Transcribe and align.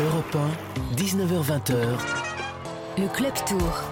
Europe 0.00 0.36
1, 0.92 0.94
19h20h. 0.94 1.74
Le 2.98 3.08
Club 3.08 3.32
Tour. 3.48 3.82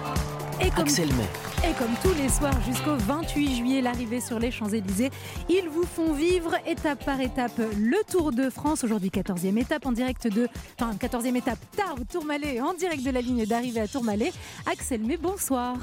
Et 0.61 0.69
comme, 0.69 0.83
Axel 0.83 1.09
May. 1.09 1.69
et 1.69 1.73
comme 1.73 1.93
tous 2.01 2.13
les 2.17 2.29
soirs 2.29 2.57
jusqu'au 2.65 2.95
28 2.95 3.57
juillet, 3.57 3.81
l'arrivée 3.81 4.21
sur 4.21 4.39
les 4.39 4.49
Champs-Élysées, 4.49 5.09
ils 5.49 5.67
vous 5.67 5.83
font 5.83 6.13
vivre 6.13 6.55
étape 6.65 7.03
par 7.03 7.19
étape 7.19 7.59
le 7.77 7.97
Tour 8.09 8.31
de 8.31 8.49
France. 8.49 8.85
Aujourd'hui, 8.85 9.09
14e 9.09 9.59
étape 9.59 9.85
en 9.85 9.91
direct 9.91 10.27
de. 10.27 10.47
Enfin, 10.79 10.93
14e 10.93 11.35
étape, 11.35 11.59
Tarbes, 11.75 12.05
Tourmalet, 12.09 12.61
en 12.61 12.73
direct 12.73 13.03
de 13.03 13.11
la 13.11 13.19
ligne 13.19 13.45
d'arrivée 13.45 13.81
à 13.81 13.87
Tourmalet. 13.89 14.31
Axel 14.65 15.01
May, 15.01 15.17
bonsoir. 15.17 15.75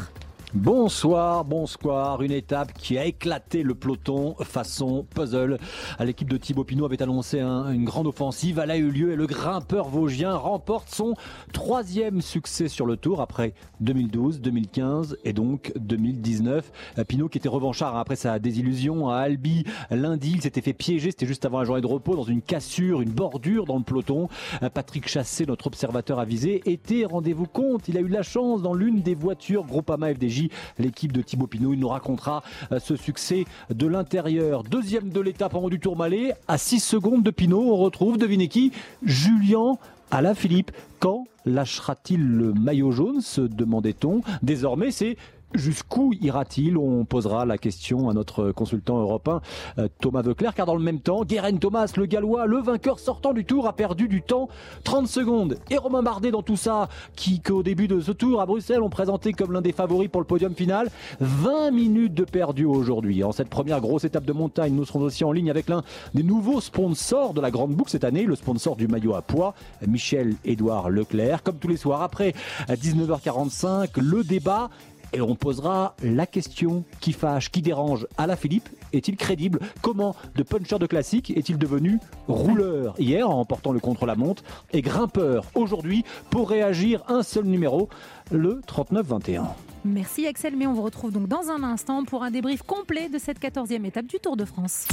Bonsoir, 0.55 1.45
bonsoir. 1.45 2.23
Une 2.23 2.31
étape 2.31 2.73
qui 2.75 2.97
a 2.97 3.05
éclaté 3.05 3.65
le 3.65 3.75
peloton 3.75 4.37
façon 4.45 5.05
puzzle. 5.13 5.59
L'équipe 5.99 6.31
de 6.31 6.37
Thibaut 6.37 6.63
Pinot 6.63 6.85
avait 6.85 7.03
annoncé 7.03 7.41
un- 7.41 7.73
une 7.73 7.85
grande 7.85 8.07
offensive. 8.07 8.61
Elle 8.63 8.71
a 8.71 8.77
eu 8.77 8.89
lieu 8.89 9.11
et 9.11 9.17
le 9.17 9.27
grimpeur 9.27 9.89
vosgien 9.89 10.33
remporte 10.37 10.91
son 10.95 11.15
troisième 11.53 12.21
succès 12.21 12.69
sur 12.69 12.87
le 12.87 12.97
tour 12.97 13.21
après 13.21 13.53
2012, 13.81 14.41
2015 14.41 15.17
et 15.25 15.33
donc 15.33 15.73
2019. 15.77 16.71
Euh, 16.99 17.05
Pinot 17.05 17.29
qui 17.29 17.39
était 17.39 17.49
revanchard 17.49 17.97
après 17.97 18.15
sa 18.15 18.39
désillusion 18.39 19.09
à 19.09 19.17
Albi 19.17 19.65
lundi. 19.91 20.35
Il 20.37 20.41
s'était 20.43 20.61
fait 20.61 20.73
piéger. 20.73 21.11
C'était 21.11 21.27
juste 21.27 21.45
avant 21.47 21.59
la 21.59 21.65
journée 21.65 21.83
de 21.83 21.87
repos 21.89 22.15
dans 22.15 22.23
une 22.23 22.43
cassure, 22.43 23.01
une 23.01 23.11
bordure 23.11 23.65
dans 23.65 23.77
le 23.79 23.83
peloton. 23.83 24.29
Euh, 24.63 24.71
Patrick 24.71 25.09
Chassé, 25.09 25.47
notre 25.47 25.67
observateur 25.67 26.21
avisé, 26.21 26.63
était, 26.71 27.05
rendez-vous 27.07 27.47
compte, 27.47 27.89
il 27.89 27.97
a 27.99 28.01
eu 28.01 28.09
la 28.09 28.23
chance 28.23 28.63
dans 28.63 28.73
l'une 28.75 29.01
des 29.01 29.17
voitures 29.17 29.65
Groupama 29.65 30.15
FDJ, 30.15 30.44
l'équipe 30.79 31.13
de 31.13 31.23
Thibaut 31.23 31.47
Pinot. 31.47 31.73
Il 31.73 31.81
nous 31.81 31.89
racontera 31.89 32.43
euh, 32.73 32.79
ce 32.79 32.97
succès 32.97 33.45
de 33.71 33.87
l'intérieur. 33.87 34.65
Deuxième 34.65 35.11
de 35.11 35.21
l'étape 35.21 35.55
en 35.55 35.61
haut 35.61 35.71
du 35.71 35.81
Tourmalet, 35.81 36.35
à 36.49 36.59
6 36.59 36.81
secondes 36.81 37.23
de 37.23 37.31
Pinot, 37.31 37.73
on 37.73 37.77
retrouve, 37.77 38.19
devinez 38.19 38.49
qui? 38.49 38.73
Julien 39.03 39.77
Alaphilippe. 40.11 40.73
Quand 41.01 41.27
lâchera-t-il 41.45 42.25
le 42.25 42.53
maillot 42.53 42.93
jaune? 42.93 43.21
Se 43.21 43.41
demandait-on. 43.41 44.23
Désormais, 44.43 44.91
c'est 44.91 45.17
Jusqu'où 45.55 46.13
ira-t-il 46.21 46.77
On 46.77 47.05
posera 47.05 47.47
la 47.47 47.59
question 47.59 48.11
à 48.11 48.13
notre 48.13 48.51
consultant 48.51 48.99
européen 48.99 49.41
euh, 49.79 49.87
Thomas 50.01 50.23
Veuclair, 50.23 50.53
car 50.53 50.67
dans 50.67 50.75
le 50.75 50.83
même 50.83 50.99
temps, 50.99 51.25
Guérin 51.25 51.57
Thomas, 51.57 51.93
le 51.97 52.07
gallois, 52.07 52.47
le 52.47 52.59
vainqueur 52.59 52.99
sortant 52.99 53.33
du 53.33 53.45
tour, 53.45 53.69
a 53.69 53.73
perdu 53.73 54.09
du 54.09 54.21
temps 54.21 54.49
30 54.83 55.07
secondes. 55.07 55.59
Et 55.71 55.77
Romain 55.77 56.03
Bardet 56.03 56.33
dans 56.33 56.43
tout 56.43 56.57
ça, 56.57 56.89
qui 57.15 57.41
qu'au 57.41 57.63
début 57.63 57.87
de 57.87 58.01
ce 58.01 58.11
tour 58.11 58.41
à 58.41 58.47
Bruxelles 58.47 58.83
ont 58.83 58.91
présenté 58.91 59.33
comme 59.33 59.53
l'un 59.53 59.61
des 59.61 59.71
favoris 59.71 60.11
pour 60.11 60.21
le 60.21 60.27
podium 60.27 60.57
final. 60.57 60.91
20 61.21 61.71
minutes 61.71 62.15
de 62.15 62.25
perdu 62.25 62.65
aujourd'hui. 62.65 63.23
En 63.23 63.31
cette 63.31 63.49
première 63.49 63.81
grosse 63.81 64.03
étape 64.03 64.25
de 64.25 64.33
montagne, 64.33 64.75
nous 64.75 64.85
serons 64.85 65.03
aussi 65.03 65.23
en 65.23 65.31
ligne 65.31 65.51
avec 65.51 65.69
l'un 65.69 65.85
des 66.15 66.25
nouveaux 66.25 66.61
sponsors 66.61 67.33
de 67.33 67.41
la 67.41 67.53
Grande 67.53 67.75
Boucle 67.75 67.91
cette 67.91 68.05
année, 68.05 68.25
le 68.25 68.35
sponsor 68.35 68.75
du 68.75 68.89
maillot 68.89 69.15
à 69.15 69.23
poids, 69.23 69.55
Michel-Édouard 69.87 70.91
Leclerc. 70.91 71.45
Comme 71.45 71.59
tous 71.59 71.69
les 71.69 71.77
soirs, 71.77 72.03
après 72.03 72.35
à 72.67 72.75
19h45, 72.75 74.01
le 74.01 74.25
débat 74.25 74.69
et 75.13 75.21
on 75.21 75.35
posera 75.35 75.95
la 76.03 76.27
question 76.27 76.85
qui 77.01 77.13
fâche, 77.13 77.51
qui 77.51 77.63
dérange. 77.63 78.07
Alain 78.19 78.37
Philippe 78.37 78.69
est-il 78.93 79.17
crédible? 79.17 79.61
Comment 79.83 80.15
de 80.35 80.43
puncher 80.43 80.79
de 80.79 80.87
classique 80.87 81.31
est-il 81.31 81.59
devenu 81.59 81.99
rouleur? 82.29 82.95
Hier 82.99 83.29
en 83.29 83.37
remportant 83.37 83.73
le 83.73 83.81
contre-la-montre 83.81 84.43
et 84.73 84.83
grimpeur 84.83 85.45
aujourd'hui 85.55 86.05
pour 86.31 86.49
réagir 86.51 87.03
un 87.09 87.23
seul 87.23 87.45
numéro, 87.45 87.89
le 88.31 88.61
39-21 88.67 89.43
Merci 89.85 90.27
Axel 90.27 90.57
May. 90.57 90.67
On 90.67 90.73
vous 90.73 90.83
retrouve 90.83 91.13
donc 91.13 91.29
dans 91.29 91.51
un 91.51 91.63
instant 91.63 92.05
pour 92.05 92.23
un 92.23 92.31
débrief 92.31 92.63
complet 92.63 93.11
de 93.11 93.19
cette 93.19 93.39
14e 93.39 93.85
étape 93.85 94.07
du 94.07 94.19
Tour 94.19 94.37
de 94.37 94.47
France. 94.47 94.87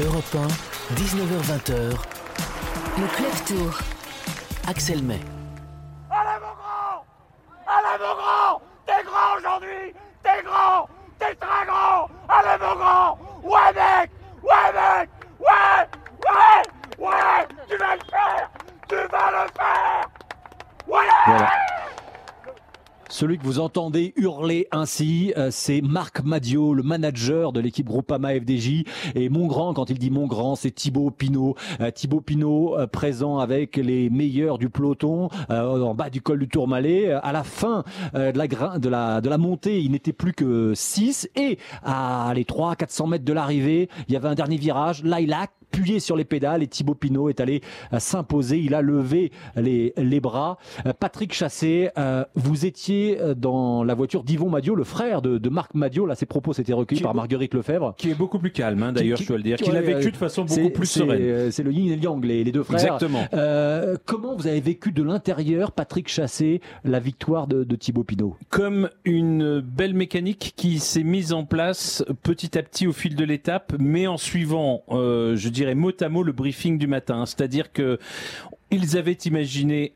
Europe 0.00 0.24
1, 0.34 0.94
19h20h. 0.96 1.96
Le 2.98 3.16
Club 3.16 3.32
Tour. 3.46 3.78
Axel 4.66 5.02
May. 5.04 5.20
Allez 6.10 6.40
mon 6.40 6.54
grand 6.54 7.04
Allez 7.66 7.98
mon 8.00 8.14
grand 8.16 8.60
T'es 8.60 8.71
aujourd'hui. 9.36 9.94
T'es 10.22 10.42
grand 10.44 10.88
T'es 11.18 11.34
très 11.34 11.66
grand. 11.66 12.08
Allez 12.28 12.58
mon 12.60 12.74
grand. 12.76 13.18
Ouais 13.42 13.72
mec. 13.74 14.10
Ouais 14.42 14.72
mec. 14.74 15.10
Ouais 15.38 15.88
Ouais 16.26 17.06
Ouais. 17.06 17.46
Tu 17.68 17.76
vas 17.76 17.94
le 17.96 18.04
faire. 18.10 18.50
Tu 18.88 18.96
vas 18.96 19.30
le 19.30 19.48
faire. 19.56 20.08
Ouais. 20.86 21.46
Celui 23.12 23.36
que 23.36 23.44
vous 23.44 23.60
entendez 23.60 24.14
hurler 24.16 24.68
ainsi, 24.72 25.34
euh, 25.36 25.48
c'est 25.50 25.82
Marc 25.82 26.24
Madio, 26.24 26.72
le 26.72 26.82
manager 26.82 27.52
de 27.52 27.60
l'équipe 27.60 27.86
Groupama 27.86 28.32
FDJ. 28.36 28.84
Et 29.14 29.28
mon 29.28 29.46
grand, 29.48 29.74
quand 29.74 29.90
il 29.90 29.98
dit 29.98 30.10
mon 30.10 30.26
grand, 30.26 30.56
c'est 30.56 30.70
Thibaut 30.70 31.10
Pinot. 31.10 31.54
Euh, 31.82 31.90
Thibaut 31.90 32.22
Pinot 32.22 32.78
euh, 32.78 32.86
présent 32.86 33.36
avec 33.36 33.76
les 33.76 34.08
meilleurs 34.08 34.56
du 34.56 34.70
peloton 34.70 35.28
en 35.50 35.94
bas 35.94 36.08
du 36.08 36.22
col 36.22 36.38
du 36.38 36.48
Tourmalet. 36.48 37.10
À 37.10 37.32
la 37.32 37.44
fin 37.44 37.84
de, 38.14 38.88
la, 38.88 39.38
montée, 39.38 39.82
il 39.82 39.92
n'était 39.92 40.14
plus 40.14 40.32
que 40.32 40.72
6. 40.74 41.28
Et 41.36 41.58
à 41.82 42.32
les 42.34 42.44
300-400 42.44 43.10
mètres 43.10 43.26
de 43.26 43.32
l'arrivée, 43.34 43.90
il 44.08 44.14
y 44.14 44.16
avait 44.16 44.28
un 44.28 44.34
dernier 44.34 44.56
virage. 44.56 45.04
Là, 45.04 45.20
appuyé 45.72 46.00
sur 46.00 46.16
les 46.16 46.24
pédales 46.24 46.62
et 46.62 46.66
Thibaut 46.66 46.94
Pinot 46.94 47.30
est 47.30 47.40
allé 47.40 47.62
euh, 47.92 47.98
s'imposer. 47.98 48.58
Il 48.58 48.74
a 48.74 48.82
levé 48.82 49.32
les, 49.56 49.94
les 49.96 50.20
bras. 50.20 50.58
Euh, 50.86 50.92
Patrick 50.98 51.32
Chassé, 51.32 51.88
euh, 51.96 52.24
vous 52.34 52.66
étiez 52.66 53.18
dans 53.36 53.82
la 53.82 53.94
voiture 53.94 54.22
d'Yvon 54.22 54.50
Madio, 54.50 54.74
le 54.74 54.84
frère 54.84 55.22
de, 55.22 55.38
de 55.38 55.48
Marc 55.48 55.74
Madio. 55.74 56.04
Là, 56.04 56.14
ses 56.14 56.26
propos 56.26 56.52
s'étaient 56.52 56.74
recueillis 56.74 57.00
par 57.00 57.14
Marguerite 57.14 57.54
Lefebvre. 57.54 57.94
Qui 57.96 58.10
est 58.10 58.14
beaucoup 58.14 58.38
plus 58.38 58.52
calme, 58.52 58.82
hein, 58.82 58.92
d'ailleurs, 58.92 59.16
je 59.18 59.26
dois 59.26 59.38
le 59.38 59.42
dire. 59.42 59.56
qui- 59.56 59.64
Qu'il 59.64 59.76
a 59.76 59.80
ouais, 59.80 59.94
vécu 59.94 60.10
de 60.12 60.16
façon 60.16 60.44
beaucoup 60.44 60.70
plus 60.70 60.86
sereine. 60.86 61.50
C'est 61.50 61.62
le 61.62 61.72
yin 61.72 61.90
et 61.92 61.96
le 61.96 62.02
yang, 62.02 62.22
les, 62.24 62.44
les 62.44 62.52
deux 62.52 62.62
frères. 62.64 62.80
Exactement. 62.80 63.24
Euh, 63.32 63.96
comment 64.04 64.36
vous 64.36 64.46
avez 64.46 64.60
vécu 64.60 64.92
de 64.92 65.02
l'intérieur, 65.02 65.72
Patrick 65.72 66.08
Chassé, 66.08 66.60
la 66.84 66.98
victoire 67.00 67.46
de, 67.46 67.64
de 67.64 67.76
Thibaut 67.76 68.04
Pinot? 68.04 68.36
Comme 68.50 68.90
une 69.04 69.60
belle 69.60 69.94
mécanique 69.94 70.52
qui 70.56 70.78
s'est 70.80 71.04
mise 71.04 71.32
en 71.32 71.44
place 71.44 72.04
petit 72.22 72.58
à 72.58 72.62
petit 72.62 72.86
au 72.86 72.92
fil 72.92 73.14
de 73.14 73.24
l'étape, 73.24 73.72
mais 73.78 74.06
en 74.06 74.16
suivant, 74.16 74.82
euh, 74.90 75.36
je 75.36 75.48
dirais 75.48 75.61
mot 75.74 75.92
à 76.00 76.08
mot, 76.08 76.22
le 76.22 76.32
briefing 76.32 76.78
du 76.78 76.86
matin. 76.86 77.26
C'est-à-dire 77.26 77.72
que 77.72 77.98
ils 78.70 78.96
avaient 78.96 79.12
imaginé 79.12 79.92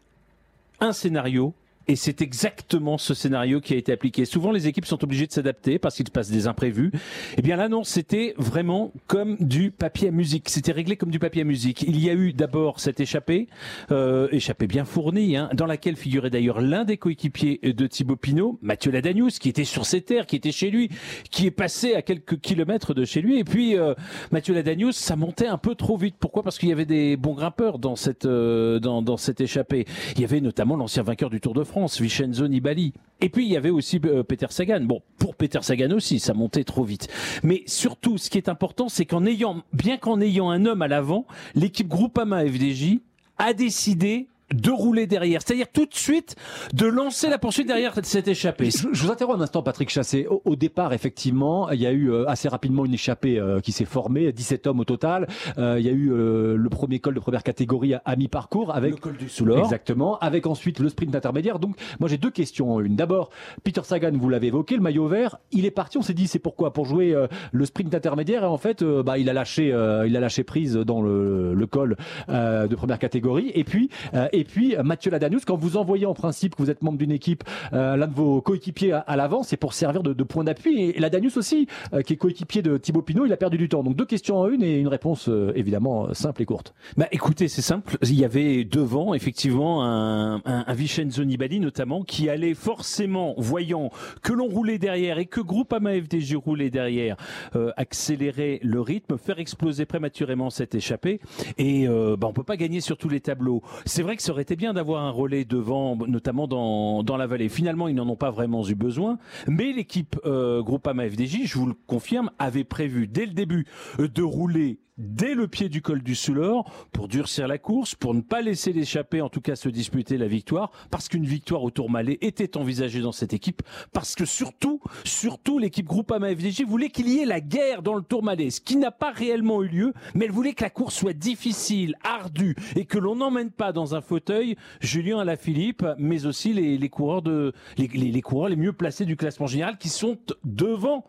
un 0.80 0.92
scénario. 0.92 1.54
Et 1.88 1.94
c'est 1.94 2.20
exactement 2.20 2.98
ce 2.98 3.14
scénario 3.14 3.60
qui 3.60 3.74
a 3.74 3.76
été 3.76 3.92
appliqué. 3.92 4.24
Souvent, 4.24 4.50
les 4.50 4.66
équipes 4.66 4.86
sont 4.86 5.02
obligées 5.04 5.28
de 5.28 5.32
s'adapter 5.32 5.78
parce 5.78 5.94
qu'il 5.94 6.06
se 6.06 6.10
passe 6.10 6.30
des 6.30 6.48
imprévus. 6.48 6.90
Eh 7.36 7.42
bien, 7.42 7.54
là, 7.56 7.68
non, 7.68 7.84
c'était 7.84 8.34
vraiment 8.38 8.92
comme 9.06 9.36
du 9.38 9.70
papier 9.70 10.08
à 10.08 10.10
musique. 10.10 10.48
C'était 10.48 10.72
réglé 10.72 10.96
comme 10.96 11.12
du 11.12 11.20
papier 11.20 11.42
à 11.42 11.44
musique. 11.44 11.82
Il 11.82 12.02
y 12.02 12.10
a 12.10 12.12
eu 12.12 12.32
d'abord 12.32 12.80
cette 12.80 12.98
échappée, 12.98 13.46
euh, 13.92 14.26
échappée 14.32 14.66
bien 14.66 14.84
fournie, 14.84 15.36
hein, 15.36 15.48
dans 15.54 15.66
laquelle 15.66 15.94
figurait 15.94 16.30
d'ailleurs 16.30 16.60
l'un 16.60 16.84
des 16.84 16.96
coéquipiers 16.96 17.60
de 17.62 17.86
Thibaut 17.86 18.16
Pinot, 18.16 18.58
Mathieu 18.62 18.90
Ladanius, 18.90 19.38
qui 19.38 19.48
était 19.48 19.64
sur 19.64 19.86
ses 19.86 20.00
terres, 20.00 20.26
qui 20.26 20.34
était 20.34 20.50
chez 20.50 20.70
lui, 20.70 20.88
qui 21.30 21.46
est 21.46 21.52
passé 21.52 21.94
à 21.94 22.02
quelques 22.02 22.40
kilomètres 22.40 22.94
de 22.94 23.04
chez 23.04 23.20
lui. 23.20 23.38
Et 23.38 23.44
puis, 23.44 23.78
euh, 23.78 23.94
Mathieu 24.32 24.54
Ladanius, 24.54 24.96
ça 24.96 25.14
montait 25.14 25.46
un 25.46 25.58
peu 25.58 25.76
trop 25.76 25.96
vite. 25.96 26.16
Pourquoi? 26.18 26.42
Parce 26.42 26.58
qu'il 26.58 26.68
y 26.68 26.72
avait 26.72 26.84
des 26.84 27.16
bons 27.16 27.34
grimpeurs 27.34 27.78
dans 27.78 27.94
cette, 27.94 28.26
euh, 28.26 28.80
dans, 28.80 29.02
dans 29.02 29.16
cette 29.16 29.40
échappée. 29.40 29.86
Il 30.16 30.20
y 30.20 30.24
avait 30.24 30.40
notamment 30.40 30.74
l'ancien 30.74 31.04
vainqueur 31.04 31.30
du 31.30 31.40
Tour 31.40 31.54
de 31.54 31.62
France, 31.62 31.75
Vincenzo 31.84 32.48
Nibali. 32.48 32.92
Et 33.20 33.28
puis, 33.28 33.46
il 33.46 33.52
y 33.52 33.56
avait 33.56 33.70
aussi 33.70 34.00
euh, 34.04 34.22
Peter 34.22 34.46
Sagan. 34.50 34.80
Bon, 34.82 35.02
pour 35.18 35.34
Peter 35.34 35.60
Sagan 35.62 35.90
aussi, 35.92 36.18
ça 36.18 36.34
montait 36.34 36.64
trop 36.64 36.84
vite. 36.84 37.08
Mais 37.42 37.62
surtout, 37.66 38.18
ce 38.18 38.30
qui 38.30 38.38
est 38.38 38.48
important, 38.48 38.88
c'est 38.88 39.06
qu'en 39.06 39.24
ayant, 39.26 39.62
bien 39.72 39.96
qu'en 39.96 40.20
ayant 40.20 40.50
un 40.50 40.66
homme 40.66 40.82
à 40.82 40.88
l'avant, 40.88 41.26
l'équipe 41.54 41.88
Groupama 41.88 42.44
FDJ 42.44 42.98
a 43.38 43.52
décidé 43.52 44.28
de 44.54 44.70
rouler 44.70 45.06
derrière. 45.06 45.40
C'est-à-dire 45.42 45.66
tout 45.72 45.86
de 45.86 45.94
suite 45.94 46.36
de 46.72 46.86
lancer 46.86 47.28
la 47.28 47.38
poursuite 47.38 47.66
derrière 47.66 47.94
cette 48.02 48.28
échappée. 48.28 48.70
Je, 48.70 48.88
je 48.92 49.02
vous 49.04 49.10
interromps 49.10 49.38
un 49.38 49.42
instant, 49.42 49.62
Patrick 49.62 49.90
Chassé. 49.90 50.26
Au, 50.28 50.40
au 50.44 50.56
départ, 50.56 50.92
effectivement, 50.92 51.70
il 51.70 51.80
y 51.80 51.86
a 51.86 51.92
eu 51.92 52.10
euh, 52.10 52.28
assez 52.28 52.48
rapidement 52.48 52.84
une 52.84 52.94
échappée 52.94 53.38
euh, 53.38 53.60
qui 53.60 53.72
s'est 53.72 53.84
formée, 53.84 54.32
17 54.32 54.66
hommes 54.66 54.80
au 54.80 54.84
total. 54.84 55.26
Euh, 55.58 55.76
il 55.78 55.86
y 55.86 55.88
a 55.88 55.92
eu 55.92 56.12
euh, 56.12 56.56
le 56.56 56.68
premier 56.68 57.00
col 57.00 57.14
de 57.14 57.20
première 57.20 57.42
catégorie 57.42 57.94
à, 57.94 58.02
à 58.04 58.16
mi-parcours 58.16 58.74
avec 58.74 58.92
Le 58.92 58.96
col 58.98 59.16
du 59.16 59.28
Soulor. 59.28 59.58
Exactement, 59.58 60.18
avec 60.18 60.46
ensuite 60.46 60.78
le 60.78 60.88
sprint 60.88 61.14
intermédiaire. 61.14 61.58
Donc, 61.58 61.76
moi, 61.98 62.08
j'ai 62.08 62.18
deux 62.18 62.30
questions 62.30 62.74
en 62.74 62.80
une. 62.80 62.94
D'abord, 62.96 63.30
Peter 63.64 63.80
Sagan, 63.82 64.12
vous 64.14 64.28
l'avez 64.28 64.48
évoqué, 64.48 64.76
le 64.76 64.82
maillot 64.82 65.06
vert, 65.08 65.38
il 65.52 65.64
est 65.64 65.70
parti. 65.70 65.98
On 65.98 66.02
s'est 66.02 66.14
dit, 66.14 66.28
c'est 66.28 66.38
pourquoi? 66.38 66.72
Pour 66.72 66.84
jouer 66.86 67.14
euh, 67.14 67.26
le 67.52 67.64
sprint 67.64 67.94
intermédiaire. 67.94 68.42
Et 68.44 68.46
en 68.46 68.58
fait, 68.58 68.84
bah, 68.84 69.18
il 69.18 69.28
a 69.28 69.32
lâché, 69.32 69.72
euh, 69.72 70.06
il 70.06 70.16
a 70.16 70.20
lâché 70.20 70.44
prise 70.44 70.74
dans 70.74 71.02
le, 71.02 71.54
le 71.54 71.66
col 71.66 71.96
euh, 72.28 72.66
de 72.68 72.74
première 72.76 72.98
catégorie. 72.98 73.50
Et 73.54 73.64
puis, 73.64 73.90
euh, 74.14 74.28
et 74.38 74.44
puis 74.44 74.74
Mathieu 74.82 75.10
Ladanius, 75.10 75.44
quand 75.44 75.56
vous 75.56 75.76
envoyez 75.76 76.06
en 76.06 76.14
principe 76.14 76.54
que 76.54 76.62
vous 76.62 76.70
êtes 76.70 76.82
membre 76.82 76.98
d'une 76.98 77.12
équipe, 77.12 77.44
euh, 77.72 77.96
l'un 77.96 78.06
de 78.06 78.14
vos 78.14 78.40
coéquipiers 78.40 78.92
à, 78.92 78.98
à 79.00 79.16
l'avant, 79.16 79.42
c'est 79.42 79.56
pour 79.56 79.74
servir 79.74 80.02
de, 80.02 80.22
point 80.24 80.44
d'appui. 80.44 80.80
Et, 80.80 80.96
et 80.96 81.00
Ladanius 81.00 81.36
aussi, 81.36 81.66
euh, 81.92 82.02
qui 82.02 82.14
est 82.14 82.16
coéquipier 82.16 82.62
de 82.62 82.76
Thibaut 82.76 83.02
Pinot, 83.02 83.26
il 83.26 83.32
a 83.32 83.36
perdu 83.36 83.58
du 83.58 83.68
temps. 83.68 83.82
Donc 83.82 83.96
deux 83.96 84.06
questions 84.06 84.38
en 84.38 84.48
une 84.48 84.62
et 84.62 84.78
une 84.78 84.88
réponse 84.88 85.28
euh, 85.28 85.52
évidemment 85.54 86.12
simple 86.14 86.42
et 86.42 86.44
courte. 86.44 86.74
Bah 86.96 87.06
écoutez, 87.12 87.48
c'est 87.48 87.62
simple. 87.62 87.96
Il 88.02 88.18
y 88.18 88.24
avait 88.24 88.64
devant 88.64 89.14
effectivement 89.14 89.84
un, 89.84 90.36
un, 90.44 90.64
un 90.66 90.74
Vincenzo 90.74 91.24
Nibali 91.24 91.60
notamment 91.60 92.02
qui 92.02 92.28
allait 92.28 92.54
forcément, 92.54 93.34
voyant 93.38 93.90
que 94.22 94.32
l'on 94.32 94.46
roulait 94.46 94.78
derrière 94.78 95.18
et 95.18 95.26
que 95.26 95.40
Groupama 95.40 95.92
FDJ 96.00 96.34
roulait 96.34 96.70
derrière, 96.70 97.16
euh, 97.54 97.72
accélérer 97.76 98.60
le 98.62 98.80
rythme, 98.80 99.18
faire 99.18 99.38
exploser 99.38 99.86
prématurément 99.86 100.50
cette 100.50 100.74
échappée. 100.74 101.20
Et 101.58 101.88
euh, 101.88 102.16
bah, 102.16 102.26
on 102.28 102.32
peut 102.32 102.42
pas 102.42 102.56
gagner 102.56 102.80
sur 102.80 102.96
tous 102.96 103.08
les 103.08 103.20
tableaux. 103.20 103.62
C'est 103.84 104.02
vrai 104.02 104.16
que 104.16 104.22
ça 104.26 104.32
aurait 104.32 104.42
été 104.42 104.56
bien 104.56 104.74
d'avoir 104.74 105.04
un 105.04 105.10
relais 105.10 105.44
devant, 105.44 105.94
notamment 105.94 106.48
dans, 106.48 107.04
dans 107.04 107.16
la 107.16 107.28
vallée. 107.28 107.48
Finalement, 107.48 107.86
ils 107.86 107.94
n'en 107.94 108.08
ont 108.08 108.16
pas 108.16 108.32
vraiment 108.32 108.66
eu 108.66 108.74
besoin. 108.74 109.18
Mais 109.46 109.72
l'équipe 109.72 110.18
euh, 110.24 110.62
Groupama 110.62 111.08
FDJ, 111.08 111.44
je 111.44 111.56
vous 111.56 111.66
le 111.66 111.74
confirme, 111.86 112.30
avait 112.40 112.64
prévu 112.64 113.06
dès 113.06 113.24
le 113.24 113.32
début 113.32 113.66
de 113.98 114.22
rouler 114.24 114.80
dès 114.98 115.34
le 115.34 115.46
pied 115.48 115.68
du 115.68 115.82
col 115.82 116.02
du 116.02 116.14
Soulor 116.14 116.70
pour 116.92 117.08
durcir 117.08 117.46
la 117.48 117.58
course, 117.58 117.94
pour 117.94 118.14
ne 118.14 118.20
pas 118.20 118.40
laisser 118.40 118.72
l'échapper, 118.72 119.20
en 119.20 119.28
tout 119.28 119.40
cas 119.40 119.56
se 119.56 119.68
disputer 119.68 120.16
la 120.16 120.26
victoire, 120.26 120.70
parce 120.90 121.08
qu'une 121.08 121.24
victoire 121.26 121.62
au 121.62 121.70
Tour 121.70 121.90
Malais 121.90 122.18
était 122.22 122.56
envisagée 122.56 123.00
dans 123.00 123.12
cette 123.12 123.32
équipe, 123.34 123.62
parce 123.92 124.14
que 124.14 124.24
surtout, 124.24 124.80
surtout 125.04 125.58
l'équipe 125.58 125.86
Groupama 125.86 126.34
FDJ 126.34 126.62
voulait 126.62 126.88
qu'il 126.90 127.08
y 127.08 127.18
ait 127.20 127.26
la 127.26 127.40
guerre 127.40 127.82
dans 127.82 127.94
le 127.94 128.02
Tour 128.02 128.22
Malais, 128.22 128.50
ce 128.50 128.60
qui 128.60 128.76
n'a 128.76 128.90
pas 128.90 129.10
réellement 129.12 129.62
eu 129.62 129.68
lieu, 129.68 129.92
mais 130.14 130.24
elle 130.26 130.32
voulait 130.32 130.54
que 130.54 130.64
la 130.64 130.70
course 130.70 130.94
soit 130.94 131.12
difficile, 131.12 131.94
ardue, 132.02 132.56
et 132.74 132.84
que 132.86 132.98
l'on 132.98 133.16
n'emmène 133.16 133.50
pas 133.50 133.72
dans 133.72 133.94
un 133.94 134.00
fauteuil 134.00 134.56
Julien 134.80 135.18
Alaphilippe, 135.18 135.84
mais 135.98 136.26
aussi 136.26 136.52
les, 136.52 136.88
coureurs 136.88 137.22
de, 137.22 137.52
les, 137.76 137.88
les- 137.88 138.10
les 138.12 138.22
coureurs 138.22 138.48
les 138.48 138.56
mieux 138.56 138.72
placés 138.72 139.04
du 139.04 139.16
classement 139.16 139.46
général 139.46 139.76
qui 139.78 139.88
sont 139.88 140.16
devant 140.44 141.04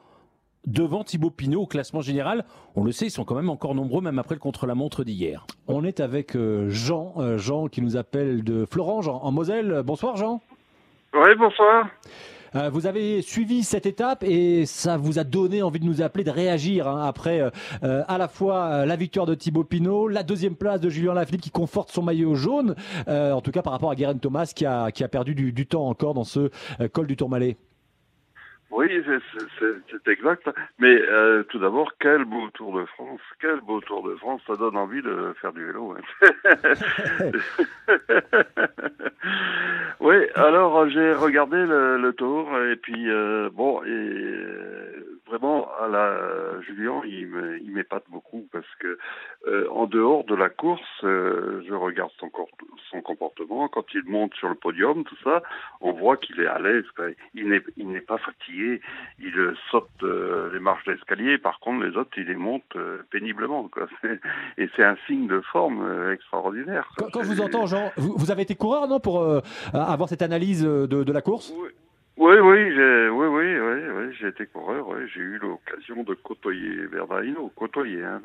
devant 0.65 1.03
Thibaut 1.03 1.29
Pinot 1.29 1.61
au 1.61 1.67
classement 1.67 2.01
général. 2.01 2.45
On 2.75 2.83
le 2.83 2.91
sait, 2.91 3.05
ils 3.07 3.11
sont 3.11 3.23
quand 3.25 3.35
même 3.35 3.49
encore 3.49 3.75
nombreux, 3.75 4.01
même 4.01 4.19
après 4.19 4.35
le 4.35 4.39
contre-la-montre 4.39 5.03
d'hier. 5.03 5.45
On 5.67 5.83
est 5.83 5.99
avec 5.99 6.35
euh, 6.35 6.69
Jean, 6.69 7.13
euh, 7.17 7.37
Jean 7.37 7.67
qui 7.67 7.81
nous 7.81 7.97
appelle 7.97 8.43
de 8.43 8.65
Florange 8.65 9.07
en, 9.07 9.23
en 9.23 9.31
Moselle. 9.31 9.81
Bonsoir 9.85 10.17
Jean. 10.17 10.41
Oui, 11.13 11.29
bonsoir. 11.37 11.87
Euh, 12.55 12.69
vous 12.69 12.87
avez 12.87 13.21
suivi 13.21 13.61
cette 13.61 13.85
étape 13.85 14.23
et 14.23 14.65
ça 14.65 14.95
vous 14.95 15.19
a 15.19 15.25
donné 15.25 15.61
envie 15.61 15.81
de 15.81 15.85
nous 15.85 16.01
appeler, 16.01 16.23
de 16.23 16.31
réagir 16.31 16.87
hein, 16.87 17.05
après 17.05 17.41
euh, 17.41 18.03
à 18.07 18.17
la 18.17 18.29
fois 18.29 18.63
euh, 18.67 18.85
la 18.85 18.95
victoire 18.95 19.25
de 19.25 19.35
Thibaut 19.35 19.65
Pinot, 19.65 20.07
la 20.07 20.23
deuxième 20.23 20.55
place 20.55 20.79
de 20.79 20.89
Julien 20.89 21.13
Lafilippe 21.13 21.41
qui 21.41 21.51
conforte 21.51 21.91
son 21.91 22.03
maillot 22.03 22.35
jaune, 22.35 22.75
euh, 23.09 23.33
en 23.33 23.41
tout 23.41 23.51
cas 23.51 23.61
par 23.61 23.73
rapport 23.73 23.91
à 23.91 23.95
Guérin 23.95 24.15
Thomas 24.15 24.49
qui 24.55 24.65
a, 24.65 24.91
qui 24.91 25.03
a 25.03 25.09
perdu 25.09 25.35
du, 25.35 25.51
du 25.51 25.67
temps 25.67 25.87
encore 25.89 26.13
dans 26.13 26.23
ce 26.23 26.49
euh, 26.79 26.87
col 26.87 27.05
du 27.05 27.17
Tourmalet. 27.17 27.57
Oui, 28.69 29.03
c'est- 29.59 30.07
exact. 30.11 30.49
Mais 30.79 31.01
euh, 31.01 31.43
tout 31.43 31.59
d'abord, 31.59 31.93
quel 31.99 32.25
beau 32.25 32.49
Tour 32.53 32.77
de 32.79 32.85
France. 32.85 33.21
Quel 33.39 33.61
beau 33.61 33.79
Tour 33.81 34.03
de 34.07 34.15
France. 34.15 34.41
Ça 34.45 34.55
donne 34.55 34.75
envie 34.75 35.01
de 35.01 35.33
faire 35.41 35.53
du 35.53 35.65
vélo. 35.65 35.95
hein. 35.95 37.31
oui, 40.01 40.15
alors 40.35 40.89
j'ai 40.89 41.13
regardé 41.13 41.57
le, 41.57 42.11
Tour 42.17 42.49
et 42.59 42.75
puis, 42.75 43.09
euh, 43.09 43.49
bon, 43.53 43.83
et 43.83 43.89
euh, 43.89 45.19
vraiment, 45.27 45.69
Julien, 46.61 47.01
il 47.05 47.71
m'épate 47.71 48.05
beaucoup 48.09 48.47
parce 48.51 48.75
que 48.79 48.97
en 49.69 49.85
dehors 49.85 50.23
de 50.25 50.35
la 50.35 50.49
course, 50.49 50.81
je 51.03 51.73
regarde 51.73 52.11
son, 52.19 52.29
comportement. 53.01 53.67
Quand 53.69 53.85
il 53.93 54.03
monte 54.05 54.33
sur 54.35 54.49
le 54.49 54.55
podium, 54.55 55.03
tout 55.03 55.17
ça, 55.23 55.41
on 55.81 55.91
voit 55.93 56.17
qu'il 56.17 56.39
est 56.41 56.47
à 56.47 56.59
l'aise. 56.59 56.85
il 57.35 57.47
n'est 57.87 58.01
pas 58.01 58.17
fatigué. 58.17 58.56
Il 59.19 59.53
saute 59.71 59.87
euh, 60.03 60.51
les 60.53 60.59
marches 60.59 60.85
d'escalier. 60.85 61.37
Par 61.37 61.59
contre, 61.59 61.85
les 61.85 61.95
autres, 61.97 62.11
il 62.17 62.25
les 62.25 62.35
monte 62.35 62.63
euh, 62.75 62.97
péniblement. 63.11 63.67
Quoi. 63.67 63.87
Et 64.57 64.69
c'est 64.75 64.83
un 64.83 64.97
signe 65.07 65.27
de 65.27 65.41
forme 65.51 65.81
euh, 65.83 66.13
extraordinaire. 66.13 66.89
Quand, 66.97 67.09
quand 67.11 67.23
je 67.23 67.27
vous 67.29 67.41
entends 67.41 67.65
Jean, 67.65 67.91
vous, 67.97 68.13
vous 68.17 68.31
avez 68.31 68.43
été 68.43 68.55
coureur 68.55 68.87
non 68.87 68.99
pour 68.99 69.21
euh, 69.21 69.41
avoir 69.73 70.09
cette 70.09 70.21
analyse 70.21 70.63
de, 70.63 70.85
de 70.85 71.11
la 71.11 71.21
course? 71.21 71.53
Oui, 71.55 71.69
oui, 72.17 72.35
oui, 72.39 72.73
j'ai, 72.75 73.09
oui, 73.09 73.27
oui, 73.27 73.59
oui, 73.59 73.81
oui, 73.95 74.15
j'ai 74.19 74.29
été 74.29 74.47
coureur. 74.47 74.87
Oui, 74.87 75.01
j'ai 75.13 75.21
eu 75.21 75.37
l'occasion 75.37 76.03
de 76.03 76.15
côtoyer 76.15 76.87
Hinault. 77.23 77.51
Côtoyer, 77.55 78.03
hein. 78.03 78.21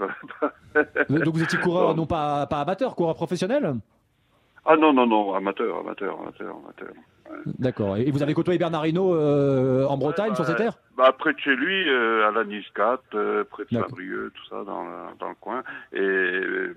Donc 1.11 1.35
vous 1.35 1.43
étiez 1.43 1.59
coureur 1.59 1.91
Non. 1.91 1.97
non 2.03 2.07
pas, 2.07 2.47
pas 2.47 2.61
amateur, 2.63 2.95
coureur 2.95 3.15
professionnel? 3.15 3.75
Ah 4.65 4.77
non, 4.77 4.93
non, 4.93 5.07
non, 5.07 5.35
amateur, 5.35 5.79
amateur, 5.81 6.19
amateur, 6.21 6.55
amateur. 6.65 6.89
D'accord. 7.59 7.97
Et 7.97 8.11
vous 8.11 8.23
avez 8.23 8.35
côtoyé 8.35 8.59
Bernard 8.59 8.87
Hinault 8.87 9.15
euh, 9.15 9.87
en 9.87 9.97
Bretagne, 9.97 10.35
sur 10.35 10.45
ces 10.45 10.55
terres 10.55 10.75
Bah, 10.97 11.13
près 11.19 11.33
de 11.33 11.39
chez 11.39 11.57
lui, 11.57 11.89
euh, 11.89 12.29
à 12.29 12.31
la 12.31 12.45
Niscat, 12.45 13.01
euh, 13.15 13.43
près 13.45 13.65
de. 13.65 13.69
Saint-Brieuc, 13.77 14.33
tout 14.35 14.45
ça, 14.49 14.63
dans, 14.65 14.83
le- 14.85 15.17
dans 15.19 15.29
le 15.31 15.35
coin. 15.41 15.63
Et 15.93 16.75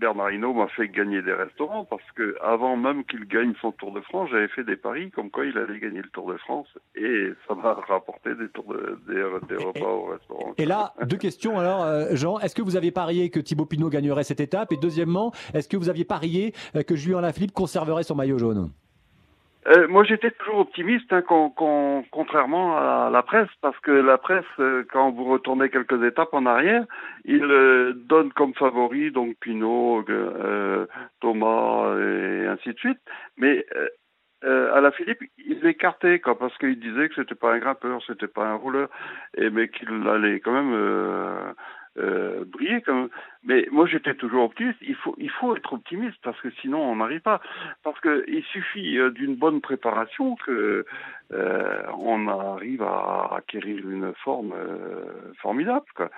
Bernard 0.00 0.32
Hinault 0.32 0.54
m'a 0.54 0.68
fait 0.68 0.88
gagner 0.88 1.20
des 1.20 1.34
restaurants 1.34 1.84
parce 1.84 2.02
que 2.16 2.36
avant 2.42 2.76
même 2.76 3.04
qu'il 3.04 3.26
gagne 3.26 3.52
son 3.60 3.70
Tour 3.72 3.92
de 3.92 4.00
France, 4.00 4.30
j'avais 4.32 4.48
fait 4.48 4.64
des 4.64 4.76
paris 4.76 5.10
comme 5.10 5.30
quoi 5.30 5.44
il 5.44 5.56
allait 5.58 5.78
gagner 5.78 6.00
le 6.00 6.08
Tour 6.08 6.32
de 6.32 6.38
France 6.38 6.68
et 6.96 7.28
ça 7.46 7.54
m'a 7.54 7.74
rapporté 7.88 8.34
des, 8.34 8.48
tours 8.48 8.72
de, 8.72 8.98
des, 9.06 9.54
des 9.54 9.62
repas 9.62 9.86
au 9.86 10.06
restaurant. 10.06 10.54
Et 10.56 10.64
là, 10.64 10.94
deux 11.06 11.18
questions 11.18 11.58
alors, 11.58 11.84
euh, 11.84 12.08
Jean. 12.12 12.38
Est-ce 12.38 12.54
que 12.54 12.62
vous 12.62 12.76
aviez 12.76 12.90
parié 12.90 13.28
que 13.28 13.40
Thibaut 13.40 13.66
Pinot 13.66 13.90
gagnerait 13.90 14.24
cette 14.24 14.40
étape? 14.40 14.72
Et 14.72 14.78
deuxièmement, 14.78 15.32
est-ce 15.52 15.68
que 15.68 15.76
vous 15.76 15.90
aviez 15.90 16.04
parié 16.04 16.54
euh, 16.76 16.82
que 16.82 16.96
Julien 16.96 17.20
Lafilippe 17.20 17.52
conserverait 17.52 18.02
son 18.02 18.14
maillot 18.14 18.38
jaune? 18.38 18.70
Euh, 19.68 19.86
moi, 19.88 20.04
j'étais 20.04 20.30
toujours 20.30 20.60
optimiste, 20.60 21.12
hein, 21.12 21.20
con- 21.22 21.50
con- 21.50 22.02
contrairement 22.10 22.78
à 22.78 23.10
la 23.10 23.22
presse, 23.22 23.48
parce 23.60 23.78
que 23.80 23.90
la 23.90 24.16
presse, 24.16 24.44
euh, 24.58 24.84
quand 24.90 25.10
vous 25.10 25.24
retournez 25.24 25.68
quelques 25.68 26.02
étapes 26.02 26.32
en 26.32 26.46
arrière, 26.46 26.84
il 27.26 27.44
euh, 27.44 27.92
donne 27.94 28.32
comme 28.32 28.54
favori 28.54 29.10
donc 29.10 29.36
Pinot, 29.40 30.04
euh, 30.08 30.86
Thomas 31.20 31.94
et 31.98 32.46
ainsi 32.46 32.70
de 32.72 32.78
suite. 32.78 33.00
Mais 33.36 33.66
euh, 33.76 33.88
euh, 34.44 34.74
à 34.74 34.80
la 34.80 34.92
Philippe, 34.92 35.20
il 35.38 35.60
l'écartait 35.60 36.20
quoi, 36.20 36.38
parce 36.38 36.56
qu'il 36.58 36.80
disait 36.80 37.08
que 37.10 37.16
c'était 37.16 37.34
pas 37.34 37.52
un 37.52 37.58
grimpeur, 37.58 38.00
c'était 38.06 38.28
pas 38.28 38.46
un 38.46 38.54
rouleur, 38.54 38.88
et 39.36 39.50
mais 39.50 39.68
qu'il 39.68 39.90
allait 40.08 40.40
quand 40.40 40.52
même 40.52 40.72
euh, 40.74 41.52
euh, 41.98 42.44
briller 42.44 42.82
même. 42.86 43.08
Mais 43.42 43.66
moi, 43.70 43.86
j'étais 43.86 44.14
toujours 44.14 44.44
optimiste. 44.44 44.78
Il 44.82 44.94
faut, 44.94 45.14
il 45.18 45.30
faut 45.30 45.56
être 45.56 45.72
optimiste 45.72 46.18
parce 46.22 46.40
que 46.40 46.50
sinon, 46.60 46.80
on 46.80 46.96
n'arrive 46.96 47.20
pas. 47.20 47.40
Parce 47.82 47.98
que 48.00 48.24
il 48.28 48.44
suffit 48.44 48.98
euh, 48.98 49.10
d'une 49.10 49.34
bonne 49.34 49.60
préparation 49.60 50.36
que 50.36 50.84
euh, 51.32 51.82
on 51.98 52.28
arrive 52.28 52.82
à 52.82 53.30
acquérir 53.36 53.88
une 53.88 54.12
forme 54.24 54.52
euh, 54.52 55.32
formidable. 55.38 55.86
Quoi. 55.94 56.10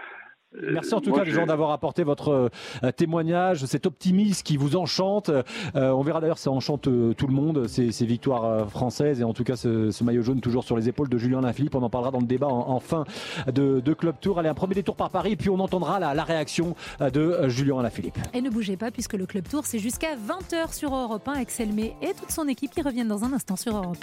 Euh, 0.56 0.70
Merci 0.72 0.94
en 0.94 1.00
tout 1.00 1.10
moi, 1.10 1.20
cas, 1.20 1.24
j'ai- 1.24 1.32
Jean, 1.32 1.46
d'avoir 1.46 1.70
apporté 1.70 2.04
votre 2.04 2.50
euh, 2.82 2.92
témoignage, 2.92 3.64
cet 3.64 3.86
optimisme 3.86 4.42
qui 4.42 4.56
vous 4.56 4.76
enchante. 4.76 5.30
Euh, 5.30 5.42
on 5.90 6.02
verra 6.02 6.20
d'ailleurs, 6.20 6.38
ça 6.38 6.50
enchante 6.50 6.82
tout 6.82 7.26
le 7.26 7.32
monde, 7.32 7.66
ces, 7.68 7.92
ces 7.92 8.06
victoires 8.06 8.68
françaises 8.70 9.20
et 9.20 9.24
en 9.24 9.32
tout 9.32 9.44
cas 9.44 9.56
ce, 9.56 9.90
ce 9.90 10.04
maillot 10.04 10.22
jaune 10.22 10.40
toujours 10.40 10.64
sur 10.64 10.76
les 10.76 10.88
épaules 10.88 11.08
de 11.08 11.18
Julien 11.18 11.40
Lafilippe. 11.40 11.74
On 11.74 11.82
en 11.82 11.90
parlera 11.90 12.10
dans 12.10 12.20
le 12.20 12.26
débat 12.26 12.48
en, 12.48 12.70
en 12.70 12.80
fin 12.80 13.04
de, 13.46 13.80
de 13.80 13.94
Club 13.94 14.16
Tour. 14.20 14.38
Allez, 14.38 14.48
un 14.48 14.54
premier 14.54 14.74
détour 14.74 14.96
par 14.96 15.10
Paris, 15.10 15.36
puis 15.36 15.50
on 15.50 15.58
entendra 15.58 15.98
la, 15.98 16.14
la 16.14 16.24
réaction 16.24 16.74
de 17.00 17.48
Julien 17.48 17.82
Lafilippe. 17.82 18.18
Et 18.34 18.40
ne 18.42 18.50
bougez 18.50 18.76
pas 18.76 18.90
puisque 18.90 19.14
le 19.14 19.26
Club 19.26 19.48
Tour 19.48 19.64
c'est 19.64 19.78
jusqu'à 19.78 20.14
20h 20.16 20.74
sur 20.74 20.94
Europe 20.94 21.26
1 21.28 21.32
avec 21.32 21.50
Selmé 21.50 21.94
et 22.02 22.12
toute 22.18 22.30
son 22.30 22.46
équipe 22.48 22.72
qui 22.72 22.82
reviennent 22.82 23.08
dans 23.08 23.24
un 23.24 23.32
instant 23.32 23.56
sur 23.56 23.76
Europe 23.76 23.96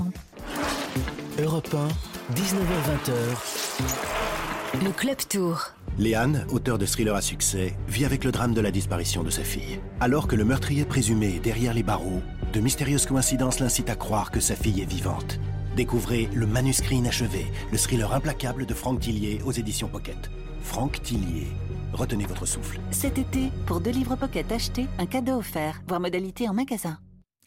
1. 1.38 1.44
Europe 1.44 1.70
1, 1.74 1.88
19h20h. 2.36 4.84
Le 4.86 4.92
Club 4.92 5.18
Tour. 5.30 5.62
Léane, 6.00 6.46
auteur 6.50 6.78
de 6.78 6.86
thriller 6.86 7.14
à 7.14 7.22
succès, 7.22 7.76
vit 7.90 8.06
avec 8.06 8.24
le 8.24 8.32
drame 8.32 8.54
de 8.54 8.62
la 8.62 8.72
disparition 8.72 9.22
de 9.22 9.30
sa 9.30 9.44
fille. 9.44 9.82
Alors 10.00 10.28
que 10.28 10.38
le 10.38 10.46
meurtrier 10.46 10.86
présumé 10.86 11.36
est 11.36 11.40
derrière 11.42 11.74
les 11.74 11.84
barreaux, 11.84 12.22
de 12.54 12.60
mystérieuses 12.62 13.06
coïncidences 13.06 13.60
l'incitent 13.60 13.90
à 13.90 13.98
croire 13.98 14.32
que 14.32 14.40
sa 14.40 14.56
fille 14.56 14.82
est 14.82 14.90
vivante. 14.90 15.42
Découvrez 15.76 16.30
Le 16.34 16.48
manuscrit 16.48 16.96
inachevé, 16.96 17.48
le 17.70 17.78
thriller 17.78 18.14
implacable 18.14 18.66
de 18.66 18.74
Franck 18.74 19.02
Tillier 19.02 19.42
aux 19.46 19.52
éditions 19.52 19.90
Pocket. 19.90 20.32
Franck 20.62 21.02
Tillier, 21.02 21.48
retenez 21.92 22.26
votre 22.26 22.46
souffle. 22.46 22.80
Cet 22.92 23.18
été, 23.18 23.52
pour 23.66 23.82
deux 23.82 23.92
livres 23.92 24.16
pocket 24.16 24.50
achetés, 24.54 24.88
un 25.00 25.06
cadeau 25.06 25.34
offert. 25.34 25.82
Voir 25.86 26.00
modalité 26.00 26.48
en 26.48 26.54
magasin. 26.54 26.98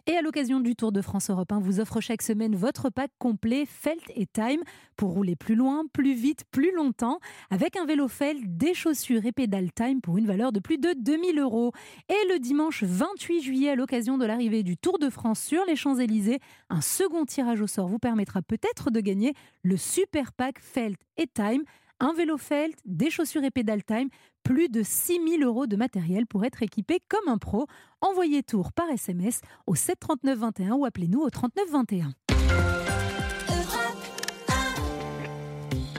Et 0.09 0.17
à 0.17 0.23
l'occasion 0.23 0.59
du 0.59 0.75
Tour 0.75 0.91
de 0.91 1.01
France 1.01 1.31
Europe 1.31 1.53
1 1.53 1.61
vous 1.61 1.79
offre 1.79 2.01
chaque 2.01 2.23
semaine 2.23 2.57
votre 2.57 2.91
pack 2.91 3.13
complet 3.21 3.65
Felt 3.67 4.03
et 4.17 4.27
Time 4.27 4.61
pour 4.97 5.13
rouler 5.13 5.37
plus 5.37 5.55
loin, 5.55 5.85
plus 5.93 6.13
vite, 6.15 6.43
plus 6.51 6.75
longtemps 6.75 7.21
avec 7.51 7.77
un 7.77 7.87
vélo 7.87 8.09
Felt, 8.09 8.41
des 8.45 8.75
chaussures 8.75 9.25
et 9.25 9.31
pédales 9.31 9.73
Time 9.73 10.01
pour 10.01 10.19
une 10.19 10.27
valeur 10.27 10.51
de 10.51 10.59
plus 10.59 10.79
de 10.79 10.93
2000 10.99 11.39
euros. 11.39 11.71
Et 12.09 12.33
le 12.33 12.41
dimanche 12.41 12.83
28 12.83 13.43
juillet 13.43 13.71
à 13.71 13.77
l'occasion 13.77 14.19
de 14.19 14.27
l'arrivée 14.27 14.65
du 14.65 14.77
Tour 14.77 14.99
de 14.99 15.09
France 15.09 15.41
sur 15.41 15.65
les 15.67 15.77
Champs-Élysées, 15.77 16.41
un 16.69 16.81
second 16.81 17.25
tirage 17.25 17.61
au 17.61 17.69
sort 17.69 17.87
vous 17.87 18.01
permettra 18.01 18.43
peut-être 18.43 18.91
de 18.91 18.99
gagner 18.99 19.35
le 19.63 19.77
super 19.77 20.33
pack 20.33 20.59
Felt 20.59 20.99
et 21.17 21.29
Time 21.29 21.63
un 22.03 22.13
vélo 22.15 22.37
Felt, 22.37 22.77
des 22.85 23.11
chaussures 23.11 23.45
et 23.45 23.53
pédales 23.53 23.85
Time, 23.85 24.09
plus 24.43 24.69
de 24.69 24.83
6000 24.83 25.43
euros 25.45 25.67
de 25.67 25.77
matériel 25.77 26.27
pour 26.27 26.45
être 26.45 26.63
équipé 26.63 27.01
comme 27.09 27.33
un 27.33 27.39
pro. 27.39 27.67
Envoyez 28.01 28.43
tour 28.43 28.73
par 28.73 28.89
SMS 28.91 29.41
au 29.67 29.75
73921 29.75 30.75
ou 30.75 30.85
appelez-nous 30.85 31.21
au 31.21 31.31
3921. 31.31 32.13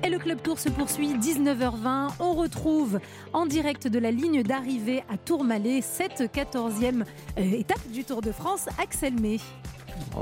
Et 0.05 0.09
le 0.09 0.19
Club 0.19 0.41
Tour 0.41 0.59
se 0.59 0.67
poursuit 0.67 1.13
19h20. 1.13 2.15
On 2.19 2.33
retrouve 2.33 2.99
en 3.31 3.45
direct 3.45 3.87
de 3.87 3.99
la 3.99 4.11
ligne 4.11 4.43
d'arrivée 4.43 5.01
à 5.09 5.17
Tourmalet 5.17 5.79
cette 5.81 6.21
14e 6.21 7.05
euh, 7.37 7.41
étape 7.41 7.87
du 7.89 8.03
Tour 8.03 8.21
de 8.21 8.33
France, 8.33 8.67
Axel 8.77 9.13
May. 9.13 9.39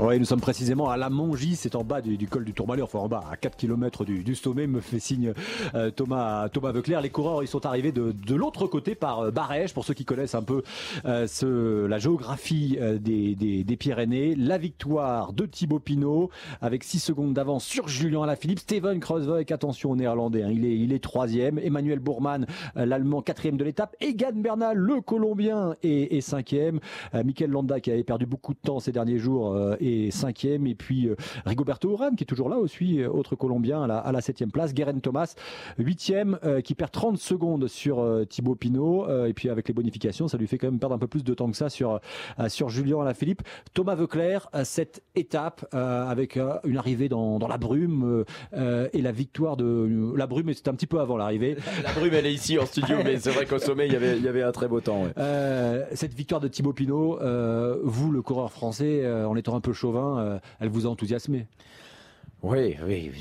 Oui, 0.00 0.18
nous 0.18 0.24
sommes 0.24 0.40
précisément 0.40 0.88
à 0.88 0.96
la 0.96 1.10
Mongie, 1.10 1.54
c'est 1.54 1.76
en 1.76 1.84
bas 1.84 2.00
du, 2.00 2.26
col 2.26 2.46
du 2.46 2.54
Tourmalet, 2.54 2.80
enfin 2.80 2.98
en 2.98 3.08
bas, 3.08 3.24
à 3.30 3.36
4 3.36 3.58
km 3.58 4.06
du, 4.06 4.34
sommet, 4.34 4.66
me 4.66 4.80
fait 4.80 4.98
signe 4.98 5.34
euh, 5.74 5.90
Thomas, 5.90 6.48
Thomas 6.48 6.72
Veuclair. 6.72 7.02
Les 7.02 7.10
coureurs, 7.10 7.42
ils 7.42 7.46
sont 7.46 7.66
arrivés 7.66 7.92
de, 7.92 8.34
l'autre 8.34 8.66
côté 8.66 8.94
par 8.94 9.20
euh, 9.20 9.30
Barège, 9.30 9.74
pour 9.74 9.84
ceux 9.84 9.92
qui 9.92 10.06
connaissent 10.06 10.34
un 10.34 10.42
peu 10.42 10.62
euh, 11.04 11.26
ce, 11.26 11.84
la 11.84 11.98
géographie 11.98 12.78
des, 13.00 13.76
Pyrénées. 13.78 14.34
La 14.34 14.56
victoire 14.56 15.34
de 15.34 15.44
Thibaut 15.44 15.78
Pinot, 15.78 16.30
avec 16.62 16.84
6 16.84 16.98
secondes 16.98 17.34
d'avance 17.34 17.64
sur 17.64 17.88
Julien 17.88 18.22
Alaphilippe. 18.22 18.60
Steven 18.60 18.98
Kreuzweig, 18.98 19.52
attention 19.52 19.90
au 19.90 19.96
néerlandais, 19.96 20.42
hein, 20.42 20.50
il, 20.50 20.64
est, 20.64 20.78
il 20.78 20.94
est 20.94 21.02
troisième. 21.02 21.58
Emmanuel 21.58 21.98
Bourman, 21.98 22.46
l'allemand, 22.76 23.20
quatrième 23.20 23.58
de 23.58 23.64
l'étape. 23.64 23.94
Egan 24.00 24.32
Bernal, 24.36 24.78
le 24.78 25.02
colombien, 25.02 25.76
est, 25.82 26.20
cinquième. 26.22 26.80
Michael 27.12 27.50
Landa, 27.50 27.80
qui 27.80 27.90
avait 27.90 28.04
perdu 28.04 28.24
beaucoup 28.24 28.54
de 28.54 28.58
temps 28.58 28.80
ces 28.80 28.92
derniers 28.92 29.18
jours, 29.18 29.54
et 29.82 30.10
cinquième. 30.10 30.66
Et 30.66 30.74
puis 30.74 31.08
euh, 31.08 31.16
Rigoberto 31.44 31.90
Urán 31.90 32.16
qui 32.16 32.24
est 32.24 32.26
toujours 32.26 32.48
là 32.48 32.56
aussi, 32.56 33.02
euh, 33.02 33.10
autre 33.10 33.36
Colombien 33.36 33.82
à 33.82 33.86
la, 33.86 33.98
à 33.98 34.12
la 34.12 34.20
septième 34.20 34.50
place. 34.50 34.72
Guerin 34.72 35.00
Thomas, 35.00 35.34
huitième, 35.78 36.38
euh, 36.44 36.60
qui 36.60 36.74
perd 36.74 36.92
30 36.92 37.18
secondes 37.18 37.66
sur 37.66 38.06
Thibaut 38.28 38.54
Pinot. 38.54 39.26
et 39.26 39.32
puis 39.32 39.48
avec 39.48 39.68
les 39.68 39.74
bonifications, 39.74 40.28
ça 40.28 40.38
lui 40.38 40.46
fait 40.46 40.58
quand 40.58 40.68
même 40.68 40.78
perdre 40.78 40.94
un 40.94 40.98
peu 40.98 41.06
plus 41.06 41.24
de 41.24 41.34
temps 41.34 41.50
que 41.50 41.56
ça 41.56 41.68
sur, 41.68 42.00
sur 42.48 42.68
Julien 42.68 43.00
Alaphilippe. 43.00 43.42
Thomas 43.74 43.94
Veuclair, 43.94 44.48
cette 44.64 45.02
étape 45.14 45.66
avec 45.72 46.38
une 46.64 46.76
arrivée 46.76 47.08
dans, 47.08 47.38
dans 47.38 47.48
la 47.48 47.58
brume 47.58 48.24
et 48.52 49.02
la 49.02 49.12
victoire 49.12 49.56
de 49.56 50.12
la 50.16 50.26
brume, 50.26 50.52
c'était 50.52 50.68
un 50.68 50.74
petit 50.74 50.86
peu 50.86 51.00
avant 51.00 51.16
l'arrivée. 51.16 51.56
La 51.82 51.92
brume, 51.92 52.14
elle 52.14 52.26
est 52.26 52.34
ici 52.34 52.58
en 52.58 52.66
studio, 52.66 52.98
mais 53.04 53.18
c'est 53.18 53.30
vrai 53.30 53.46
qu'au 53.46 53.58
sommet, 53.58 53.86
il 53.86 53.92
y 53.92 53.96
avait, 53.96 54.16
il 54.16 54.22
y 54.22 54.28
avait 54.28 54.42
un 54.42 54.52
très 54.52 54.68
beau 54.68 54.80
temps. 54.80 55.06
cette 55.92 56.14
victoire 56.14 56.40
de 56.40 56.48
Thibaut 56.48 56.72
Pinot, 56.72 57.18
vous, 57.82 58.12
le 58.12 58.22
coureur 58.22 58.52
français, 58.52 59.04
en 59.24 59.34
étant 59.36 59.56
un 59.56 59.60
peu 59.60 59.71
chauvin, 59.72 60.18
euh, 60.18 60.38
elle 60.60 60.68
vous 60.68 60.86
a 60.86 60.90
enthousiasmé. 60.90 61.46
Oui, 62.42 62.76
oui. 62.84 63.12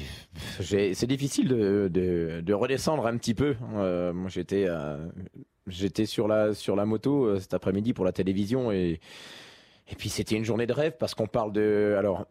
C'est 0.62 1.06
difficile 1.06 1.48
de, 1.48 2.54
redescendre 2.54 3.06
un 3.06 3.18
petit 3.18 3.34
peu. 3.34 3.56
Euh, 3.76 4.14
moi, 4.14 4.30
j'étais 4.30 4.66
euh, 4.68 4.98
j'étais 5.68 6.06
sur 6.06 6.28
la 6.28 6.54
sur 6.54 6.76
la 6.76 6.86
moto 6.86 7.40
cet 7.40 7.54
après-midi 7.54 7.94
pour 7.94 8.04
la 8.04 8.12
télévision 8.12 8.72
et 8.72 9.00
et 9.88 9.96
puis 9.96 10.10
c'était 10.10 10.36
une 10.36 10.44
journée 10.44 10.66
de 10.66 10.74
rêve 10.74 10.96
parce 11.00 11.14
qu'on 11.14 11.28
parle 11.28 11.52
de 11.54 11.96
alors 12.00 12.26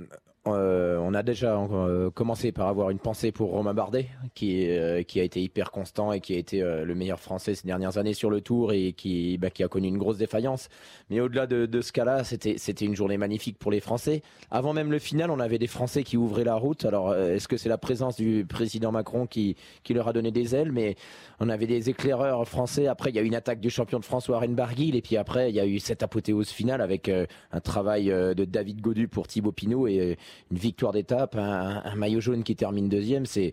euh, 0.46 0.96
on 0.98 1.12
a 1.12 1.22
déjà 1.22 1.54
euh, 1.58 2.10
commencé 2.10 2.50
par 2.50 2.68
avoir 2.68 2.88
une 2.88 2.98
pensée 2.98 3.30
pour 3.30 3.50
Romain 3.50 3.74
Bardet, 3.74 4.08
qui, 4.34 4.70
euh, 4.70 5.02
a 5.02 5.20
été 5.20 5.42
hyper 5.42 5.70
constant 5.70 6.12
et 6.12 6.20
qui 6.20 6.34
a 6.34 6.38
été 6.38 6.60
le 6.60 6.94
meilleur 6.94 7.20
Français 7.20 7.54
ces 7.54 7.66
dernières 7.66 7.98
années 7.98 8.14
sur 8.14 8.30
le 8.30 8.40
Tour 8.40 8.72
et 8.72 8.94
qui, 8.94 9.36
bah, 9.36 9.48
a 9.58 9.68
connu 9.68 9.88
une 9.88 9.98
grosse 9.98 10.16
défaillance. 10.16 10.68
Mais 11.10 11.20
au-delà 11.20 11.46
de, 11.46 11.80
ce 11.80 11.92
cas-là, 11.92 12.24
c'était, 12.24 12.56
une 12.84 12.94
journée 12.94 13.18
magnifique 13.18 13.58
pour 13.58 13.70
les 13.70 13.80
Français. 13.80 14.22
Avant 14.50 14.72
même 14.72 14.90
le 14.90 14.98
final, 14.98 15.30
on 15.30 15.40
avait 15.40 15.58
des 15.58 15.66
Français 15.66 16.04
qui 16.04 16.16
ouvraient 16.16 16.44
la 16.44 16.54
route. 16.54 16.86
Alors, 16.86 17.14
est-ce 17.14 17.46
que 17.46 17.58
c'est 17.58 17.68
la 17.68 17.78
présence 17.78 18.16
du 18.16 18.46
président 18.48 18.92
Macron 18.92 19.26
qui, 19.26 19.56
qui 19.82 19.92
leur 19.92 20.08
a 20.08 20.12
donné 20.14 20.30
des 20.30 20.54
ailes? 20.54 20.72
Mais 20.72 20.96
on 21.38 21.50
avait 21.50 21.66
des 21.66 21.90
éclaireurs 21.90 22.48
français. 22.48 22.86
Après, 22.86 23.10
il 23.10 23.16
y 23.16 23.18
a 23.18 23.22
eu 23.22 23.26
une 23.26 23.34
attaque 23.34 23.60
du 23.60 23.68
champion 23.68 23.98
de 23.98 24.04
France, 24.04 24.28
Warren 24.28 24.54
Barguil. 24.54 24.96
Et 24.96 25.02
puis 25.02 25.18
après, 25.18 25.50
il 25.50 25.56
y 25.56 25.60
a 25.60 25.66
eu 25.66 25.80
cette 25.80 26.02
apothéose 26.02 26.48
finale 26.48 26.80
avec 26.80 27.10
un 27.10 27.60
travail 27.60 28.06
de 28.06 28.44
David 28.44 28.80
Godu 28.80 29.08
pour 29.08 29.26
Thibaut 29.26 29.52
Pinot 29.52 29.86
et 29.86 30.16
une 30.50 30.58
victoire 30.58 30.92
d'étape, 30.92 31.36
un, 31.36 31.94
maillot 31.94 32.20
jaune 32.20 32.44
qui 32.44 32.56
termine 32.56 32.88
deuxième, 32.88 33.26
c'est 33.26 33.52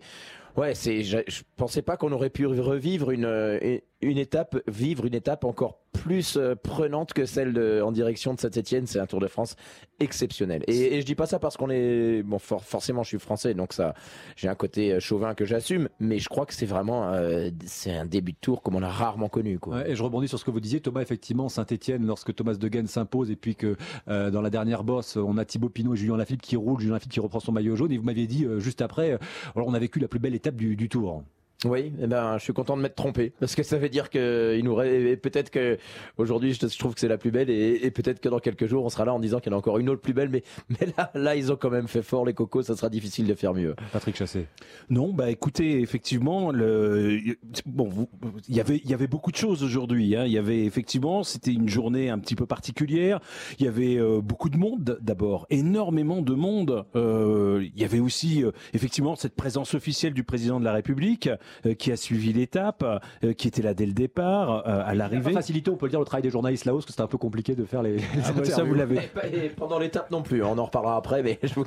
ouais, 0.56 0.74
c'est 0.74 1.02
je, 1.02 1.18
je 1.26 1.42
pensais 1.56 1.82
pas 1.82 1.96
qu'on 1.96 2.12
aurait 2.12 2.30
pu 2.30 2.46
revivre 2.46 3.10
une 3.10 3.26
une 3.62 3.80
étape, 4.02 4.56
vivre 4.68 5.06
une 5.06 5.14
étape 5.14 5.44
encore 5.44 5.80
plus 5.92 6.36
euh, 6.36 6.54
prenante 6.54 7.12
que 7.12 7.26
celle 7.26 7.58
en 7.82 7.92
direction 7.92 8.34
de 8.34 8.40
Saint-Etienne. 8.40 8.86
C'est 8.86 9.00
un 9.00 9.06
Tour 9.06 9.20
de 9.20 9.26
France 9.26 9.56
exceptionnel. 10.00 10.62
Et, 10.68 10.96
et 10.96 11.00
je 11.00 11.06
dis 11.06 11.14
pas 11.14 11.26
ça 11.26 11.38
parce 11.38 11.56
qu'on 11.56 11.70
est 11.70 12.22
bon, 12.22 12.38
forcément, 12.38 13.02
je 13.02 13.08
suis 13.08 13.18
français, 13.18 13.54
donc 13.54 13.72
ça, 13.72 13.94
j'ai 14.36 14.48
un 14.48 14.54
côté 14.54 14.92
euh, 14.92 15.00
chauvin 15.00 15.34
que 15.34 15.44
j'assume, 15.44 15.88
mais 15.98 16.18
je 16.18 16.28
crois 16.28 16.46
que 16.46 16.54
c'est 16.54 16.66
vraiment, 16.66 17.12
euh, 17.12 17.50
c'est 17.66 17.92
un 17.92 18.06
début 18.06 18.32
de 18.32 18.38
Tour 18.40 18.62
comme 18.62 18.76
on 18.76 18.82
a 18.82 18.88
rarement 18.88 19.28
connu. 19.28 19.58
Quoi. 19.58 19.88
et 19.88 19.96
je 19.96 20.02
rebondis 20.02 20.28
sur 20.28 20.38
ce 20.38 20.44
que 20.44 20.50
vous 20.50 20.60
disiez, 20.60 20.80
Thomas. 20.80 21.00
Effectivement, 21.00 21.48
Saint-Etienne, 21.48 22.06
lorsque 22.06 22.34
Thomas 22.34 22.54
De 22.54 22.68
Guen 22.68 22.86
s'impose 22.86 23.30
et 23.30 23.36
puis 23.36 23.56
que 23.56 23.76
dans 24.06 24.40
la 24.40 24.50
dernière 24.50 24.84
bosse, 24.84 25.16
on 25.16 25.36
a 25.38 25.44
Thibaut 25.44 25.68
Pinot 25.68 25.94
et 25.94 25.96
Julien 25.96 26.16
Lafilippe 26.16 26.42
qui 26.42 26.56
roulent, 26.56 26.80
Julien 26.80 26.94
Lafilippe 26.94 27.12
qui 27.12 27.20
reprend 27.20 27.40
son 27.40 27.52
maillot 27.52 27.76
jaune. 27.76 27.92
Et 27.92 27.98
vous 27.98 28.04
m'aviez 28.04 28.26
dit 28.26 28.46
juste 28.58 28.82
après, 28.82 29.18
on 29.54 29.74
a 29.74 29.78
vécu 29.78 29.98
la 29.98 30.08
plus 30.08 30.18
belle 30.18 30.34
étape 30.34 30.56
du 30.56 30.88
Tour. 30.88 31.22
Oui, 31.64 31.92
eh 32.00 32.06
ben, 32.06 32.38
je 32.38 32.44
suis 32.44 32.52
content 32.52 32.76
de 32.76 32.82
m'être 32.82 32.94
trompé 32.94 33.32
parce 33.40 33.56
que 33.56 33.64
ça 33.64 33.78
veut 33.78 33.88
dire 33.88 34.10
que 34.10 34.54
il 34.56 34.64
nous 34.64 34.76
peut-être 34.76 35.50
que 35.50 35.76
aujourd'hui 36.16 36.54
je, 36.54 36.78
trouve 36.78 36.94
que 36.94 37.00
c'est 37.00 37.08
la 37.08 37.18
plus 37.18 37.32
belle 37.32 37.50
et, 37.50 37.90
peut-être 37.90 38.20
que 38.20 38.28
dans 38.28 38.38
quelques 38.38 38.66
jours 38.66 38.84
on 38.84 38.88
sera 38.90 39.04
là 39.04 39.12
en 39.12 39.18
disant 39.18 39.40
qu'il 39.40 39.50
y 39.50 39.54
en 39.54 39.56
a 39.56 39.58
encore 39.58 39.78
une 39.78 39.88
autre 39.88 40.00
plus 40.00 40.12
belle, 40.12 40.28
mais 40.28 40.44
mais 40.68 40.86
là 40.96 41.10
là 41.14 41.34
ils 41.34 41.50
ont 41.50 41.56
quand 41.56 41.70
même 41.70 41.88
fait 41.88 42.02
fort 42.02 42.24
les 42.24 42.32
cocos, 42.32 42.62
ça 42.62 42.76
sera 42.76 42.88
difficile 42.88 43.26
de 43.26 43.34
faire 43.34 43.54
mieux. 43.54 43.74
Patrick 43.92 44.14
Chassé. 44.14 44.46
Non, 44.88 45.12
bah 45.12 45.30
écoutez, 45.30 45.80
effectivement, 45.80 46.52
le 46.52 47.18
bon, 47.66 48.06
il 48.48 48.54
y 48.54 48.60
avait 48.60 48.80
il 48.84 48.88
y 48.88 48.94
avait 48.94 49.08
beaucoup 49.08 49.32
de 49.32 49.36
choses 49.36 49.64
aujourd'hui. 49.64 50.14
Hein. 50.14 50.26
Il 50.26 50.32
y 50.32 50.38
avait 50.38 50.64
effectivement, 50.64 51.24
c'était 51.24 51.52
une 51.52 51.68
journée 51.68 52.08
un 52.08 52.20
petit 52.20 52.36
peu 52.36 52.46
particulière. 52.46 53.18
Il 53.58 53.64
y 53.64 53.68
avait 53.68 53.96
euh, 53.96 54.20
beaucoup 54.20 54.48
de 54.48 54.56
monde 54.56 54.98
d'abord, 55.00 55.46
énormément 55.50 56.22
de 56.22 56.34
monde. 56.34 56.84
Euh, 56.94 57.66
il 57.74 57.80
y 57.80 57.84
avait 57.84 57.98
aussi 57.98 58.44
euh, 58.44 58.52
effectivement 58.74 59.16
cette 59.16 59.34
présence 59.34 59.74
officielle 59.74 60.14
du 60.14 60.22
président 60.22 60.60
de 60.60 60.64
la 60.64 60.72
République. 60.72 61.28
Euh, 61.66 61.74
qui 61.74 61.90
a 61.92 61.96
suivi 61.96 62.32
l'étape, 62.32 62.84
euh, 63.24 63.32
qui 63.32 63.48
était 63.48 63.62
là 63.62 63.74
dès 63.74 63.86
le 63.86 63.92
départ, 63.92 64.66
euh, 64.66 64.82
à 64.84 64.94
l'arrivée. 64.94 65.32
Facilité, 65.32 65.70
on 65.70 65.76
peut 65.76 65.86
le 65.86 65.90
dire, 65.90 65.98
le 65.98 66.04
travail 66.04 66.22
des 66.22 66.30
journalistes 66.30 66.64
là-haut, 66.64 66.76
parce 66.76 66.86
que 66.86 66.92
c'était 66.92 67.02
un 67.02 67.08
peu 67.08 67.18
compliqué 67.18 67.54
de 67.54 67.64
faire 67.64 67.82
les, 67.82 67.96
les 67.96 68.02
ah 68.24 68.32
bah, 68.32 68.44
Ça, 68.44 68.62
vous 68.62 68.74
l'avez. 68.74 69.10
pendant 69.56 69.78
l'étape 69.78 70.10
non 70.10 70.22
plus, 70.22 70.42
on 70.42 70.56
en 70.56 70.64
reparlera 70.64 70.96
après, 70.96 71.22
mais 71.22 71.38
je 71.42 71.54
vous... 71.54 71.64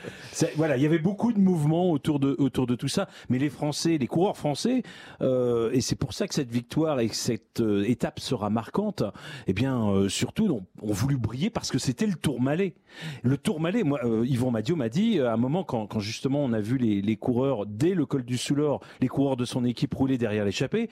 voilà, 0.56 0.76
il 0.76 0.82
y 0.82 0.86
avait 0.86 0.98
beaucoup 0.98 1.32
de 1.32 1.38
mouvements 1.38 1.90
autour 1.90 2.18
de 2.18 2.34
autour 2.38 2.66
de 2.66 2.74
tout 2.74 2.88
ça, 2.88 3.08
mais 3.28 3.38
les 3.38 3.48
Français, 3.48 3.98
les 3.98 4.06
coureurs 4.06 4.36
français, 4.36 4.82
euh, 5.22 5.70
et 5.72 5.80
c'est 5.80 5.96
pour 5.96 6.12
ça 6.12 6.26
que 6.26 6.34
cette 6.34 6.50
victoire 6.50 7.00
et 7.00 7.08
que 7.08 7.16
cette 7.16 7.62
étape 7.86 8.20
sera 8.20 8.50
marquante. 8.50 9.02
Eh 9.46 9.52
bien, 9.52 10.08
surtout, 10.08 10.46
ont, 10.48 10.66
ont, 10.82 10.92
voulu 10.92 11.16
briller 11.16 11.50
parce 11.50 11.70
que 11.70 11.78
c'était 11.78 12.06
le 12.06 12.14
Tourmalet. 12.14 12.74
Le 13.22 13.36
Tourmalet, 13.36 13.84
moi, 13.84 14.00
Yvon 14.24 14.50
Madio 14.50 14.76
m'a 14.76 14.88
dit 14.88 15.20
à 15.20 15.32
un 15.32 15.36
moment 15.36 15.64
quand, 15.64 15.86
quand 15.86 16.00
justement 16.00 16.44
on 16.44 16.52
a 16.52 16.60
vu 16.60 16.78
les, 16.78 17.02
les 17.02 17.16
coureurs 17.16 17.66
dès 17.66 17.94
le 17.94 18.06
col 18.06 18.24
du 18.24 18.36
Soulor, 18.36 18.80
les 19.00 19.08
coureurs 19.08 19.17
de 19.36 19.44
son 19.44 19.64
équipe 19.64 19.94
rouler 19.94 20.18
derrière 20.18 20.44
l'échappée. 20.44 20.88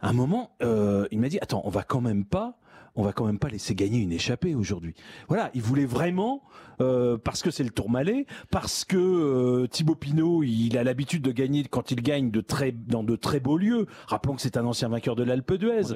À 0.00 0.10
un 0.10 0.12
moment, 0.12 0.50
euh, 0.62 1.06
il 1.10 1.20
m'a 1.20 1.28
dit 1.28 1.38
attends, 1.40 1.62
on 1.64 1.70
va 1.70 1.82
quand 1.82 2.00
même 2.00 2.24
pas 2.24 2.58
on 2.96 3.02
va 3.02 3.12
quand 3.12 3.26
même 3.26 3.38
pas 3.38 3.48
laisser 3.48 3.74
gagner 3.74 4.00
une 4.00 4.12
échappée 4.12 4.54
aujourd'hui. 4.54 4.94
Voilà, 5.28 5.50
il 5.54 5.62
voulait 5.62 5.86
vraiment 5.86 6.42
euh, 6.80 7.18
parce 7.18 7.42
que 7.42 7.50
c'est 7.50 7.64
le 7.64 7.70
Tourmalet, 7.70 8.26
parce 8.50 8.84
que 8.84 8.96
euh, 8.96 9.66
Thibaut 9.66 9.94
Pinot, 9.94 10.42
il 10.44 10.78
a 10.78 10.84
l'habitude 10.84 11.22
de 11.22 11.32
gagner 11.32 11.64
quand 11.64 11.90
il 11.90 12.02
gagne 12.02 12.30
de 12.30 12.40
très 12.40 12.72
dans 12.72 13.02
de 13.02 13.16
très 13.16 13.40
beaux 13.40 13.58
lieux. 13.58 13.86
Rappelons 14.06 14.34
que 14.34 14.42
c'est 14.42 14.56
un 14.56 14.64
ancien 14.64 14.88
vainqueur 14.88 15.16
de 15.16 15.24
l'Alpe 15.24 15.54
d'Huez. 15.54 15.94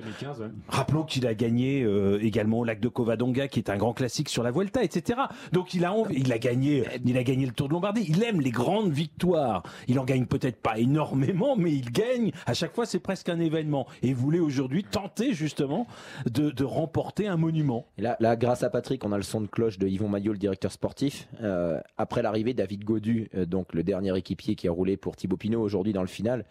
Rappelons 0.69 1.05
qu'il 1.05 1.27
a 1.27 1.35
gagné 1.35 1.83
euh, 1.83 2.19
également 2.23 2.61
au 2.61 2.65
lac 2.65 2.81
de 2.81 2.89
Covadonga, 2.89 3.49
qui 3.49 3.61
est 3.61 3.71
un 3.71 3.77
grand 3.77 3.93
classique 3.93 4.29
sur 4.29 4.43
la 4.43 4.51
Vuelta, 4.51 4.83
etc. 4.83 5.21
Donc 5.53 5.75
il 5.75 5.85
a 5.85 5.95
il 6.11 6.33
a 6.33 6.39
gagné, 6.39 6.85
il 7.05 7.17
a 7.17 7.23
gagné 7.23 7.47
le 7.47 7.53
Tour 7.53 7.69
de 7.69 7.75
Lombardie. 7.75 8.05
Il 8.09 8.23
aime 8.23 8.41
les 8.41 8.51
grandes 8.51 8.91
victoires. 8.91 9.63
Il 9.89 9.99
en 9.99 10.05
gagne 10.05 10.27
peut-être 10.27 10.61
pas 10.61 10.79
énormément, 10.79 11.55
mais 11.57 11.73
il 11.73 11.93
gagne. 11.93 12.33
À 12.47 12.55
chaque 12.55 12.75
fois, 12.75 12.87
c'est 12.87 12.99
presque 12.99 13.29
un 13.29 13.39
événement. 13.39 13.87
Et 14.03 14.09
il 14.09 14.15
voulait 14.15 14.41
aujourd'hui 14.41 14.85
tenter 14.85 15.33
justement 15.33 15.87
de, 16.31 16.51
de 16.51 16.65
remporter 16.83 17.03
porter 17.03 17.27
un 17.27 17.37
monument. 17.37 17.87
Et 17.99 18.03
là, 18.03 18.17
là, 18.21 18.37
grâce 18.37 18.63
à 18.63 18.71
Patrick, 18.71 19.05
on 19.05 19.13
a 19.13 19.17
le 19.17 19.23
son 19.23 19.41
de 19.41 19.47
cloche 19.47 19.79
de 19.79 19.89
Yvon 19.89 20.09
Maillot, 20.09 20.33
le 20.33 20.39
directeur 20.39 20.71
sportif. 20.71 21.29
Euh, 21.43 21.81
après 21.97 22.23
l'arrivée, 22.23 22.55
David 22.55 22.85
Godu, 22.85 23.29
euh, 23.35 23.45
donc 23.45 23.73
le 23.75 23.83
dernier 23.83 24.17
équipier 24.17 24.55
qui 24.55 24.69
a 24.69 24.73
roulé 24.73 24.97
pour 24.97 25.17
Thibaut 25.17 25.37
Pinot 25.37 25.61
aujourd'hui 25.61 25.93
dans 25.93 26.03
le 26.03 26.07
final, 26.07 26.45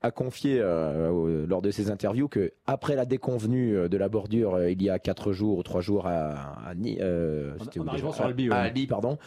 a 0.00 0.10
confié 0.10 0.58
euh, 0.60 1.46
lors 1.46 1.62
de 1.62 1.70
ses 1.70 1.90
interviews 1.90 2.28
que 2.28 2.52
après 2.66 2.96
la 2.96 3.04
déconvenue 3.04 3.88
de 3.88 3.96
la 3.96 4.08
bordure 4.08 4.60
il 4.68 4.82
y 4.82 4.90
a 4.90 4.98
quatre 4.98 5.32
jours 5.32 5.58
ou 5.58 5.62
trois 5.62 5.80
jours 5.80 6.06
à, 6.06 6.70
à, 6.70 6.74
en, 6.74 8.08
sur 8.12 8.24
Albi, 8.24 8.50
à 8.50 8.56
Albi, 8.56 8.86
pardon, 8.86 9.18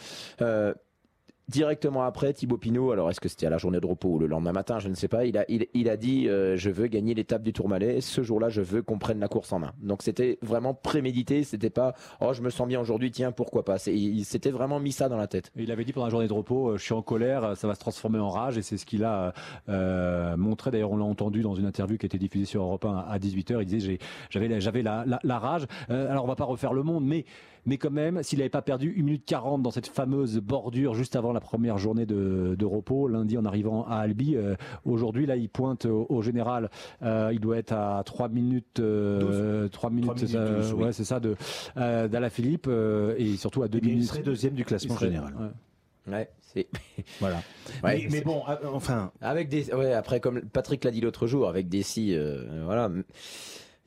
Directement 1.48 2.02
après, 2.02 2.32
Thibaut 2.32 2.58
Pinot, 2.58 2.90
alors 2.90 3.08
est-ce 3.08 3.20
que 3.20 3.28
c'était 3.28 3.46
à 3.46 3.50
la 3.50 3.58
journée 3.58 3.78
de 3.78 3.86
repos 3.86 4.08
ou 4.08 4.18
le 4.18 4.26
lendemain 4.26 4.50
matin, 4.50 4.80
je 4.80 4.88
ne 4.88 4.94
sais 4.94 5.06
pas, 5.06 5.26
il 5.26 5.38
a, 5.38 5.44
il, 5.48 5.88
a 5.88 5.96
dit 5.96 6.28
euh, 6.28 6.56
je 6.56 6.70
veux 6.70 6.88
gagner 6.88 7.14
l'étape 7.14 7.42
du 7.42 7.52
Tourmalet, 7.52 8.00
ce 8.00 8.24
jour-là 8.24 8.48
je 8.48 8.62
veux 8.62 8.82
qu'on 8.82 8.98
prenne 8.98 9.20
la 9.20 9.28
course 9.28 9.52
en 9.52 9.60
main. 9.60 9.72
Donc 9.80 10.02
c'était 10.02 10.40
vraiment 10.42 10.74
prémédité, 10.74 11.44
c'était 11.44 11.70
pas 11.70 11.94
oh 12.20 12.32
je 12.32 12.42
me 12.42 12.50
sens 12.50 12.66
bien 12.66 12.80
aujourd'hui, 12.80 13.12
tiens 13.12 13.30
pourquoi 13.30 13.64
pas. 13.64 13.76
Il 13.86 14.24
s'était 14.24 14.50
vraiment 14.50 14.80
mis 14.80 14.90
ça 14.90 15.08
dans 15.08 15.16
la 15.16 15.28
tête. 15.28 15.52
il 15.54 15.70
avait 15.70 15.84
dit 15.84 15.92
pendant 15.92 16.06
la 16.06 16.10
journée 16.10 16.26
de 16.26 16.32
repos 16.32 16.70
euh, 16.70 16.78
je 16.78 16.82
suis 16.82 16.94
en 16.94 17.02
colère, 17.02 17.56
ça 17.56 17.68
va 17.68 17.76
se 17.76 17.80
transformer 17.80 18.18
en 18.18 18.28
rage 18.28 18.58
et 18.58 18.62
c'est 18.62 18.76
ce 18.76 18.84
qu'il 18.84 19.04
a 19.04 19.32
euh, 19.68 20.36
montré. 20.36 20.72
D'ailleurs 20.72 20.90
on 20.90 20.96
l'a 20.96 21.04
entendu 21.04 21.42
dans 21.42 21.54
une 21.54 21.66
interview 21.66 21.96
qui 21.96 22.06
a 22.06 22.08
été 22.08 22.18
diffusée 22.18 22.46
sur 22.46 22.62
Europe 22.62 22.86
1 22.86 23.04
à 23.08 23.18
18h, 23.20 23.60
il 23.60 23.66
disait 23.66 23.98
j'avais 24.30 24.60
j'avais 24.60 24.82
la, 24.82 25.04
la, 25.22 25.38
rage. 25.38 25.66
alors 25.88 26.24
on 26.24 26.28
va 26.28 26.34
pas 26.34 26.44
refaire 26.44 26.72
le 26.72 26.82
monde 26.82 27.04
mais 27.04 27.24
mais 27.66 27.76
quand 27.78 27.90
même 27.90 28.22
s'il 28.22 28.38
n'avait 28.38 28.48
pas 28.48 28.62
perdu 28.62 28.94
1 28.98 29.02
minute 29.02 29.24
40 29.26 29.62
dans 29.62 29.70
cette 29.70 29.88
fameuse 29.88 30.38
bordure 30.38 30.94
juste 30.94 31.16
avant 31.16 31.32
la 31.32 31.40
première 31.40 31.78
journée 31.78 32.06
de, 32.06 32.54
de 32.58 32.64
repos, 32.64 33.08
lundi 33.08 33.36
en 33.36 33.44
arrivant 33.44 33.84
à 33.86 33.96
Albi. 33.96 34.36
Euh, 34.36 34.54
Aujourd'hui, 34.84 35.26
là, 35.26 35.36
il 35.36 35.48
pointe 35.48 35.84
au, 35.86 36.06
au 36.08 36.22
général. 36.22 36.70
Euh, 37.02 37.30
il 37.32 37.40
doit 37.40 37.58
être 37.58 37.72
à 37.72 38.02
3 38.04 38.28
minutes, 38.28 38.80
euh, 38.80 39.68
3 39.68 39.90
minutes, 39.90 40.04
minutes 40.14 40.18
c'est 40.28 40.32
ça, 40.32 40.44
12, 40.46 40.72
oui. 40.74 40.84
ouais, 40.84 40.92
c'est 40.92 41.04
ça, 41.04 41.20
de 41.20 41.34
euh, 41.76 42.08
d'Ala 42.08 42.30
Philippe 42.30 42.66
euh, 42.68 43.14
et 43.18 43.36
surtout 43.36 43.62
à 43.62 43.68
2 43.68 43.78
Eh 43.78 43.80
bien, 43.80 43.90
il 43.90 43.94
minutes. 43.96 44.08
serait 44.08 44.22
deuxième 44.22 44.54
du 44.54 44.64
classement 44.64 44.94
serait- 44.94 45.06
général. 45.06 45.34
ouais. 45.34 46.12
Ouais, 46.12 46.30
c'est. 46.40 46.68
Voilà. 47.20 47.42
Ouais, 47.82 48.06
mais, 48.12 48.20
bon, 48.20 48.42
euh, 48.48 48.54
enfin, 48.72 49.10
Avec 49.20 49.48
des, 49.48 49.74
ouais, 49.74 49.92
après 49.92 50.20
comme 50.20 50.40
Patrick 50.42 50.84
l'a 50.84 50.92
dit 50.92 51.00
l'autre 51.00 51.26
jour, 51.26 51.48
avec 51.48 51.68
des 51.68 51.82
si, 51.82 52.14
euh, 52.14 52.62
voilà, 52.64 52.88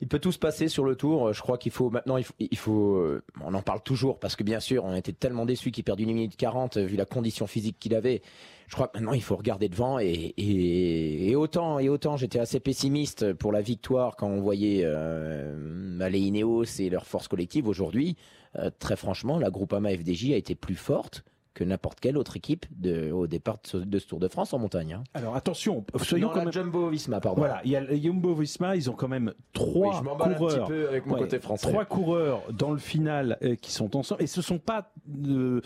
il 0.00 0.08
peut 0.08 0.18
tout 0.18 0.32
se 0.32 0.38
passer 0.38 0.68
sur 0.68 0.84
le 0.84 0.96
tour. 0.96 1.32
Je 1.32 1.40
crois 1.42 1.58
qu'il 1.58 1.72
faut 1.72 1.90
maintenant, 1.90 2.16
il 2.16 2.24
faut, 2.24 2.34
il 2.38 2.56
faut, 2.56 2.96
euh, 2.96 3.22
on 3.44 3.52
en 3.54 3.62
parle 3.62 3.82
toujours 3.82 4.18
parce 4.18 4.34
que 4.36 4.42
bien 4.42 4.60
sûr, 4.60 4.84
on 4.84 4.94
était 4.94 5.12
tellement 5.12 5.44
déçus 5.46 5.70
qu'il 5.70 5.84
perde 5.84 6.00
une 6.00 6.08
minute 6.08 6.36
40 6.36 6.76
euh, 6.76 6.84
vu 6.84 6.96
la 6.96 7.04
condition 7.04 7.46
physique 7.46 7.76
qu'il 7.78 7.94
avait. 7.94 8.22
Je 8.68 8.76
crois 8.76 8.86
que 8.86 8.98
maintenant 8.98 9.14
il 9.14 9.22
faut 9.22 9.36
regarder 9.36 9.68
devant 9.68 9.98
et, 9.98 10.06
et, 10.36 11.30
et 11.30 11.36
autant 11.36 11.80
et 11.80 11.88
autant 11.88 12.16
j'étais 12.16 12.38
assez 12.38 12.60
pessimiste 12.60 13.32
pour 13.32 13.50
la 13.50 13.62
victoire 13.62 14.14
quand 14.14 14.28
on 14.28 14.40
voyait 14.40 14.82
euh, 14.84 16.08
les 16.08 16.84
et 16.84 16.90
leur 16.90 17.04
force 17.06 17.26
collective 17.28 17.66
aujourd'hui. 17.66 18.16
euh, 18.56 18.70
très 18.78 18.96
franchement, 18.96 19.38
la 19.38 19.50
Groupama 19.50 19.90
FDJ 19.90 20.32
a 20.32 20.36
été 20.36 20.54
plus 20.54 20.76
forte 20.76 21.24
que 21.54 21.64
n'importe 21.64 22.00
quelle 22.00 22.16
autre 22.16 22.36
équipe 22.36 22.66
de, 22.70 23.10
au 23.10 23.26
départ 23.26 23.58
de 23.74 23.98
ce, 23.98 24.06
Tour 24.06 24.18
de 24.20 24.28
France 24.28 24.54
en 24.54 24.58
montagne. 24.58 24.92
hein. 24.94 25.02
alors 25.14 25.34
attention, 25.36 25.84
soyons 26.02 26.28
quand 26.32 26.44
même. 26.44 26.52
Jumbo 26.52 26.88
Visma, 26.88 27.20
pardon. 27.20 27.40
Voilà, 27.40 27.60
il 27.64 27.70
y 27.70 27.76
a 27.76 27.80
le 27.80 27.96
Jumbo 27.96 28.34
Visma, 28.34 28.76
ils 28.76 28.88
ont 28.90 28.94
quand 28.94 29.08
même 29.08 29.28
Oui, 29.36 29.42
trois 29.52 29.98
je 29.98 30.04
m'emballe 30.04 30.32
un 30.32 30.34
coureurs. 30.36 30.66
petit 30.68 30.72
peu 30.72 30.88
avec 30.88 31.06
mon 31.06 31.14
Ouais, 31.14 31.20
côté 31.20 31.38
français. 31.40 31.68
Trois 31.68 31.84
coureurs 31.84 32.42
dans 32.52 32.70
le 32.70 32.78
final 32.78 33.36
euh, 33.42 33.56
qui 33.56 33.72
sont 33.72 33.96
ensemble. 33.96 34.22
Et 34.22 34.26
ce 34.26 34.42
sont 34.42 34.58
pas, 34.58 34.92
euh, 35.26 35.60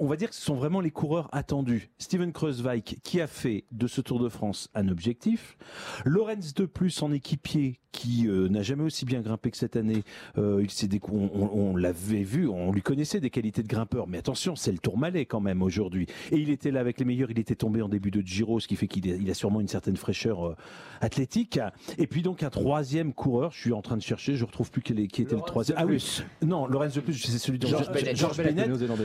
on 0.00 0.06
va 0.06 0.16
dire 0.16 0.28
que 0.28 0.34
ce 0.34 0.42
sont 0.42 0.56
vraiment 0.56 0.80
les 0.80 0.90
coureurs 0.90 1.28
attendus. 1.32 1.90
Steven 1.98 2.32
Kreuzweig 2.32 2.82
qui 3.02 3.20
a 3.20 3.26
fait 3.26 3.64
de 3.72 3.86
ce 3.86 4.00
Tour 4.00 4.18
de 4.20 4.28
France 4.28 4.68
un 4.74 4.88
objectif. 4.88 5.56
Lorenz 6.04 6.52
de 6.54 6.66
plus 6.66 7.02
en 7.02 7.12
équipier 7.12 7.80
qui 7.90 8.28
euh, 8.28 8.48
n'a 8.48 8.62
jamais 8.62 8.84
aussi 8.84 9.04
bien 9.06 9.20
grimpé 9.22 9.50
que 9.50 9.56
cette 9.56 9.74
année. 9.74 10.02
Euh, 10.36 10.60
il 10.62 10.70
s'est 10.70 10.86
décou- 10.88 11.30
on, 11.32 11.42
on- 11.42 11.70
on 11.70 11.76
l'avait 11.76 12.22
vu, 12.22 12.46
on 12.46 12.70
lui 12.70 12.82
connaissait 12.82 13.18
des 13.18 13.30
qualités 13.30 13.62
de 13.62 13.68
grimpeur. 13.68 14.06
Mais 14.06 14.18
attention, 14.18 14.54
c'est 14.56 14.70
le 14.72 14.78
Tourmalet 14.78 15.24
quand 15.28 15.40
même 15.40 15.62
aujourd'hui. 15.62 16.06
Et 16.32 16.36
il 16.36 16.50
était 16.50 16.70
là 16.70 16.80
avec 16.80 16.98
les 16.98 17.04
meilleurs. 17.04 17.30
Il 17.30 17.38
était 17.38 17.54
tombé 17.54 17.82
en 17.82 17.88
début 17.88 18.10
de 18.10 18.20
Giro, 18.26 18.58
ce 18.60 18.66
qui 18.66 18.76
fait 18.76 18.88
qu'il 18.88 19.30
a, 19.30 19.34
sûrement 19.34 19.60
une 19.60 19.68
certaine 19.68 19.96
fraîcheur 19.96 20.46
euh, 20.46 20.56
athlétique. 21.00 21.60
Et 21.98 22.06
puis 22.06 22.22
donc 22.22 22.42
un 22.42 22.50
troisième 22.50 23.12
coureur. 23.12 23.52
Je 23.52 23.60
suis 23.60 23.72
en 23.72 23.82
train 23.82 23.96
de 23.96 24.02
chercher. 24.02 24.34
Je 24.34 24.44
retrouve 24.44 24.70
plus 24.70 24.82
quel 24.82 24.98
est- 25.00 25.06
qui 25.06 25.22
était 25.22 25.36
le 25.36 25.42
troisième. 25.42 25.78
Ah 25.80 25.86
oui, 25.86 26.04
non, 26.44 26.66
Lorenz 26.66 26.94
de 26.94 27.00
plus, 27.00 27.14
c'est 27.14 27.38
celui 27.38 27.58
de 27.58 27.66
Georges 27.66 27.90
Bennett. 27.92 28.16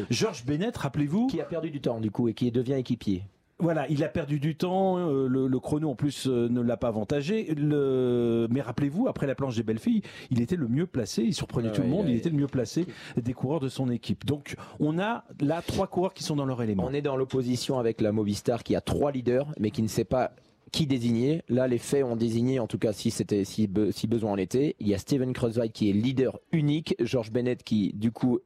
Georges 0.10 0.46
Bennett, 0.46 0.76
rappelez-vous. 0.78 1.28
Qui 1.28 1.42
a 1.42 1.46
perdu 1.46 1.70
du 1.70 1.82
temps 1.82 2.00
du 2.00 2.12
coup 2.12 2.28
et 2.28 2.34
qui 2.34 2.52
devient 2.52 2.74
équipier. 2.74 3.24
Voilà, 3.60 3.88
il 3.88 4.04
a 4.04 4.10
perdu 4.10 4.40
du 4.40 4.56
temps. 4.56 4.98
euh, 4.98 5.28
le, 5.28 5.48
le 5.48 5.60
chrono 5.60 5.90
en 5.92 5.96
plus 5.96 6.28
euh, 6.28 6.50
ne 6.50 6.60
l'a 6.62 6.76
pas 6.76 6.88
avantagé. 6.90 7.54
Le... 7.56 8.48
Mais 8.50 8.62
rappelez-vous, 8.62 9.08
après 9.08 9.28
la 9.28 9.36
planche 9.36 9.56
des 9.56 9.64
belles 9.64 9.80
filles, 9.80 10.02
il 10.32 10.42
était 10.42 10.56
le 10.56 10.68
mieux 10.68 10.88
placé. 10.88 11.24
Il 11.24 11.34
surprenait 11.34 11.70
Ah 11.72 11.76
tout 11.76 11.82
le 11.82 11.88
monde. 11.88 12.06
il 12.08 12.10
a- 12.10 12.14
Il 12.14 12.18
était 12.18 12.30
le 12.30 12.36
mieux 12.38 12.48
placé 12.48 12.86
des 13.16 13.34
coureurs 13.34 13.60
de 13.60 13.70
son 13.70 13.90
équipe. 13.90 14.26
Donc, 14.26 14.56
on 14.80 15.00
a 15.00 15.24
là 15.40 15.62
trois 15.66 15.88
coureurs 15.88 16.14
qui 16.14 16.24
sont 16.24 16.36
dans 16.36 16.46
leur 16.46 16.62
élément. 16.62 16.84
On 16.86 16.94
est 16.94 17.02
dans 17.02 17.16
l'opposition 17.16 17.80
avec 17.80 18.02
la 18.02 18.12
Movistar 18.12 18.64
qui 18.64 18.76
a 18.76 18.82
trois 18.82 19.12
leaders 19.12 19.48
mais 19.60 19.72
qui 19.72 19.82
ne 19.84 19.88
sait 19.88 20.04
pas 20.06 20.32
qui 20.72 20.88
désigner. 20.88 21.44
Là, 21.50 21.68
les 21.68 21.78
faits 21.78 22.04
ont 22.04 22.16
désigné, 22.16 22.60
en 22.60 22.66
tout 22.68 22.80
cas, 22.80 22.92
si 22.94 23.12
c'était, 23.12 23.46
si, 23.46 23.68
be- 23.68 23.92
si 23.92 24.08
besoin 24.08 24.32
en 24.32 24.38
était. 24.38 24.76
Il 24.80 24.88
y 24.88 24.96
a 24.96 24.98
Steven 24.98 25.32
Kreuzweig 25.32 25.70
qui 25.72 25.90
est 25.90 25.94
leader 25.94 26.40
unique, 26.52 26.96
Georges 27.00 27.32
Bennett 27.32 27.62
qui, 27.64 27.94
du 27.94 28.12
coup, 28.12 28.40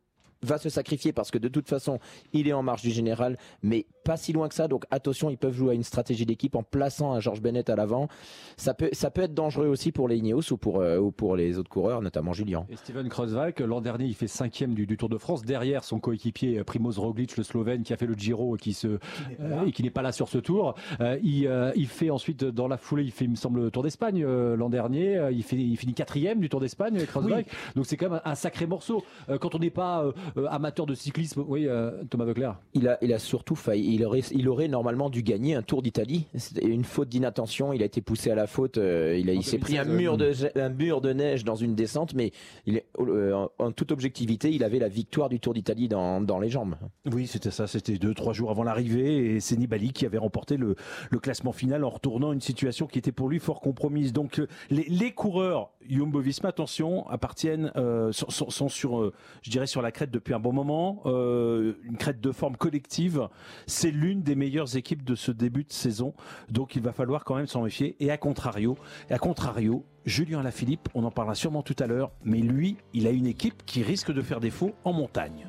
va 0.44 0.58
se 0.60 0.70
sacrifier 0.70 1.14
parce 1.14 1.32
que 1.32 1.38
de 1.40 1.48
toute 1.48 1.68
façon, 1.68 1.98
il 2.34 2.48
est 2.48 2.54
en 2.54 2.62
marge 2.62 2.82
du 2.84 2.92
général, 2.92 3.38
mais 3.64 3.86
pas 4.08 4.18
si 4.18 4.32
loin 4.32 4.48
que 4.48 4.56
ça. 4.56 4.68
Donc 4.68 4.86
attention, 4.90 5.30
ils 5.30 5.38
peuvent 5.38 5.54
jouer 5.54 5.72
à 5.72 5.74
une 5.74 5.84
stratégie 5.84 6.26
d'équipe 6.26 6.56
en 6.56 6.64
plaçant 6.64 7.12
un 7.14 7.20
Georges 7.20 7.42
Bennett 7.42 7.70
à 7.70 7.76
l'avant. 7.76 8.08
Ça 8.56 8.74
peut, 8.74 8.90
ça 8.94 9.12
peut 9.12 9.22
être 9.22 9.34
dangereux 9.34 9.68
aussi 9.68 9.92
pour 9.92 10.08
les 10.08 10.18
Ineos 10.18 10.52
ou 10.52 10.58
pour, 10.58 10.80
euh, 10.80 10.98
ou 10.98 11.12
pour 11.12 11.36
les 11.36 11.58
autres 11.60 11.70
coureurs, 11.70 12.02
notamment 12.02 12.32
Julien. 12.32 12.66
Et 12.70 12.78
Steven 12.78 13.10
Kreuzweig, 13.10 13.60
l'an 13.60 13.82
dernier, 13.82 14.06
il 14.06 14.16
fait 14.16 14.28
cinquième 14.28 14.74
du, 14.74 14.88
du 14.88 14.96
Tour 14.96 15.10
de 15.10 15.18
France, 15.18 15.44
derrière 15.44 15.84
son 15.84 16.00
coéquipier 16.00 16.60
euh, 16.60 16.64
Primoz 16.64 16.98
Roglic, 16.98 17.36
le 17.36 17.44
Slovène, 17.44 17.84
qui 17.84 17.92
a 17.94 17.98
fait 17.98 18.06
le 18.06 18.14
Giro 18.14 18.56
et 18.56 18.60
qui 18.60 18.74
se 18.74 18.88
euh, 18.88 19.66
et 19.66 19.72
qui 19.74 19.84
n'est 19.84 19.90
pas 19.90 20.02
là 20.02 20.14
sur 20.14 20.30
ce 20.30 20.38
Tour. 20.38 20.76
Euh, 21.02 21.20
il, 21.22 21.46
euh, 21.48 21.72
il 21.76 21.88
fait 21.88 22.10
ensuite 22.10 22.46
dans 22.46 22.70
la 22.70 22.78
foulée, 22.78 23.04
il 23.04 23.12
fait, 23.12 23.26
il 23.26 23.32
me 23.32 23.36
semble, 23.36 23.62
le 23.64 23.72
Tour 23.72 23.84
d'Espagne 23.84 24.24
euh, 24.24 24.56
l'an 24.56 24.70
dernier. 24.70 25.20
Il 25.32 25.44
fait, 25.44 25.58
il 25.58 25.76
finit 25.76 25.94
quatrième 25.94 26.40
du 26.40 26.48
Tour 26.48 26.62
d'Espagne, 26.62 27.06
Kreuzweig. 27.08 27.46
Donc 27.76 27.86
c'est 27.86 27.98
quand 27.98 28.10
même 28.10 28.22
un, 28.24 28.32
un 28.32 28.36
sacré 28.36 28.66
morceau. 28.68 29.04
Euh, 29.30 29.38
quand 29.38 29.54
on 29.56 29.60
n'est 29.60 29.70
pas 29.70 30.04
euh, 30.04 30.12
euh, 30.38 30.48
amateur 30.50 30.86
de 30.86 30.94
cyclisme, 30.94 31.44
oui, 31.48 31.68
euh, 31.68 32.04
Thomas 32.10 32.26
Veuclair. 32.26 32.60
Il 32.74 32.88
a, 32.88 32.98
il 33.02 33.12
a 33.14 33.20
surtout 33.20 33.56
failli. 33.56 33.97
Il 33.98 34.06
aurait, 34.06 34.20
il 34.32 34.48
aurait 34.48 34.68
normalement 34.68 35.10
dû 35.10 35.24
gagner 35.24 35.56
un 35.56 35.64
Tour 35.64 35.82
d'Italie. 35.82 36.28
C'était 36.36 36.68
une 36.68 36.84
faute 36.84 37.10
d'inattention. 37.10 37.74
Il 37.74 37.82
a 37.82 37.86
été 37.86 38.00
poussé 38.02 38.30
à 38.30 38.36
la 38.36 38.46
faute. 38.46 38.78
euh, 38.78 39.18
il 39.20 39.28
a, 39.28 39.34
il 39.34 39.44
s'est 39.44 39.58
pris 39.58 39.76
un 39.80 39.86
2016, 39.86 39.98
mur 40.02 40.18
de, 40.18 40.60
un 40.60 40.70
mur 40.70 41.02
de 41.02 41.14
neige 41.14 41.44
dans 41.44 41.56
une 41.56 41.74
descente, 41.74 42.14
mais 42.14 42.32
il 42.68 42.78
est, 42.78 42.86
euh, 43.00 43.48
en, 43.58 43.72
toute 43.72 43.92
objectivité, 43.92 44.52
il 44.52 44.64
avait 44.64 44.78
la 44.78 44.88
victoire 44.88 45.30
du 45.30 45.40
Tour 45.40 45.56
d'Italie 45.56 45.88
dans, 45.88 46.22
dans 46.22 46.40
les 46.40 46.50
jambes. 46.50 46.76
Oui, 47.12 47.26
c'était 47.26 47.50
ça. 47.50 47.66
C'était 47.66 47.98
deux, 47.98 48.14
trois 48.14 48.34
jours 48.34 48.52
avant 48.52 48.64
l'arrivée. 48.64 49.36
Et 49.36 49.40
c'est 49.40 49.58
Nibali 49.58 49.94
qui 49.94 50.06
avait 50.06 50.20
remporté 50.20 50.58
le, 50.58 50.76
le 51.10 51.20
classement 51.20 51.52
final 51.54 51.84
en 51.84 51.90
retournant 51.90 52.34
une 52.34 52.42
situation 52.42 52.86
qui 52.86 53.00
était 53.00 53.12
pour 53.12 53.30
lui 53.30 53.40
fort 53.40 53.62
compromise. 53.62 54.14
Donc, 54.14 54.40
euh, 54.40 54.48
les, 54.70 54.86
les 54.88 55.12
coureurs 55.12 55.72
Jumbo 55.90 56.20
Visma, 56.20 56.50
attention, 56.50 57.08
appartiennent, 57.10 57.72
euh, 57.78 58.12
sont, 58.12 58.30
sont- 58.30 58.50
sont 58.50 58.68
sur, 58.70 59.12
je 59.42 59.50
dirais, 59.50 59.68
sur 59.68 59.82
la 59.82 59.92
crête 59.92 60.12
depuis 60.12 60.34
un 60.34 60.40
bon 60.40 60.52
moment. 60.54 61.02
Une 61.06 61.98
crête 61.98 62.20
de 62.22 62.32
forme 62.32 62.58
collective. 62.58 63.28
C'est 63.68 63.87
l'une 63.92 64.22
des 64.22 64.36
meilleures 64.36 64.76
équipes 64.76 65.04
de 65.04 65.16
ce 65.16 65.32
début 65.32 65.64
de 65.64 65.74
saison. 65.74 66.14
Donc, 66.50 66.76
il 66.76 66.82
va 66.82 66.94
falloir 66.94 67.24
quand 67.24 67.36
même 67.36 67.48
s'en 67.48 67.64
méfier. 67.64 67.96
Et 68.00 68.12
à 68.12 68.18
contrario, 68.18 68.78
et 69.10 69.14
à 69.14 69.20
contrario, 69.20 69.86
Julien 70.06 70.40
Alaphilippe, 70.40 70.90
on 70.94 71.04
en 71.04 71.12
parlera 71.12 71.36
sûrement 71.36 71.64
tout 71.64 71.76
à 71.80 71.88
l'heure, 71.88 72.12
mais 72.24 72.40
lui, 72.40 72.78
il 72.94 73.08
a 73.08 73.12
une 73.12 73.28
équipe 73.28 73.66
qui 73.66 73.84
risque 73.84 74.12
de 74.12 74.22
faire 74.22 74.40
défaut 74.40 74.74
en 74.84 74.94
montagne. 74.94 75.48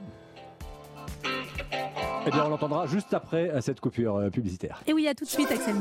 Eh 2.27 2.31
bien, 2.31 2.44
on 2.44 2.48
l'entendra 2.48 2.87
juste 2.87 3.14
après 3.14 3.51
euh, 3.51 3.61
cette 3.61 3.81
coupure 3.81 4.16
euh, 4.16 4.31
publicitaire. 4.31 4.83
Et 4.87 4.92
oui, 4.92 5.07
à 5.09 5.14
tout 5.14 5.24
de 5.24 5.31
suite, 5.31 5.51
Axel 5.51 5.74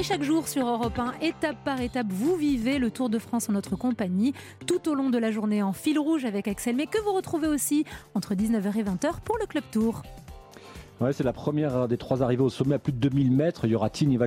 Et 0.00 0.02
chaque 0.02 0.22
jour 0.22 0.48
sur 0.48 0.66
Europe 0.66 0.98
1, 0.98 1.16
étape 1.20 1.62
par 1.62 1.78
étape, 1.82 2.06
vous 2.08 2.34
vivez 2.34 2.78
le 2.78 2.90
Tour 2.90 3.10
de 3.10 3.18
France 3.18 3.50
en 3.50 3.52
notre 3.52 3.76
compagnie, 3.76 4.32
tout 4.66 4.88
au 4.88 4.94
long 4.94 5.10
de 5.10 5.18
la 5.18 5.30
journée 5.30 5.62
en 5.62 5.74
fil 5.74 5.98
rouge 5.98 6.24
avec 6.24 6.48
Axel, 6.48 6.74
mais 6.74 6.86
que 6.86 6.98
vous 7.02 7.12
retrouvez 7.12 7.48
aussi 7.48 7.84
entre 8.14 8.34
19h 8.34 8.78
et 8.78 8.82
20h 8.82 9.20
pour 9.22 9.36
le 9.36 9.44
Club 9.44 9.64
Tour. 9.70 10.00
C'est 11.12 11.24
la 11.24 11.32
première 11.32 11.88
des 11.88 11.96
trois 11.96 12.22
arrivées 12.22 12.42
au 12.42 12.50
sommet 12.50 12.74
à 12.74 12.78
plus 12.78 12.92
de 12.92 12.98
2000 12.98 13.32
mètres. 13.32 13.64
Il 13.64 13.70
y 13.70 13.74
aura 13.74 13.88
Tignes 13.88 14.12
et 14.12 14.18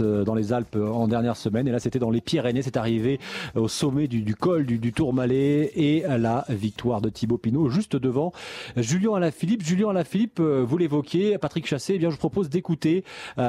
euh, 0.00 0.24
dans 0.24 0.34
les 0.34 0.52
Alpes 0.52 0.76
euh, 0.76 0.88
en 0.88 1.08
dernière 1.08 1.36
semaine. 1.36 1.66
Et 1.66 1.72
là, 1.72 1.80
c'était 1.80 1.98
dans 1.98 2.10
les 2.10 2.20
Pyrénées. 2.20 2.62
C'est 2.62 2.76
arrivé 2.76 3.18
euh, 3.56 3.62
au 3.62 3.68
sommet 3.68 4.06
du, 4.06 4.34
col 4.36 4.64
du, 4.64 4.78
du 4.78 4.92
Tourmalet 4.92 5.72
et 5.74 6.04
la 6.06 6.44
victoire 6.48 7.00
de 7.00 7.08
Thibaut 7.08 7.36
Pinot 7.36 7.68
juste 7.68 7.96
devant 7.96 8.32
Julien 8.76 9.14
Alaphilippe. 9.14 9.62
Julien 9.64 9.90
Alaphilippe, 9.90 10.40
vous 10.40 10.78
l'évoquiez, 10.78 11.36
Patrick 11.38 11.66
Chassé. 11.66 11.94
Eh 11.96 11.98
bien, 11.98 12.10
je 12.10 12.14
vous 12.14 12.20
propose 12.20 12.48
d'écouter 12.48 13.04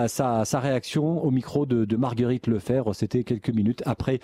sa, 0.07 0.43
réaction 0.53 1.23
au 1.23 1.29
micro 1.29 1.65
de, 1.65 1.95
Marguerite 1.95 2.47
Lefebvre. 2.47 2.95
C'était 2.95 3.23
quelques 3.23 3.49
minutes 3.49 3.83
après 3.85 4.19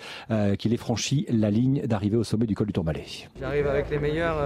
qu'il 0.58 0.74
ait 0.74 0.78
franchi 0.78 1.26
la 1.28 1.50
ligne 1.50 1.82
d'arrivée 1.86 2.16
au 2.16 2.24
sommet 2.24 2.46
du 2.46 2.54
col 2.54 2.66
du 2.66 2.72
Tourmalet. 2.72 3.04
J'arrive 3.38 3.66
avec 3.66 3.88
les 3.90 3.98
meilleurs, 3.98 4.36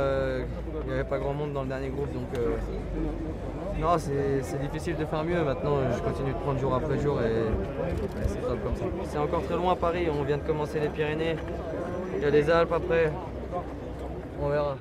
il 0.84 0.88
n'y 0.88 0.94
avait 0.94 1.08
pas 1.08 1.18
grand 1.18 1.34
monde 1.34 1.52
dans 1.52 1.62
le 1.62 1.68
dernier 1.68 1.88
groupe, 1.88 2.12
donc 2.12 2.28
non, 3.80 3.98
c'est 3.98 4.60
difficile 4.60 4.96
de 4.96 5.04
faire 5.04 5.24
mieux. 5.24 5.42
Maintenant, 5.44 5.78
je 5.94 6.00
continue 6.02 6.32
de 6.32 6.38
prendre 6.38 6.58
jour 6.58 6.74
après 6.74 6.98
jour 6.98 7.20
et, 7.22 7.44
c'est 8.26 8.40
top 8.40 8.62
comme 8.62 8.76
ça. 8.76 8.84
C'est 9.04 9.18
encore 9.18 9.42
très 9.44 9.56
loin 9.56 9.76
Paris, 9.76 10.08
on 10.10 10.22
vient 10.24 10.38
de 10.38 10.42
commencer 10.42 10.80
les 10.80 10.88
Pyrénées, 10.88 11.36
il 12.16 12.22
y 12.22 12.24
a 12.24 12.30
les 12.30 12.50
Alpes 12.50 12.72
après, 12.72 13.12
on 14.40 14.48
verra. 14.48 14.76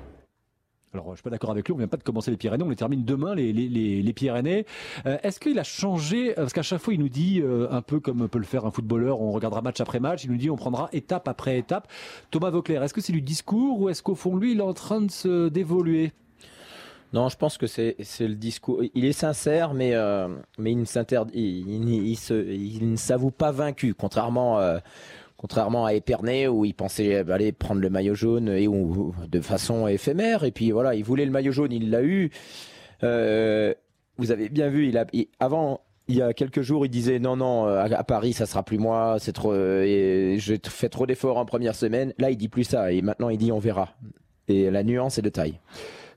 Alors, 0.95 1.09
je 1.11 1.15
suis 1.15 1.23
pas 1.23 1.29
d'accord 1.29 1.51
avec 1.51 1.67
lui. 1.67 1.73
On 1.73 1.77
vient 1.77 1.89
pas 1.89 1.97
de 1.97 2.03
commencer 2.03 2.31
les 2.31 2.37
Pyrénées. 2.37 2.63
On 2.63 2.69
les 2.69 2.77
termine 2.77 3.03
demain, 3.03 3.35
les, 3.35 3.51
les, 3.51 4.01
les, 4.01 4.13
Pyrénées. 4.13 4.65
Euh, 5.05 5.17
Est-ce 5.23 5.41
qu'il 5.41 5.59
a 5.59 5.63
changé 5.63 6.33
Parce 6.33 6.53
qu'à 6.53 6.61
chaque 6.61 6.79
fois, 6.79 6.93
il 6.93 7.01
nous 7.01 7.09
dit, 7.09 7.41
euh, 7.43 7.67
un 7.69 7.81
peu 7.81 7.99
comme 7.99 8.29
peut 8.29 8.39
le 8.39 8.45
faire 8.45 8.65
un 8.65 8.71
footballeur, 8.71 9.19
on 9.19 9.31
regardera 9.31 9.61
match 9.61 9.81
après 9.81 9.99
match. 9.99 10.23
Il 10.23 10.31
nous 10.31 10.37
dit, 10.37 10.49
on 10.49 10.55
prendra 10.55 10.87
étape 10.93 11.27
après 11.27 11.57
étape. 11.57 11.89
Thomas 12.31 12.49
Vauclair, 12.49 12.81
est-ce 12.81 12.93
que 12.93 13.01
c'est 13.01 13.11
du 13.11 13.21
discours 13.21 13.81
ou 13.81 13.89
est-ce 13.89 14.01
qu'au 14.01 14.15
fond, 14.15 14.37
lui, 14.37 14.53
il 14.53 14.59
est 14.59 14.63
en 14.63 14.73
train 14.73 15.01
de 15.01 15.11
se 15.11 15.49
d'évoluer? 15.49 16.13
Non, 17.13 17.29
je 17.29 17.37
pense 17.37 17.57
que 17.57 17.67
c'est 17.67 17.95
le 18.19 18.35
discours. 18.35 18.81
Il 18.93 19.05
est 19.05 19.13
sincère, 19.13 19.73
mais 19.73 19.95
euh, 19.95 20.27
mais 20.57 20.71
il 20.73 20.79
ne 20.79 20.85
il, 21.33 22.11
il- 22.11 22.91
ne 22.91 22.95
s'avoue 22.97 23.31
pas 23.31 23.51
vaincu, 23.51 23.93
contrairement. 23.93 24.59
euh, 24.59 24.79
Contrairement 25.37 25.85
à 25.85 25.93
Épernay 25.93 26.47
où 26.47 26.63
il 26.63 26.73
pensait 26.73 27.13
euh, 27.15 27.29
aller 27.31 27.51
prendre 27.51 27.81
le 27.81 27.89
maillot 27.89 28.15
jaune 28.15 28.47
et 28.47 28.67
où, 28.69 29.13
de 29.29 29.41
façon 29.41 29.85
éphémère 29.85 30.45
et 30.45 30.51
puis 30.51 30.71
voilà 30.71 30.95
il 30.95 31.03
voulait 31.03 31.25
le 31.25 31.29
maillot 31.31 31.51
jaune 31.51 31.73
il 31.73 31.91
l'a 31.91 32.01
eu 32.01 32.31
Euh, 33.03 33.73
vous 34.17 34.31
avez 34.31 34.47
bien 34.47 34.69
vu 34.69 34.87
il 34.87 34.97
a 34.97 35.05
avant 35.41 35.81
il 36.07 36.15
y 36.15 36.21
a 36.21 36.33
quelques 36.33 36.61
jours 36.61 36.85
il 36.85 36.89
disait 36.89 37.19
non 37.19 37.35
non 37.35 37.65
à, 37.65 38.03
Paris 38.05 38.31
ça 38.31 38.45
sera 38.45 38.63
plus 38.63 38.77
moi 38.77 39.17
c'est 39.19 39.33
trop 39.33 39.53
j'ai 39.53 40.59
fait 40.67 40.89
trop 40.89 41.05
d'efforts 41.05 41.37
en 41.37 41.45
première 41.45 41.75
semaine 41.75 42.13
là 42.17 42.31
il 42.31 42.37
dit 42.37 42.47
plus 42.49 42.63
ça 42.63 42.93
et 42.93 43.01
maintenant 43.01 43.27
il 43.29 43.37
dit 43.37 43.51
on 43.51 43.59
verra 43.59 43.89
et 44.47 44.71
la 44.71 44.83
nuance 44.83 45.17
est 45.19 45.21
de 45.21 45.29
taille 45.29 45.59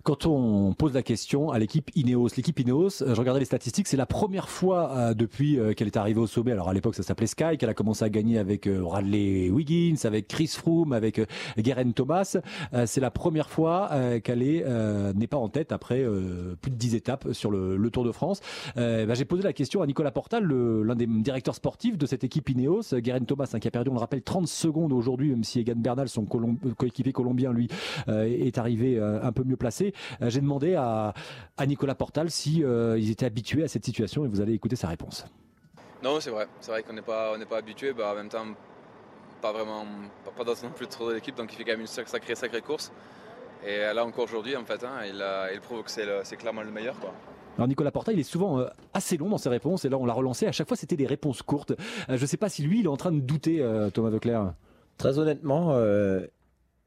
quand 0.08 0.24
on 0.24 0.72
pose 0.72 0.94
la 0.94 1.02
question 1.02 1.50
à 1.50 1.58
l'équipe 1.58 1.90
Ineos, 1.94 2.28
l'équipe 2.34 2.58
Ineos, 2.58 3.02
euh, 3.02 3.14
je 3.14 3.20
regardais 3.20 3.40
les 3.40 3.44
statistiques, 3.44 3.86
c'est 3.86 3.98
la 3.98 4.06
première 4.06 4.48
fois 4.48 4.90
euh, 4.90 5.12
depuis 5.12 5.60
euh, 5.60 5.74
qu'elle 5.74 5.86
est 5.86 5.98
arrivée 5.98 6.18
au 6.18 6.26
sommet. 6.26 6.52
Alors 6.52 6.70
à 6.70 6.72
l'époque, 6.72 6.94
ça 6.94 7.02
s'appelait 7.02 7.26
Sky, 7.26 7.58
qu'elle 7.58 7.68
a 7.68 7.74
commencé 7.74 8.06
à 8.06 8.08
gagner 8.08 8.38
avec 8.38 8.66
Radley 8.66 9.50
Wiggins, 9.50 9.96
avec 10.04 10.26
Chris 10.26 10.46
Froome, 10.46 10.94
avec 10.94 11.20
Guerin 11.58 11.90
Thomas. 11.90 12.38
c'est 12.86 13.00
la 13.02 13.10
première 13.10 13.50
fois 13.50 13.90
qu'elle 14.24 14.42
est 14.42 14.64
n'est 15.14 15.26
pas 15.26 15.36
en 15.36 15.50
tête 15.50 15.72
après 15.72 16.02
plus 16.62 16.70
de 16.70 16.76
10 16.76 16.94
étapes 16.94 17.28
sur 17.32 17.50
le, 17.50 17.90
Tour 17.90 18.04
de 18.04 18.12
France. 18.12 18.40
Bah, 18.76 19.12
j'ai 19.14 19.24
posé 19.26 19.42
la 19.42 19.52
question 19.52 19.82
à 19.82 19.86
Nicolas 19.86 20.10
Portal, 20.10 20.44
l'un 20.44 20.94
des 20.94 21.06
directeurs 21.06 21.54
sportifs 21.54 21.98
de 21.98 22.06
cette 22.06 22.24
équipe 22.24 22.48
Ineos, 22.48 22.94
Guerin 22.94 23.20
Thomas, 23.20 23.50
hein, 23.52 23.58
qui 23.58 23.68
a 23.68 23.70
perdu, 23.70 23.90
on 23.90 23.94
le 23.94 24.00
rappelle, 24.00 24.22
30 24.22 24.48
secondes 24.48 24.92
aujourd'hui, 24.92 25.30
même 25.30 25.44
si 25.44 25.60
Egan 25.60 25.76
Bernal, 25.76 26.08
son 26.08 26.24
coéquipier 26.24 27.12
colombien, 27.12 27.52
lui, 27.52 27.68
est 28.08 28.56
arrivé 28.56 28.98
un 28.98 29.32
peu 29.32 29.44
mieux 29.44 29.56
placé. 29.56 29.92
Euh, 30.22 30.30
j'ai 30.30 30.40
demandé 30.40 30.74
à, 30.74 31.14
Nicolas 31.66 31.94
Portal 31.94 32.30
si 32.30 32.64
euh, 32.64 32.98
ils 32.98 33.10
étaient 33.10 33.26
habitués 33.26 33.64
à 33.64 33.68
cette 33.68 33.84
situation 33.84 34.24
et 34.24 34.28
vous 34.28 34.40
allez 34.40 34.54
écouter 34.54 34.76
sa 34.76 34.88
réponse. 34.88 35.24
Non, 36.02 36.20
c'est 36.20 36.30
vrai. 36.30 36.46
C'est 36.60 36.70
vrai 36.70 36.82
qu'on 36.82 36.92
n'est 36.92 37.02
pas, 37.02 37.32
on 37.34 37.38
n'est 37.38 37.46
pas 37.46 37.58
habitué. 37.58 37.92
Bah, 37.92 38.12
en 38.12 38.14
même 38.14 38.28
temps, 38.28 38.46
pas 39.42 39.52
vraiment, 39.52 39.84
pas, 40.36 40.44
dans 40.44 40.52
non 40.62 40.70
plus 40.74 40.86
trop 40.86 41.12
d'équipe, 41.12 41.36
donc 41.36 41.52
il 41.52 41.56
fait 41.56 41.64
quand 41.64 41.72
même 41.72 41.80
une 41.80 41.86
sacrée, 41.86 42.34
sacrée 42.34 42.62
course. 42.62 42.92
Et 43.66 43.78
là 43.78 44.04
encore 44.04 44.24
aujourd'hui, 44.24 44.54
en 44.56 44.64
fait, 44.64 44.84
hein, 44.84 45.00
il, 45.08 45.20
a, 45.20 45.52
il, 45.52 45.60
prouve 45.60 45.82
que 45.82 45.90
c'est, 45.90 46.36
clairement 46.36 46.62
le 46.62 46.70
meilleur. 46.70 46.98
Quoi. 47.00 47.12
Alors 47.56 47.66
Nicolas 47.66 47.90
Portal, 47.90 48.14
il 48.14 48.20
est 48.20 48.24
souvent 48.24 48.60
euh, 48.60 48.66
assez 48.94 49.16
long 49.16 49.28
dans 49.28 49.38
ses 49.38 49.48
réponses, 49.48 49.84
et 49.84 49.88
là 49.88 49.98
on 49.98 50.06
l'a 50.06 50.12
relancé. 50.12 50.46
À 50.46 50.52
chaque 50.52 50.68
fois, 50.68 50.76
c'était 50.76 50.96
des 50.96 51.06
réponses 51.06 51.42
courtes. 51.42 51.72
je 52.08 52.14
ne 52.14 52.26
sais 52.26 52.36
pas 52.36 52.48
si 52.48 52.62
lui, 52.62 52.80
il 52.80 52.84
est 52.84 52.88
en 52.88 52.96
train 52.96 53.10
de 53.10 53.20
douter, 53.20 53.64
Thomas 53.92 54.10
Veuclair. 54.10 54.54
Très 54.96 55.18
honnêtement, 55.18 55.76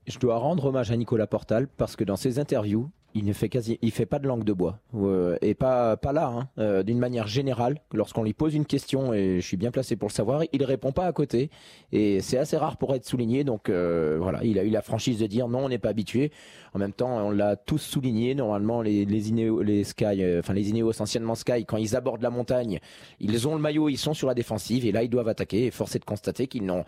je 0.07 0.19
dois 0.19 0.37
rendre 0.37 0.65
hommage 0.65 0.91
à 0.91 0.97
Nicolas 0.97 1.27
Portal 1.27 1.67
parce 1.67 1.95
que 1.95 2.03
dans 2.03 2.15
ses 2.15 2.39
interviews, 2.39 2.89
il 3.13 3.25
ne 3.25 3.33
fait 3.33 3.49
quasi, 3.49 3.77
il 3.81 3.91
fait 3.91 4.05
pas 4.05 4.19
de 4.19 4.27
langue 4.27 4.43
de 4.43 4.53
bois 4.53 4.79
euh, 4.95 5.37
et 5.41 5.53
pas 5.53 5.97
pas 5.97 6.13
là. 6.13 6.27
Hein. 6.27 6.49
Euh, 6.57 6.83
d'une 6.83 6.99
manière 6.99 7.27
générale, 7.27 7.79
lorsqu'on 7.93 8.23
lui 8.23 8.33
pose 8.33 8.55
une 8.55 8.65
question 8.65 9.13
et 9.13 9.39
je 9.41 9.45
suis 9.45 9.57
bien 9.57 9.71
placé 9.71 9.95
pour 9.95 10.09
le 10.09 10.13
savoir, 10.13 10.43
il 10.51 10.63
répond 10.63 10.91
pas 10.91 11.05
à 11.05 11.11
côté 11.11 11.49
et 11.91 12.21
c'est 12.21 12.37
assez 12.37 12.57
rare 12.57 12.77
pour 12.77 12.95
être 12.95 13.05
souligné. 13.05 13.43
Donc 13.43 13.69
euh, 13.69 14.17
voilà, 14.21 14.43
il 14.43 14.57
a 14.59 14.63
eu 14.63 14.69
la 14.69 14.81
franchise 14.81 15.19
de 15.19 15.27
dire 15.27 15.47
non, 15.47 15.65
on 15.65 15.69
n'est 15.69 15.77
pas 15.77 15.89
habitué. 15.89 16.31
En 16.73 16.79
même 16.79 16.93
temps, 16.93 17.27
on 17.27 17.31
l'a 17.31 17.57
tous 17.57 17.79
souligné. 17.79 18.33
Normalement, 18.33 18.81
les 18.81 19.05
les, 19.05 19.29
Ineos, 19.29 19.61
les 19.61 19.83
Sky, 19.83 20.23
enfin 20.39 20.53
les 20.53 20.69
Ineos 20.69 21.01
anciennement 21.01 21.35
Sky, 21.35 21.65
quand 21.65 21.77
ils 21.77 21.95
abordent 21.95 22.21
la 22.21 22.29
montagne, 22.29 22.79
ils 23.19 23.47
ont 23.47 23.55
le 23.55 23.61
maillot, 23.61 23.89
ils 23.89 23.97
sont 23.97 24.13
sur 24.13 24.27
la 24.27 24.33
défensive 24.33 24.85
et 24.85 24.91
là 24.91 25.03
ils 25.03 25.09
doivent 25.09 25.27
attaquer. 25.27 25.65
Et 25.65 25.71
force 25.71 25.95
est 25.95 25.99
de 25.99 26.05
constater 26.05 26.47
qu'ils 26.47 26.65
n'ont, 26.65 26.85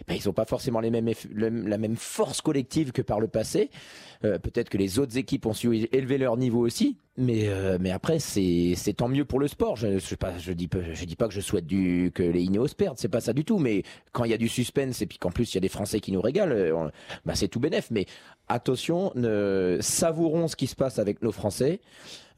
eh 0.00 0.04
ben, 0.06 0.14
ils 0.14 0.28
ont 0.28 0.32
pas 0.32 0.46
forcément 0.46 0.80
les 0.80 0.90
mêmes 0.90 1.10
la 1.34 1.78
même 1.78 1.96
force 1.96 2.40
collective 2.40 2.92
que 2.92 3.02
par 3.02 3.20
le 3.20 3.28
passé. 3.28 3.70
Peut-être 4.20 4.68
que 4.68 4.78
les 4.78 4.98
autres 4.98 5.16
équipes 5.18 5.46
ont 5.46 5.52
su 5.52 5.88
élever 5.92 6.18
leur 6.18 6.36
niveau 6.36 6.64
aussi. 6.64 6.98
Mais, 7.18 7.48
euh, 7.48 7.78
mais 7.80 7.90
après, 7.90 8.18
c'est, 8.18 8.74
tant 8.96 9.08
mieux 9.08 9.24
pour 9.24 9.40
le 9.40 9.48
sport. 9.48 9.76
Je, 9.76 9.98
je, 9.98 10.14
pas, 10.14 10.36
je 10.38 10.52
dis 10.52 10.68
pas, 10.68 11.28
que 11.28 11.34
je 11.34 11.40
souhaite 11.40 11.66
que 11.66 12.22
les 12.22 12.42
Ineos 12.42 12.68
perdent. 12.76 12.98
C'est 12.98 13.08
pas 13.08 13.20
ça 13.20 13.32
du 13.32 13.44
tout. 13.44 13.58
Mais 13.58 13.82
quand 14.12 14.24
il 14.24 14.30
y 14.30 14.34
a 14.34 14.38
du 14.38 14.48
suspense 14.48 15.00
et 15.02 15.06
puis 15.06 15.18
qu'en 15.18 15.30
plus 15.30 15.52
il 15.52 15.56
y 15.56 15.58
a 15.58 15.60
des 15.60 15.68
Français 15.68 16.00
qui 16.00 16.12
nous 16.12 16.20
régalent, 16.20 16.52
euh, 16.52 16.88
bah 17.24 17.34
c'est 17.34 17.48
tout 17.48 17.60
bénef. 17.60 17.90
Mais 17.90 18.06
attention, 18.48 19.12
savourons 19.80 20.48
ce 20.48 20.56
qui 20.56 20.66
se 20.66 20.76
passe 20.76 20.98
avec 20.98 21.22
nos 21.22 21.32
Français. 21.32 21.80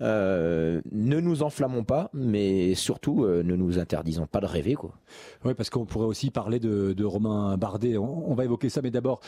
Euh, 0.00 0.80
ne 0.92 1.18
nous 1.18 1.42
enflammons 1.42 1.82
pas, 1.82 2.08
mais 2.14 2.76
surtout 2.76 3.26
ne 3.26 3.56
nous 3.56 3.80
interdisons 3.80 4.26
pas 4.26 4.38
de 4.38 4.46
rêver. 4.46 4.74
Quoi. 4.74 4.92
Oui, 5.44 5.54
parce 5.54 5.70
qu'on 5.70 5.86
pourrait 5.86 6.06
aussi 6.06 6.30
parler 6.30 6.60
de, 6.60 7.04
Romain 7.04 7.56
Bardet. 7.56 7.98
On, 7.98 8.34
va 8.34 8.44
évoquer 8.44 8.68
ça, 8.68 8.80
mais 8.80 8.90
d'abord, 8.90 9.20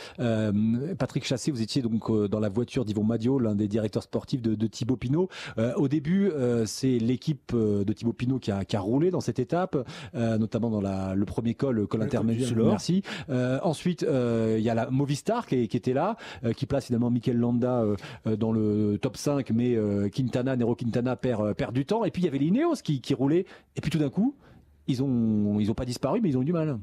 Patrick 0.99 1.25
Chassé, 1.25 1.51
vous 1.51 1.63
étiez 1.63 1.83
donc 1.83 2.11
dans 2.29 2.41
la 2.41 2.49
voiture 2.49 2.85
d'Yvon 2.85 3.05
Madio, 3.05 3.39
l'un 3.39 3.57
des 3.57 3.69
directeurs 3.69 4.05
sportifs 4.05 4.43
de, 4.43 4.55
de 4.55 4.67
Thibaut 4.69 4.97
Pinot. 4.97 5.29
Euh, 5.59 5.75
au 5.75 5.89
début, 5.89 6.31
c'est 6.67 6.99
l'équipe 6.99 7.55
de 7.55 7.93
Thibaut 7.93 8.13
Pinot 8.13 8.39
qui 8.39 8.51
a, 8.51 8.65
qui 8.65 8.77
a, 8.77 8.81
roulé 8.81 9.11
dans 9.11 9.21
cette 9.21 9.39
étape, 9.39 9.77
notamment 10.15 10.71
dans 10.71 10.81
la, 10.81 11.15
le 11.15 11.25
premier 11.25 11.55
col, 11.55 11.77
le 11.77 11.87
col 11.87 12.03
intermédiaire. 12.03 12.51
Merci. 12.57 13.03
ensuite, 13.29 14.03
il 14.03 14.63
y 14.63 14.71
a 14.71 14.75
la 14.75 14.91
Movistar 14.91 15.47
qui, 15.47 15.69
qui 15.69 15.77
était 15.77 15.93
là, 15.93 16.17
qui 16.57 16.67
place 16.67 16.87
finalement 16.87 17.11
Mikel 17.11 17.39
Landa 17.39 17.85
dans 18.25 18.53
le 18.53 18.99
top 19.01 19.17
5, 19.17 19.51
mais 19.51 19.77
Quintana 20.13 20.57
Nero 20.57 20.75
Quintana 20.75 21.19
euh, 21.25 21.55
perd, 21.55 21.73
du 21.73 21.87
temps. 21.87 22.05
Et 22.05 22.11
puis 22.11 22.23
il 22.23 22.25
y 22.25 22.29
avait 22.29 22.39
l'Ineos 22.39 22.77
qui, 22.83 23.01
qui 23.01 23.15
roulait. 23.15 23.47
Et 23.77 23.81
puis 23.81 23.91
tout 23.91 23.99
d'un 23.99 24.11
coup, 24.11 24.35
ils 24.87 25.03
ont, 25.03 25.59
ils 25.61 25.71
ont 25.71 25.75
pas 25.75 25.85
disparu, 25.85 26.21
mais 26.21 26.31
ils 26.31 26.39
ont 26.39 26.43
eu 26.43 26.47
du 26.47 26.53
mal. 26.53 26.79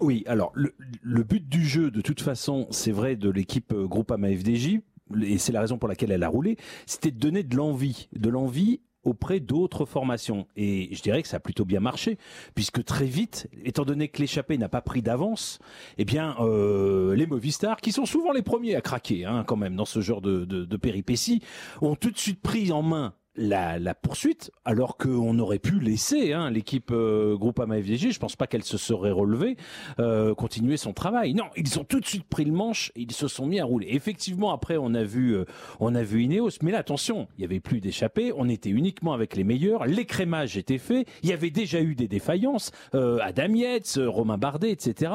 Oui, 0.00 0.22
alors 0.26 0.52
le, 0.54 1.22
but 1.22 1.48
du 1.48 1.64
jeu, 1.64 1.90
de 1.90 2.00
toute 2.00 2.20
façon, 2.20 2.66
c'est 2.70 2.92
vrai 2.92 3.16
de 3.16 3.30
l'équipe 3.30 3.72
euh, 3.72 3.86
Groupama 3.86 4.28
FDJ, 4.28 4.80
et 5.22 5.38
c'est 5.38 5.52
la 5.52 5.60
raison 5.60 5.78
pour 5.78 5.88
laquelle 5.88 6.10
elle 6.10 6.22
a 6.22 6.28
roulé, 6.28 6.56
c'était 6.86 7.10
de 7.10 7.18
donner 7.18 7.42
de 7.42 7.56
l'envie, 7.56 8.08
de 8.12 8.28
l'envie 8.28 8.80
auprès 9.04 9.40
d'autres 9.40 9.84
formations. 9.84 10.46
Et 10.56 10.88
je 10.92 11.02
dirais 11.02 11.22
que 11.22 11.28
ça 11.28 11.38
a 11.38 11.40
plutôt 11.40 11.64
bien 11.64 11.80
marché, 11.80 12.18
puisque 12.54 12.84
très 12.84 13.06
vite, 13.06 13.48
étant 13.64 13.84
donné 13.84 14.08
que 14.08 14.20
l'échappée 14.20 14.58
n'a 14.58 14.68
pas 14.68 14.82
pris 14.82 15.02
d'avance, 15.02 15.58
eh 15.96 16.04
bien, 16.04 16.36
euh, 16.40 17.14
les 17.14 17.26
Movistar, 17.26 17.80
qui 17.80 17.92
sont 17.92 18.06
souvent 18.06 18.32
les 18.32 18.42
premiers 18.42 18.74
à 18.74 18.80
craquer, 18.80 19.24
hein, 19.24 19.44
quand 19.46 19.56
même, 19.56 19.76
dans 19.76 19.84
ce 19.84 20.00
genre 20.00 20.20
de, 20.20 20.44
de 20.44 20.76
péripéties, 20.76 21.42
ont 21.80 21.94
tout 21.94 22.10
de 22.10 22.18
suite 22.18 22.40
pris 22.40 22.72
en 22.72 22.82
main 22.82 23.14
la, 23.38 23.78
la, 23.78 23.94
poursuite, 23.94 24.50
alors 24.64 24.96
qu'on 24.96 25.38
aurait 25.38 25.60
pu 25.60 25.78
laisser 25.78 26.32
hein, 26.32 26.50
l'équipe 26.50 26.90
euh, 26.90 27.36
Groupama 27.36 27.80
FDG, 27.80 28.10
je 28.10 28.18
pense 28.18 28.34
pas 28.34 28.46
qu'elle 28.48 28.64
se 28.64 28.76
serait 28.76 29.12
relevée, 29.12 29.56
euh, 30.00 30.34
continuer 30.34 30.76
son 30.76 30.92
travail. 30.92 31.34
Non, 31.34 31.44
ils 31.56 31.78
ont 31.78 31.84
tout 31.84 32.00
de 32.00 32.06
suite 32.06 32.24
pris 32.24 32.44
le 32.44 32.52
manche 32.52 32.90
et 32.96 33.02
ils 33.02 33.12
se 33.12 33.28
sont 33.28 33.46
mis 33.46 33.60
à 33.60 33.64
rouler. 33.64 33.86
Effectivement, 33.90 34.52
après 34.52 34.76
on 34.76 34.92
a 34.92 35.04
vu, 35.04 35.36
euh, 35.36 35.44
on 35.78 35.94
a 35.94 36.02
vu 36.02 36.24
Ineos, 36.24 36.50
mais 36.62 36.72
là 36.72 36.78
attention, 36.78 37.28
il 37.38 37.42
y 37.42 37.44
avait 37.44 37.60
plus 37.60 37.80
d'échappés, 37.80 38.32
on 38.36 38.48
était 38.48 38.70
uniquement 38.70 39.12
avec 39.12 39.36
les 39.36 39.44
meilleurs, 39.44 39.86
l'écrémage 39.86 40.56
était 40.56 40.78
fait, 40.78 41.06
il 41.22 41.30
y 41.30 41.32
avait 41.32 41.50
déjà 41.50 41.80
eu 41.80 41.94
des 41.94 42.08
défaillances, 42.08 42.72
euh, 42.94 43.18
Adam 43.22 43.54
Yates, 43.54 44.00
Romain 44.04 44.38
Bardet, 44.38 44.72
etc. 44.72 45.12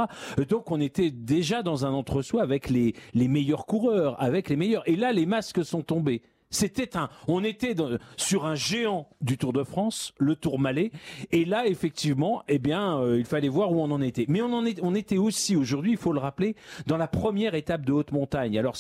Donc 0.50 0.72
on 0.72 0.80
était 0.80 1.12
déjà 1.12 1.62
dans 1.62 1.86
un 1.86 1.92
entre-soi 1.92 2.42
avec 2.42 2.70
les 2.70 2.96
les 3.14 3.28
meilleurs 3.28 3.66
coureurs, 3.66 4.22
avec 4.22 4.50
les 4.50 4.56
meilleurs. 4.56 4.88
Et 4.88 4.96
là, 4.96 5.12
les 5.12 5.26
masques 5.26 5.64
sont 5.66 5.82
tombés. 5.82 6.22
C'était 6.54 6.96
un, 6.96 7.10
on 7.28 7.44
était 7.44 7.76
sur 8.16 8.46
un 8.46 8.54
géant 8.54 9.10
du 9.22 9.40
Tour 9.40 9.54
de 9.54 9.64
France, 9.64 10.14
le 10.20 10.36
Tour 10.36 10.60
Malais, 10.60 10.92
et 11.32 11.46
là 11.46 11.66
effectivement, 11.66 12.44
eh 12.48 12.60
bien, 12.60 13.00
euh, 13.00 13.18
il 13.18 13.26
fallait 13.26 13.50
voir 13.50 13.72
où 13.72 13.82
on 13.82 13.90
en 13.90 14.02
était. 14.02 14.26
Mais 14.28 14.42
on 14.42 14.54
en 14.54 14.64
est, 14.64 14.80
on 14.84 14.94
était 14.94 15.18
aussi 15.18 15.56
aujourd'hui, 15.56 15.92
il 15.92 15.98
faut 15.98 16.14
le 16.14 16.20
rappeler, 16.20 16.56
dans 16.86 16.98
la 16.98 17.08
première 17.08 17.56
étape 17.56 17.86
de 17.86 17.92
haute 17.92 18.12
montagne. 18.12 18.58
Alors 18.60 18.76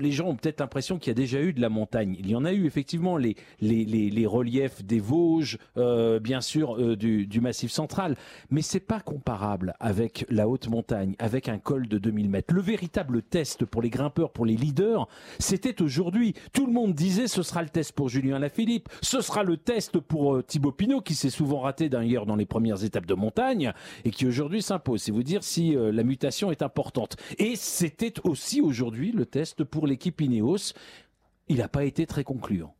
les 0.00 0.10
gens 0.10 0.26
ont 0.26 0.34
peut-être 0.34 0.60
l'impression 0.60 0.98
qu'il 0.98 1.10
y 1.10 1.12
a 1.12 1.14
déjà 1.14 1.40
eu 1.40 1.52
de 1.52 1.60
la 1.60 1.68
montagne. 1.68 2.16
Il 2.18 2.28
y 2.28 2.34
en 2.34 2.44
a 2.44 2.52
eu 2.52 2.66
effectivement 2.66 3.16
les 3.16 3.36
les, 3.60 3.84
les, 3.84 4.26
reliefs 4.26 4.84
des 4.84 4.98
Vosges, 4.98 5.58
euh, 5.76 6.18
bien 6.18 6.40
sûr 6.40 6.76
euh, 6.76 6.96
du, 6.96 7.26
du 7.26 7.40
Massif 7.40 7.70
central, 7.70 8.16
mais 8.50 8.62
c'est 8.62 8.80
pas 8.80 9.00
comparable 9.00 9.74
avec 9.78 10.26
la 10.28 10.48
haute 10.48 10.68
montagne, 10.68 11.14
avec 11.20 11.48
un 11.48 11.58
col 11.58 11.86
de 11.86 11.98
2000 11.98 12.28
mètres. 12.28 12.52
Le 12.52 12.60
véritable 12.60 13.22
test 13.22 13.64
pour 13.64 13.82
les 13.82 13.90
grimpeurs, 13.90 14.32
pour 14.32 14.44
les 14.44 14.56
leaders, 14.56 15.06
c'était 15.38 15.80
aujourd'hui. 15.80 16.34
Tout 16.52 16.66
le 16.66 16.72
monde 16.72 16.95
disait 16.96 17.28
ce 17.28 17.42
sera 17.42 17.62
le 17.62 17.68
test 17.68 17.92
pour 17.92 18.08
Julien 18.08 18.40
Lafilippe, 18.40 18.88
ce 19.02 19.20
sera 19.20 19.44
le 19.44 19.56
test 19.56 20.00
pour 20.00 20.34
euh, 20.34 20.42
Thibaut 20.42 20.72
Pinot 20.72 21.00
qui 21.00 21.14
s'est 21.14 21.30
souvent 21.30 21.60
raté 21.60 21.88
d'ailleurs 21.88 22.26
dans 22.26 22.34
les 22.34 22.46
premières 22.46 22.82
étapes 22.82 23.06
de 23.06 23.14
montagne 23.14 23.72
et 24.04 24.10
qui 24.10 24.26
aujourd'hui 24.26 24.62
s'impose. 24.62 25.02
C'est 25.02 25.12
vous 25.12 25.22
dire 25.22 25.44
si 25.44 25.76
euh, 25.76 25.92
la 25.92 26.02
mutation 26.02 26.50
est 26.50 26.62
importante. 26.62 27.16
Et 27.38 27.54
c'était 27.54 28.14
aussi 28.24 28.60
aujourd'hui 28.60 29.12
le 29.12 29.26
test 29.26 29.62
pour 29.62 29.86
l'équipe 29.86 30.20
Ineos. 30.20 30.72
Il 31.48 31.58
n'a 31.58 31.68
pas 31.68 31.84
été 31.84 32.06
très 32.06 32.24
concluant. 32.24 32.74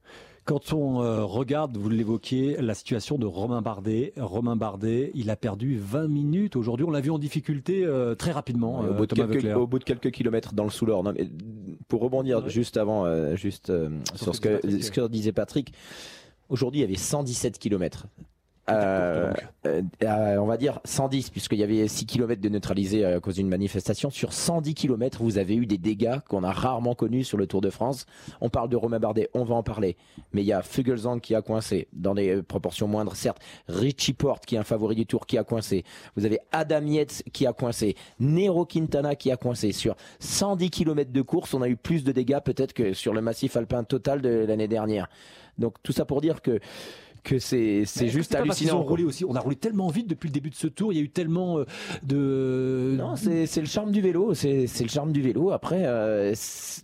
Quand 0.47 0.73
on 0.73 1.03
euh, 1.03 1.25
regarde, 1.25 1.77
vous 1.77 1.89
l'évoquiez, 1.89 2.57
la 2.61 2.75
situation 2.75 3.19
de 3.19 3.27
Romain 3.27 3.63
Bardet, 3.63 4.13
Romain 4.17 4.55
Bardet, 4.55 5.11
il 5.15 5.29
a 5.29 5.35
perdu 5.35 5.77
20 5.77 6.07
minutes 6.07 6.55
aujourd'hui. 6.55 6.87
On 6.87 6.93
l'a 6.93 7.01
vu 7.01 7.11
en 7.11 7.19
difficulté 7.19 7.85
euh, 7.85 8.15
très 8.15 8.31
rapidement. 8.31 8.79
au, 8.79 8.95
bout 8.95 9.07
de 9.07 9.85
quelques, 9.85 10.13
kilomètres 10.13 10.55
dans 10.55 10.63
le 10.63 10.71
Soulor. 10.71 11.03
pour 11.89 12.01
rebondir 12.01 12.49
juste 12.49 12.77
avant, 12.77 13.07
euh, 13.07 13.35
juste 13.35 13.73
sur 14.15 14.37
ce 14.37 14.41
que, 14.41 14.81
ce 14.81 14.93
que 14.93 15.09
disait 15.09 15.33
Patrick, 15.33 15.73
aujourd'hui 16.49 16.79
il 16.79 16.83
y 16.83 16.87
avait 16.87 16.95
117 16.95 17.59
kilomètres. 17.59 18.07
Euh, 18.69 19.33
euh, 20.03 20.37
on 20.39 20.47
va 20.47 20.57
dire 20.57 20.81
110 20.85 21.31
puisqu'il 21.31 21.59
y 21.59 21.63
avait 21.63 21.87
6 21.87 22.07
km 22.07 22.41
de 22.41 22.49
neutralisés 22.49 23.05
à 23.05 23.21
cause 23.21 23.37
d'une 23.37 23.49
manifestation. 23.49 24.11
Sur 24.11 24.33
110 24.33 24.75
km, 24.75 25.23
vous 25.23 25.39
avez 25.39 25.55
eu 25.55 25.67
des 25.67 25.79
dégâts 25.79 26.19
qu'on 26.29 26.43
a 26.43 26.53
rarement 26.53 26.95
connus 26.95 27.25
sur 27.25 27.39
le 27.39 27.47
Tour 27.47 27.61
de 27.61 27.71
France. 27.71 28.07
On 28.41 28.49
parle 28.49 28.69
de 28.69 28.77
Romain 28.77 28.99
Bardet, 28.99 29.29
on 29.35 29.45
va 29.45 29.55
en 29.55 29.63
parler. 29.63 29.97
Mais 30.33 30.43
il 30.43 30.47
y 30.47 30.53
a 30.53 30.63
Fugelsang 30.63 31.21
qui 31.21 31.35
a 31.35 31.43
coincé 31.43 31.89
dans 31.93 32.15
des 32.15 32.43
proportions 32.43 32.89
moindres, 32.89 33.15
certes. 33.15 33.39
Richie 33.69 34.15
Porte 34.15 34.47
qui 34.47 34.57
est 34.57 34.59
un 34.59 34.65
favori 34.65 34.97
du 34.97 35.07
Tour 35.07 35.27
qui 35.27 35.39
a 35.39 35.45
coincé. 35.45 35.85
Vous 36.17 36.25
avez 36.25 36.41
Adam 36.51 36.85
Yates 36.87 37.23
qui 37.33 37.47
a 37.47 37.53
coincé. 37.53 37.95
Nero 38.19 38.65
Quintana 38.65 39.15
qui 39.15 39.31
a 39.31 39.37
coincé. 39.37 39.73
Sur 39.73 39.97
110 40.19 40.71
km 40.71 41.13
de 41.13 41.23
course, 41.23 41.55
on 41.55 41.63
a 41.63 41.69
eu 41.69 41.77
plus 41.77 42.03
de 42.03 42.13
dégâts 42.13 42.41
peut-être 42.41 42.73
que 42.73 42.95
sur 42.95 43.13
le 43.13 43.21
massif 43.21 43.57
alpin 43.57 43.85
total 43.85 44.21
de 44.21 44.45
l'année 44.47 44.69
dernière. 44.69 45.09
Donc 45.59 45.77
tout 45.83 45.93
ça 45.93 46.05
pour 46.05 46.21
dire 46.21 46.43
que 46.43 46.61
que 47.27 47.39
c'est 47.39 47.83
c'est 47.87 48.09
juste 48.09 48.33
pas 48.33 48.39
parce 48.45 48.61
hallucinant. 48.61 48.81
ont 48.81 48.85
roulé 48.85 49.05
aussi. 49.05 49.25
On 49.25 49.35
a 49.35 49.41
roulé 49.41 49.57
tellement 49.57 49.89
vite 49.89 50.07
depuis 50.07 50.29
le 50.29 50.33
début 50.33 50.51
de 50.51 50.55
ce 50.55 50.67
tour. 50.69 50.93
Il 50.93 50.97
y 50.97 51.01
a 51.01 51.03
eu 51.03 51.09
tellement 51.11 51.59
euh, 51.59 51.65
de. 52.05 52.95
Non, 52.97 53.17
c'est 53.17 53.47
c'est 53.47 53.61
le 53.61 53.67
charme 53.67 53.91
du 53.93 54.01
vélo. 54.01 54.35
C'est 54.35 54.67
c'est 54.67 54.85
le 54.85 54.89
charme 54.91 55.13
du 55.13 55.21
vélo. 55.23 55.51
Après, 55.51 55.83
euh, 55.85 56.35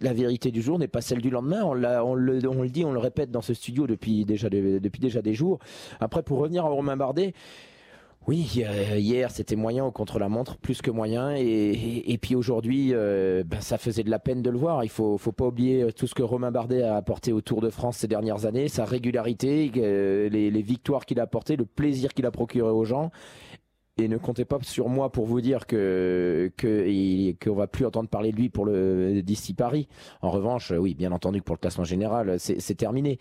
la 0.00 0.12
vérité 0.12 0.50
du 0.50 0.61
jour 0.62 0.78
n'est 0.78 0.88
pas 0.88 1.00
celle 1.00 1.20
du 1.20 1.31
lendemain. 1.31 1.62
On, 1.64 1.74
l'a- 1.74 2.05
on, 2.05 2.14
le, 2.14 2.40
on 2.48 2.62
le 2.62 2.68
dit, 2.68 2.85
on 2.85 2.92
le 2.92 2.98
répète 2.98 3.31
dans 3.31 3.42
ce 3.42 3.55
studio 3.55 3.87
depuis 3.87 4.24
déjà, 4.24 4.50
des- 4.50 4.81
depuis 4.81 5.00
déjà 5.00 5.22
des 5.22 5.35
jours. 5.35 5.59
Après, 6.00 6.22
pour 6.22 6.38
revenir 6.38 6.64
à 6.64 6.68
Romain 6.68 6.96
Bardet. 6.96 7.35
Oui, 8.28 8.62
euh, 8.64 8.98
hier 8.98 9.32
c'était 9.32 9.56
moyen 9.56 9.90
contre-la-montre, 9.90 10.56
plus 10.56 10.80
que 10.80 10.92
moyen, 10.92 11.35
et, 11.35 12.04
et, 12.06 12.18
puis 12.18 12.37
aujourd'hui, 12.37 12.90
euh, 12.92 13.42
ben, 13.44 13.61
ça 13.61 13.78
faisait 13.78 14.04
de 14.04 14.11
la 14.11 14.20
peine 14.20 14.42
de 14.42 14.50
le 14.50 14.58
voir. 14.58 14.85
Il 14.85 14.90
faut, 14.90 15.18
faut 15.18 15.32
pas 15.32 15.46
oublier 15.46 15.82
euh, 15.82 15.90
tout 15.90 16.06
ce 16.06 16.14
que 16.14 16.22
Romain 16.22 16.52
Bardet 16.52 16.82
a 16.82 16.94
apporté 16.94 17.32
au 17.32 17.40
Tour 17.40 17.61
de 17.61 17.68
France 17.68 17.96
ces 17.96 18.06
dernières 18.06 18.46
années, 18.46 18.68
sa 18.68 18.85
régularité, 18.85 19.70
les, 19.74 20.50
les 20.50 20.62
victoires 20.62 21.04
qu'il 21.04 21.18
a 21.18 21.24
apportées, 21.24 21.56
le 21.56 21.64
plaisir 21.64 22.14
qu'il 22.14 22.24
a 22.24 22.30
procuré 22.30 22.70
aux 22.70 22.85
gens. 22.85 23.11
Et 23.98 24.09
ne 24.09 24.16
comptez 24.16 24.46
pas 24.46 24.57
sur 24.62 24.88
moi 24.88 25.12
pour 25.12 25.26
vous 25.26 25.42
dire 25.42 25.66
que 25.66 26.50
que 26.57 27.33
qu'on 27.44 27.55
va 27.55 27.66
plus 27.66 27.85
entendre 27.85 28.09
parler 28.09 28.33
de 28.33 28.37
lui 28.37 28.48
pour 28.48 28.64
le 28.64 29.20
d'ici 29.20 29.52
Paris. 29.52 29.87
En 30.22 30.31
revanche, 30.31 30.72
oui, 30.74 30.94
bien 30.94 31.12
entendu 31.12 31.40
que 31.40 31.44
pour 31.44 31.57
le 31.57 31.61
classement 31.61 31.85
général, 31.85 32.37
c'est 32.38 32.74
terminé. 32.74 33.18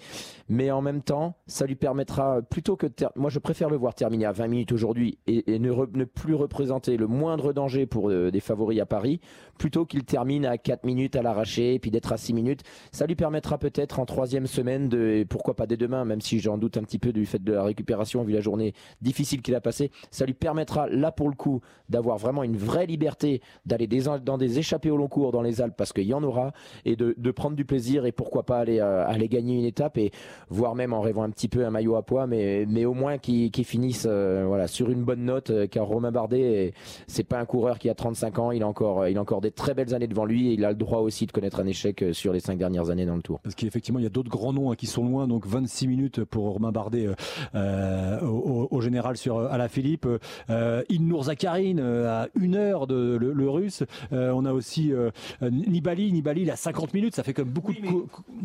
Mais 0.48 0.72
en 0.72 0.82
même 0.82 1.02
temps, 1.02 1.36
ça 1.46 1.66
lui 1.66 1.76
permettra 1.76 2.42
plutôt 2.42 2.78
que 2.78 2.88
moi 3.18 3.30
je 3.30 3.40
préfère 3.40 3.70
le 3.70 3.76
voir 3.76 3.96
terminer 3.96 4.26
à 4.26 4.32
20 4.32 4.48
minutes 4.48 4.72
aujourd'hui 4.72 5.18
et, 5.28 5.60
ne, 5.60 5.74
ne 5.94 6.06
plus 6.06 6.36
représenter 6.36 6.96
le 6.96 7.08
moindre 7.08 7.52
danger 7.52 7.86
pour 7.86 8.10
euh, 8.10 8.32
des 8.32 8.40
favoris 8.40 8.80
à 8.80 8.86
Paris, 8.86 9.20
plutôt 9.58 9.86
qu'il 9.86 10.06
termine 10.06 10.46
à 10.46 10.58
4 10.58 10.86
minutes 10.86 11.18
à 11.18 11.22
l'arraché 11.22 11.74
et 11.74 11.80
puis 11.80 11.92
d'être 11.92 12.14
à 12.14 12.18
6 12.18 12.34
minutes. 12.34 12.62
Ça 12.94 13.06
lui 13.08 13.16
permettra 13.16 13.58
peut-être 13.58 14.00
en 14.00 14.06
troisième 14.06 14.48
semaine 14.48 14.88
de 14.88 15.26
pourquoi 15.30 15.54
pas 15.54 15.68
dès 15.68 15.76
demain, 15.78 16.06
même 16.06 16.22
si 16.22 16.40
j'en 16.40 16.58
doute 16.58 16.78
un 16.78 16.84
petit 16.84 17.00
peu 17.00 17.12
du 17.12 17.26
fait 17.26 17.44
de 17.44 17.52
la 17.52 17.64
récupération 17.64 18.24
vu 18.24 18.32
la 18.32 18.40
journée 18.40 18.74
difficile 19.02 19.42
qu'il 19.42 19.56
a 19.56 19.62
passée, 19.62 19.92
ça 20.12 20.26
lui 20.26 20.34
permettra 20.62 20.88
là 20.90 21.12
pour 21.12 21.30
le 21.30 21.36
coup 21.36 21.62
d'avoir 21.90 22.18
vraiment 22.18 22.44
une 22.44 22.56
vraie 22.56 22.86
liberté 22.86 23.42
d'aller 23.66 23.88
dans 24.24 24.38
des 24.38 24.60
échappées 24.60 24.92
au 24.92 24.98
long 24.98 25.08
cours 25.08 25.32
dans 25.32 25.42
les 25.42 25.62
Alpes 25.62 25.76
parce 25.76 25.92
qu'il 25.94 26.06
y 26.06 26.14
en 26.14 26.24
aura 26.24 26.52
et 26.86 26.96
de, 26.96 27.32
prendre 27.32 27.56
du 27.56 27.66
plaisir 27.66 28.06
et 28.06 28.12
pourquoi 28.12 28.44
pas 28.44 28.60
aller, 28.60 28.80
euh, 28.80 29.06
gagner 29.30 29.58
une 29.58 29.66
étape 29.66 29.98
et 29.98 30.12
voire 30.50 30.76
même 30.76 30.94
en 30.94 31.02
rêvant 31.02 31.24
un 31.24 31.30
petit 31.30 31.48
peu 31.48 31.66
un 31.66 31.70
maillot 31.72 31.96
à 31.96 32.04
poids 32.04 32.28
mais, 32.28 32.86
au 32.86 32.94
moins 32.94 33.18
qu'il 33.18 33.52
qu'il 33.52 33.66
finisse 33.66 34.06
euh, 34.10 34.44
voilà, 34.48 34.68
sur 34.68 34.90
une 34.90 35.04
bonne 35.04 35.24
note 35.24 35.50
euh, 35.52 35.68
car 35.68 35.86
Romain 35.86 36.12
Bardet 36.12 36.42
est- 36.42 36.74
c'est 37.08 37.24
pas 37.24 37.40
un 37.40 37.46
coureur 37.46 37.80
qui 37.80 37.90
a 37.90 37.96
35 37.96 38.40
ans 38.40 38.52
il 38.52 38.64
a, 38.64 38.68
encore, 38.68 39.08
il 39.08 39.18
a 39.18 39.22
encore 39.22 39.42
des 39.42 39.52
très 39.52 39.74
belles 39.74 39.94
années 39.94 40.08
devant 40.08 40.26
lui 40.26 40.50
et 40.50 40.54
il 40.54 40.66
a 40.66 40.70
le 40.70 40.76
droit 40.76 41.00
aussi 41.00 41.26
de 41.26 41.32
connaître 41.32 41.60
un 41.60 41.68
échec 41.68 42.04
sur 42.12 42.34
les 42.34 42.40
5 42.40 42.58
dernières 42.58 42.90
années 42.90 43.06
dans 43.06 43.16
le 43.16 43.22
tour. 43.22 43.40
Parce 43.42 43.56
qu'effectivement, 43.56 44.00
il 44.00 44.04
y 44.04 44.08
a 44.08 44.10
d'autres 44.10 44.30
grands 44.30 44.54
noms 44.54 44.72
hein, 44.72 44.76
qui 44.76 44.88
sont 44.88 45.04
loin. 45.06 45.28
Donc 45.28 45.46
26 45.48 45.88
minutes 45.88 46.24
pour 46.24 46.52
Romain 46.54 46.72
Bardet 46.72 47.08
au, 48.24 48.68
au 48.70 48.82
général 48.82 49.18
sur 49.18 49.40
Alaphilippe. 49.40 50.08
Euh, 50.52 50.84
Ilnour 50.90 51.24
Zakharine 51.26 51.80
euh, 51.80 52.24
à 52.24 52.28
une 52.36 52.56
heure 52.56 52.86
de 52.88 53.18
le, 53.20 53.34
le 53.34 53.50
russe. 53.50 53.84
Euh, 54.12 54.32
on 54.32 54.46
a 54.46 54.54
aussi 54.54 54.92
euh, 54.94 55.10
Nibali. 55.42 56.12
Nibali, 56.12 56.42
il 56.44 56.52
a 56.52 56.56
50 56.56 56.94
minutes. 56.94 57.16
Ça 57.16 57.24
fait 57.24 57.34
comme 57.34 57.50
beaucoup 57.50 57.74
de. 57.74 57.80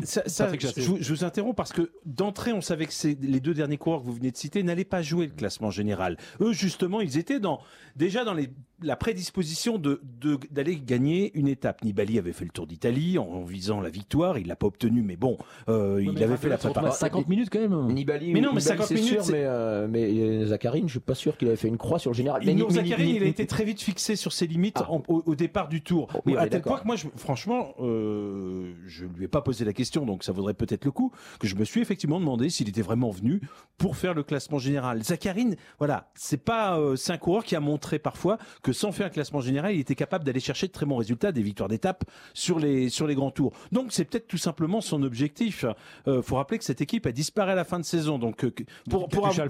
Ça, 0.03 0.21
je, 0.59 0.81
vous- 0.81 0.97
je 0.99 1.13
vous 1.13 1.23
interromps 1.23 1.55
parce 1.55 1.73
que 1.73 1.91
d'entrée, 2.05 2.53
on 2.53 2.61
savait 2.61 2.85
que 2.85 2.93
les 3.21 3.39
deux 3.39 3.53
derniers 3.53 3.77
coureurs 3.77 4.01
que 4.01 4.05
vous 4.05 4.13
venez 4.13 4.31
de 4.31 4.37
citer 4.37 4.63
n'allaient 4.63 4.85
pas 4.85 5.01
jouer 5.01 5.27
le 5.27 5.33
classement 5.33 5.69
général. 5.71 6.17
Eux, 6.41 6.53
justement, 6.53 7.01
ils 7.01 7.17
étaient 7.17 7.39
dans, 7.39 7.59
déjà 7.95 8.23
dans 8.23 8.33
les, 8.33 8.49
la 8.83 8.95
prédisposition 8.95 9.77
de, 9.79 10.01
de- 10.21 10.37
d'aller 10.51 10.75
gagner 10.77 11.31
une 11.37 11.47
étape. 11.47 11.83
Nibali 11.83 12.19
avait 12.19 12.31
fait 12.33 12.45
le 12.45 12.51
Tour 12.51 12.67
d'Italie 12.67 13.17
en, 13.17 13.23
en 13.23 13.43
visant 13.43 13.81
la 13.81 13.89
victoire. 13.89 14.37
Il 14.37 14.47
l'a 14.47 14.55
pas 14.55 14.67
obtenu, 14.67 15.01
mais 15.01 15.15
bon, 15.15 15.37
euh, 15.67 15.99
il 16.01 16.11
mais 16.11 16.23
avait 16.23 16.37
fait 16.37 16.49
la 16.49 16.57
préparation. 16.57 16.99
50 16.99 17.27
minutes 17.27 17.49
quand 17.51 17.59
même. 17.59 17.87
Nibali, 17.91 18.33
Mais 18.33 18.41
non, 18.41 18.49
mais 18.53 18.59
Nibali, 18.61 18.77
50 18.77 18.87
c'est 18.87 18.93
minutes, 18.95 19.21
sûr, 19.23 19.33
mais, 19.33 19.43
euh, 19.45 19.87
mais 19.89 20.03
euh, 20.03 20.45
Zakharine, 20.45 20.85
je 20.87 20.91
suis 20.91 20.99
pas 20.99 21.15
sûr 21.15 21.37
qu'il 21.37 21.47
avait 21.47 21.57
fait 21.57 21.67
une 21.67 21.77
croix 21.77 21.97
sur 21.99 22.11
le 22.11 22.15
général. 22.15 22.41
Mais 22.45 22.55
Zakharine, 22.69 23.05
Ni- 23.07 23.15
il 23.15 23.23
a 23.23 23.27
été 23.27 23.47
très 23.47 23.63
vite 23.65 23.81
fixé 23.81 24.15
sur 24.15 24.31
ses 24.31 24.45
limites 24.47 24.81
en- 24.87 25.01
au, 25.07 25.23
au 25.25 25.35
départ 25.35 25.69
du 25.69 25.81
tour. 25.81 26.07
oui, 26.25 26.35
on 26.35 26.39
à 26.39 26.47
tel 26.47 26.61
point 26.61 26.77
que 26.79 26.85
moi, 26.85 26.95
je, 26.95 27.07
franchement, 27.15 27.73
euh, 27.79 28.73
je 28.85 29.05
lui 29.05 29.25
ai 29.25 29.27
pas 29.27 29.41
posé 29.41 29.65
la 29.65 29.73
question, 29.73 30.05
donc 30.05 30.23
ça 30.23 30.31
vaudrait 30.31 30.53
peut-être 30.53 30.85
le 30.85 30.91
coup, 30.91 31.11
que 31.39 31.47
je 31.47 31.55
me 31.55 31.63
suis 31.65 31.81
effectivement 31.81 32.19
demandé 32.19 32.49
s'il 32.49 32.69
était 32.69 32.81
vraiment 32.81 33.09
venu 33.09 33.41
pour 33.77 33.95
faire 33.97 34.13
le 34.13 34.23
classement 34.23 34.59
général. 34.59 35.03
Zakharine, 35.03 35.55
voilà, 35.79 36.09
c'est 36.15 36.43
pas, 36.43 36.79
euh, 36.79 36.95
c'est 36.95 37.11
un 37.11 37.17
coureur 37.17 37.43
qui 37.43 37.55
a 37.55 37.59
montré 37.59 37.99
parfois 37.99 38.37
que 38.61 38.66
sans 38.73 38.91
faire 38.91 39.07
un 39.07 39.09
classement 39.09 39.41
général, 39.41 39.73
il 39.75 39.79
était 39.79 39.95
capable 39.95 40.23
d'aller 40.23 40.39
chercher 40.39 40.67
de 40.67 40.71
très 40.71 40.85
bons 40.85 40.97
résultats, 40.97 41.31
des 41.31 41.41
victoires 41.41 41.69
d'étape 41.69 42.03
sur 42.33 42.59
les 42.59 42.89
sur 42.89 43.07
les 43.07 43.15
grands 43.15 43.31
tours. 43.31 43.53
Donc 43.71 43.87
c'est 43.91 44.05
peut-être 44.05 44.27
tout 44.27 44.37
simplement 44.37 44.81
son 44.81 45.03
objectif. 45.03 45.65
Euh, 46.07 46.21
faut 46.21 46.35
rappeler 46.35 46.57
que 46.57 46.63
cette 46.63 46.81
équipe 46.81 47.05
a 47.05 47.11
disparu 47.11 47.51
à 47.51 47.55
la 47.55 47.63
fin 47.63 47.79
de 47.79 47.85
saison, 47.85 48.17
donc 48.19 48.43
euh, 48.43 48.51
que- 48.51 48.63
pour 48.89 49.07
pour, 49.09 49.23
Katusha 49.29 49.47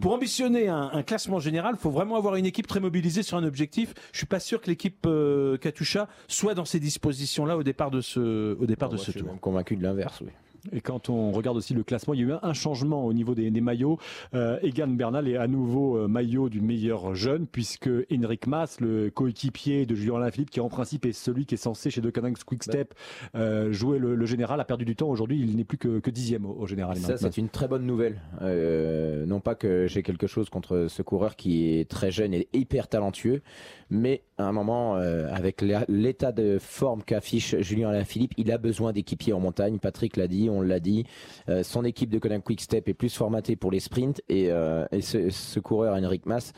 pour, 0.00 0.12
ambitionner 0.12 0.68
un, 0.68 0.90
un 0.92 1.02
classement 1.02 1.38
général, 1.40 1.76
faut 1.76 1.90
vraiment 1.90 2.16
avoir 2.16 2.36
une 2.36 2.46
équipe 2.46 2.66
très 2.66 2.80
mobilisée 2.80 3.22
sur 3.22 3.36
un 3.36 3.44
objectif. 3.44 3.94
Je 4.12 4.18
suis 4.18 4.26
pas 4.26 4.40
sûr 4.40 4.60
que 4.60 4.68
l'équipe 4.68 5.04
euh, 5.06 5.56
Katusha 5.58 6.08
soit 6.28 6.54
dans 6.54 6.64
ces 6.64 6.80
dispositions-là 6.80 7.56
au 7.56 7.62
départ 7.62 7.90
de 7.90 8.00
ce, 8.00 8.56
au 8.58 8.66
départ 8.66 8.88
de 8.88 8.96
Moi, 8.96 9.00
ce 9.04 9.06
je 9.06 9.10
suis 9.12 9.20
tour. 9.20 9.28
même 9.30 9.38
convaincu 9.40 9.76
de 9.76 9.82
l'inverse, 9.82 10.20
oui. 10.22 10.30
Et 10.72 10.80
quand 10.80 11.08
on 11.08 11.32
regarde 11.32 11.56
aussi 11.56 11.74
le 11.74 11.82
classement, 11.82 12.14
il 12.14 12.20
y 12.20 12.24
a 12.24 12.26
eu 12.26 12.32
un 12.42 12.52
changement 12.52 13.04
au 13.04 13.12
niveau 13.12 13.34
des, 13.34 13.50
des 13.50 13.60
maillots. 13.60 13.98
Euh, 14.34 14.58
Egan 14.62 14.88
Bernal 14.88 15.28
est 15.28 15.36
à 15.36 15.46
nouveau 15.46 15.96
euh, 15.96 16.08
maillot 16.08 16.48
du 16.48 16.60
meilleur 16.60 17.14
jeune, 17.14 17.46
puisque 17.46 17.90
Henrik 18.12 18.46
Mas, 18.46 18.80
le 18.80 19.10
coéquipier 19.10 19.86
de 19.86 19.94
Julien 19.94 20.16
Alaphilippe, 20.16 20.50
qui 20.50 20.60
en 20.60 20.68
principe 20.68 21.06
est 21.06 21.12
celui 21.12 21.46
qui 21.46 21.54
est 21.54 21.58
censé 21.58 21.90
chez 21.90 22.00
Deceuninck 22.00 22.42
Quick 22.44 22.64
Step 22.64 22.94
euh, 23.34 23.72
jouer 23.72 23.98
le, 23.98 24.14
le 24.14 24.26
général, 24.26 24.60
a 24.60 24.64
perdu 24.64 24.84
du 24.84 24.96
temps. 24.96 25.08
Aujourd'hui, 25.08 25.40
il 25.40 25.56
n'est 25.56 25.64
plus 25.64 25.78
que, 25.78 26.00
que 26.00 26.10
dixième 26.10 26.46
au, 26.46 26.56
au 26.58 26.66
général. 26.66 26.96
Ça, 26.96 27.16
c'est 27.16 27.36
une 27.36 27.48
très 27.48 27.68
bonne 27.68 27.86
nouvelle. 27.86 28.20
Euh, 28.42 29.26
non 29.26 29.40
pas 29.40 29.54
que 29.54 29.86
j'ai 29.86 30.02
quelque 30.02 30.26
chose 30.26 30.50
contre 30.50 30.86
ce 30.88 31.02
coureur 31.02 31.36
qui 31.36 31.78
est 31.78 31.88
très 31.88 32.10
jeune 32.10 32.34
et 32.34 32.48
hyper 32.52 32.88
talentueux, 32.88 33.42
mais 33.90 34.22
à 34.38 34.44
un 34.44 34.52
moment, 34.52 34.96
euh, 34.96 35.28
avec 35.32 35.62
l'état 35.88 36.32
de 36.32 36.58
forme 36.58 37.02
qu'affiche 37.02 37.56
Julien 37.60 37.88
Alaphilippe, 37.88 38.32
il 38.36 38.52
a 38.52 38.58
besoin 38.58 38.92
d'équipiers 38.92 39.32
en 39.32 39.40
montagne. 39.40 39.78
Patrick 39.78 40.16
l'a 40.16 40.28
dit, 40.28 40.48
on 40.50 40.55
l'a 40.62 40.80
dit. 40.80 41.04
Euh, 41.48 41.62
son 41.62 41.84
équipe 41.84 42.10
de 42.10 42.18
Conan 42.18 42.40
Quick 42.40 42.60
Step 42.60 42.88
est 42.88 42.94
plus 42.94 43.14
formatée 43.14 43.56
pour 43.56 43.70
les 43.70 43.80
sprints 43.80 44.20
et, 44.28 44.50
euh, 44.50 44.86
ce 45.00 45.60
coureur, 45.60 45.96
Henrik 45.96 46.26
Mas, 46.26 46.52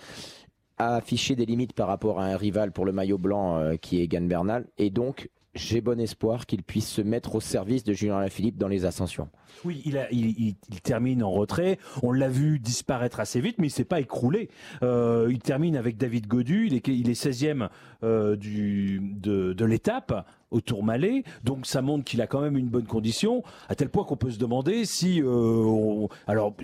a 0.78 0.94
affiché 0.96 1.34
des 1.34 1.44
limites 1.44 1.72
par 1.72 1.88
rapport 1.88 2.20
à 2.20 2.26
un 2.26 2.36
rival 2.36 2.72
pour 2.72 2.84
le 2.84 2.92
maillot 2.92 3.18
blanc 3.18 3.58
euh, 3.58 3.76
qui 3.76 4.00
est 4.00 4.04
Egan 4.04 4.22
Bernal. 4.22 4.66
Et 4.78 4.90
donc, 4.90 5.28
j'ai 5.58 5.80
bon 5.80 6.00
espoir 6.00 6.46
qu'il 6.46 6.62
puisse 6.62 6.88
se 6.88 7.02
mettre 7.02 7.34
au 7.34 7.40
service 7.40 7.84
de 7.84 7.92
Julien 7.92 8.16
Alaphilippe 8.16 8.56
dans 8.56 8.68
les 8.68 8.84
ascensions. 8.84 9.28
Oui, 9.64 9.82
il, 9.84 10.54
termine 10.82 11.22
en 11.22 11.30
retrait. 11.30 11.78
On 12.02 12.12
l'a 12.12 12.28
vu 12.28 12.58
disparaître 12.60 13.18
assez 13.18 13.40
vite, 13.40 13.56
mais 13.58 13.66
il 13.66 13.70
s'est 13.70 13.84
pas 13.84 14.00
écroulé. 14.00 14.50
Euh, 14.82 15.28
il 15.30 15.40
termine 15.40 15.76
avec 15.76 15.96
David 15.96 16.28
Godu. 16.28 16.66
Il 16.66 16.74
est, 16.74 16.86
il 16.86 17.10
est 17.10 17.20
16e 17.20 17.68
euh, 18.04 18.36
de, 18.36 19.64
l'étape 19.64 20.26
au 20.50 20.60
Tourmalet. 20.60 21.24
Donc 21.42 21.66
ça 21.66 21.82
montre 21.82 22.04
qu'il 22.04 22.22
a 22.22 22.26
quand 22.26 22.40
même 22.40 22.56
une 22.56 22.68
bonne 22.68 22.86
condition, 22.86 23.42
à 23.68 23.74
tel 23.74 23.88
point 23.88 24.04
qu'on 24.04 24.16
peut 24.16 24.30
se 24.30 24.38
demander 24.38 24.84
si, 24.84 25.20
euh, 25.22 26.06
alors, 26.26 26.54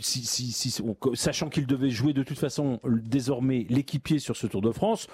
sachant 1.15 1.49
qu'il 1.49 1.67
devait 1.67 1.91
jouer 1.91 2.13
de 2.13 2.23
toute 2.23 2.39
façon 2.39 2.81
désormais 2.85 3.67
l'équipier 3.69 4.21
sur 4.21 4.37
ce 4.37 4.47
Tour 4.47 4.63
de 4.63 4.71
France. 4.71 5.09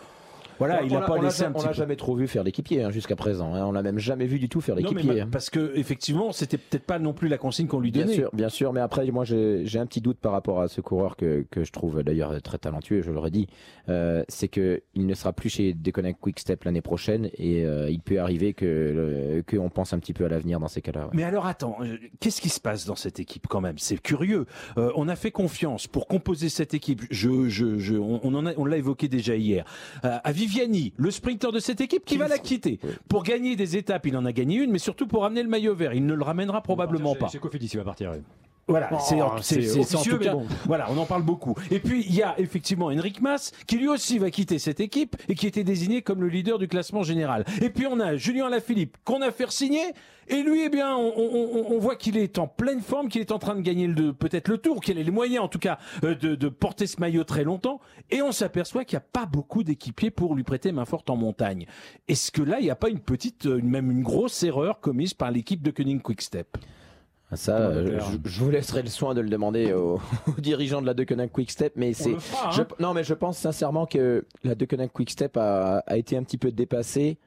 Voilà, 0.60 0.80
On- 0.82 0.86
il 0.86 0.90
on 0.92 0.94
n'a 0.94 1.00
l'a- 1.00 1.06
pas 1.06 1.12
on 1.14 1.16
l'a 1.16 1.22
laissé 1.24 1.42
un 1.42 1.50
on 1.50 1.54
petit 1.54 1.62
l'a 1.64 1.70
peu. 1.70 1.74
jamais 1.76 1.96
trop 1.96 2.14
vu 2.14 2.28
faire 2.28 2.44
l'équipier 2.44 2.84
hein, 2.84 2.90
jusqu'à 2.90 3.16
présent. 3.16 3.54
hein. 3.54 3.64
On 3.66 3.72
l'a 3.72 3.82
même 3.82 3.98
jamais 3.98 4.26
vu 4.26 4.38
du 4.38 4.48
tout 4.48 4.60
faire 4.60 4.76
l'équipier. 4.76 5.24
ma- 5.24 5.26
parce 5.26 5.50
que 5.50 5.72
effectivement, 5.74 6.30
c'était 6.30 6.58
peut-être 6.58 6.84
pas 6.84 6.98
non 7.00 7.12
plus 7.12 7.26
la 7.28 7.38
consigne 7.38 7.66
qu'on 7.66 7.80
lui 7.80 7.90
Bien 7.90 8.02
donnait. 8.04 8.14
sûr, 8.14 8.30
bien 8.32 8.48
sûr, 8.48 8.72
mais 8.72 8.80
après, 8.80 9.10
moi, 9.10 9.24
j'ai 9.24 9.78
un 9.78 9.86
petit 9.86 10.00
doute 10.00 10.18
par 10.18 10.30
rapport 10.32 10.60
à 10.60 10.68
ce 10.68 10.80
coureur 10.80 11.16
que, 11.16 11.44
que 11.50 11.64
je 11.64 11.72
trouve 11.72 12.02
d'ailleurs 12.04 12.40
très 12.42 12.58
talentueux, 12.58 13.02
je 13.02 13.10
l'aurais 13.10 13.30
dit. 13.32 13.48
Euh, 13.88 14.22
c'est 14.28 14.48
que 14.48 14.82
il 14.94 15.06
ne 15.06 15.14
sera 15.14 15.32
plus 15.32 15.48
chez 15.48 15.72
Deconnect 15.74 16.20
Quick 16.20 16.38
Step 16.38 16.62
l'année 16.64 16.82
prochaine 16.82 17.30
et 17.38 17.64
euh, 17.64 17.90
il 17.90 18.00
peut 18.00 18.20
arriver 18.20 18.52
que 18.52 18.64
le- 18.66 19.42
qu'on 19.42 19.70
pense 19.70 19.92
un 19.94 19.98
petit 19.98 20.12
peu 20.12 20.26
à 20.26 20.28
l'avenir 20.28 20.60
dans 20.60 20.68
ces 20.68 20.82
cas-là. 20.82 21.04
ouais. 21.06 21.10
Mais 21.14 21.24
alors 21.24 21.46
attends, 21.46 21.78
euh, 21.80 21.96
qu'est-ce 22.20 22.40
qui 22.40 22.50
se 22.50 22.60
passe 22.60 22.84
dans 22.84 22.94
cette 22.96 23.18
équipe 23.18 23.46
quand 23.48 23.60
même? 23.62 23.78
C'est 23.78 24.00
curieux. 24.00 24.46
Euh, 24.76 24.92
on 24.94 25.08
a 25.08 25.16
fait 25.16 25.30
confiance 25.30 25.86
pour 25.86 26.06
composer 26.06 26.48
cette 26.50 26.74
équipe. 26.74 27.02
Je, 27.10 27.48
je, 27.48 27.78
je, 27.78 27.94
on, 27.94 28.20
on 28.22 28.34
en 28.34 28.44
a, 28.46 28.52
on 28.58 28.64
l'a 28.66 28.76
évoqué 28.76 29.08
déjà 29.08 29.34
hier. 29.36 29.64
À 30.02 30.32
Viviani, 30.50 30.92
le 30.96 31.10
sprinter 31.10 31.52
de 31.52 31.60
cette 31.60 31.80
équipe, 31.80 32.04
qui 32.04 32.16
va 32.16 32.28
la 32.28 32.38
quitter 32.38 32.80
pour 33.08 33.22
gagner 33.22 33.56
des 33.56 33.76
étapes. 33.76 34.06
Il 34.06 34.16
en 34.16 34.24
a 34.24 34.32
gagné 34.32 34.56
une, 34.56 34.72
mais 34.72 34.78
surtout 34.78 35.06
pour 35.06 35.24
amener 35.24 35.42
le 35.42 35.48
maillot 35.48 35.74
vert. 35.74 35.94
Il 35.94 36.04
ne 36.06 36.14
le 36.14 36.22
ramènera 36.24 36.62
probablement 36.62 37.14
pas. 37.14 37.28
C'est 37.28 37.38
Cofidis, 37.38 37.70
il 37.72 37.78
va 37.78 37.84
partir. 37.84 38.12
Voilà, 38.70 38.88
c'est 39.00 39.16
voilà, 40.66 40.86
on 40.90 40.96
en 40.98 41.06
parle 41.06 41.22
beaucoup. 41.22 41.54
Et 41.70 41.80
puis 41.80 42.04
il 42.08 42.14
y 42.14 42.22
a 42.22 42.38
effectivement 42.38 42.86
Henrik 42.86 43.20
Mas 43.20 43.52
qui 43.66 43.76
lui 43.78 43.88
aussi 43.88 44.18
va 44.18 44.30
quitter 44.30 44.58
cette 44.58 44.80
équipe 44.80 45.16
et 45.28 45.34
qui 45.34 45.46
était 45.46 45.64
désigné 45.64 46.02
comme 46.02 46.20
le 46.22 46.28
leader 46.28 46.58
du 46.58 46.68
classement 46.68 47.02
général. 47.02 47.44
Et 47.60 47.70
puis 47.70 47.86
on 47.86 47.98
a 48.00 48.16
Julien 48.16 48.46
Alaphilippe 48.46 48.96
qu'on 49.04 49.22
a 49.22 49.30
fait 49.30 49.50
signer 49.50 49.82
et 50.28 50.44
lui, 50.44 50.62
eh 50.64 50.68
bien, 50.68 50.94
on, 50.96 51.12
on- 51.72 51.78
voit 51.80 51.96
qu'il 51.96 52.16
est 52.16 52.38
en 52.38 52.46
pleine 52.46 52.82
forme, 52.82 53.08
qu'il 53.08 53.20
est 53.20 53.32
en 53.32 53.40
train 53.40 53.56
de 53.56 53.62
gagner 53.62 53.88
le, 53.88 54.12
peut-être 54.12 54.46
le 54.46 54.58
tour, 54.58 54.80
qu'il 54.80 54.96
a 54.96 55.02
les 55.02 55.10
moyens 55.10 55.42
en 55.44 55.48
tout 55.48 55.58
cas 55.58 55.78
euh, 56.04 56.14
de, 56.14 56.36
de 56.36 56.48
porter 56.48 56.86
ce 56.86 57.00
maillot 57.00 57.24
très 57.24 57.42
longtemps. 57.42 57.80
Et 58.12 58.22
on 58.22 58.30
s'aperçoit 58.30 58.84
qu'il 58.84 58.96
n'y 58.96 59.02
a 59.02 59.06
pas 59.12 59.26
beaucoup 59.26 59.64
d'équipiers 59.64 60.12
pour 60.12 60.36
lui 60.36 60.44
prêter 60.44 60.70
main 60.70 60.84
forte 60.84 61.10
en 61.10 61.16
montagne. 61.16 61.66
Est-ce 62.06 62.30
que 62.30 62.42
là, 62.42 62.60
il 62.60 62.64
n'y 62.64 62.70
a 62.70 62.76
pas 62.76 62.90
une 62.90 63.00
petite, 63.00 63.46
euh, 63.46 63.60
même 63.60 63.90
une 63.90 64.02
grosse 64.02 64.40
erreur 64.44 64.78
commise 64.78 65.14
par 65.14 65.32
l'équipe 65.32 65.62
de 65.62 65.72
Koenig 65.72 66.00
Quick 66.00 66.22
Step 66.22 66.56
Ça, 67.34 67.56
euh, 67.58 68.00
je, 68.24 68.28
je 68.30 68.40
vous 68.44 68.50
laisserai 68.50 68.82
le 68.82 68.88
soin 68.88 69.14
de 69.14 69.20
le 69.20 69.28
demander 69.28 69.72
aux, 69.72 70.00
aux 70.26 70.40
dirigeants 70.40 70.80
de 70.80 70.86
la 70.86 70.94
Deceuninck 70.94 71.30
Quick 71.32 71.50
Step, 71.50 71.74
mais 71.76 71.92
c'est. 71.92 72.14
hein. 72.44 72.50
Non, 72.80 72.92
mais 72.92 73.04
je 73.04 73.14
pense 73.14 73.38
sincèrement 73.38 73.86
que 73.86 74.24
la 74.42 74.54
Deceuninck 74.56 74.92
Quick 74.92 75.10
Step 75.10 75.36
a, 75.36 75.78
a 75.86 75.96
été 75.96 76.16
un 76.16 76.22
petit 76.24 76.38
peu 76.38 76.50
dépassée 76.50 77.18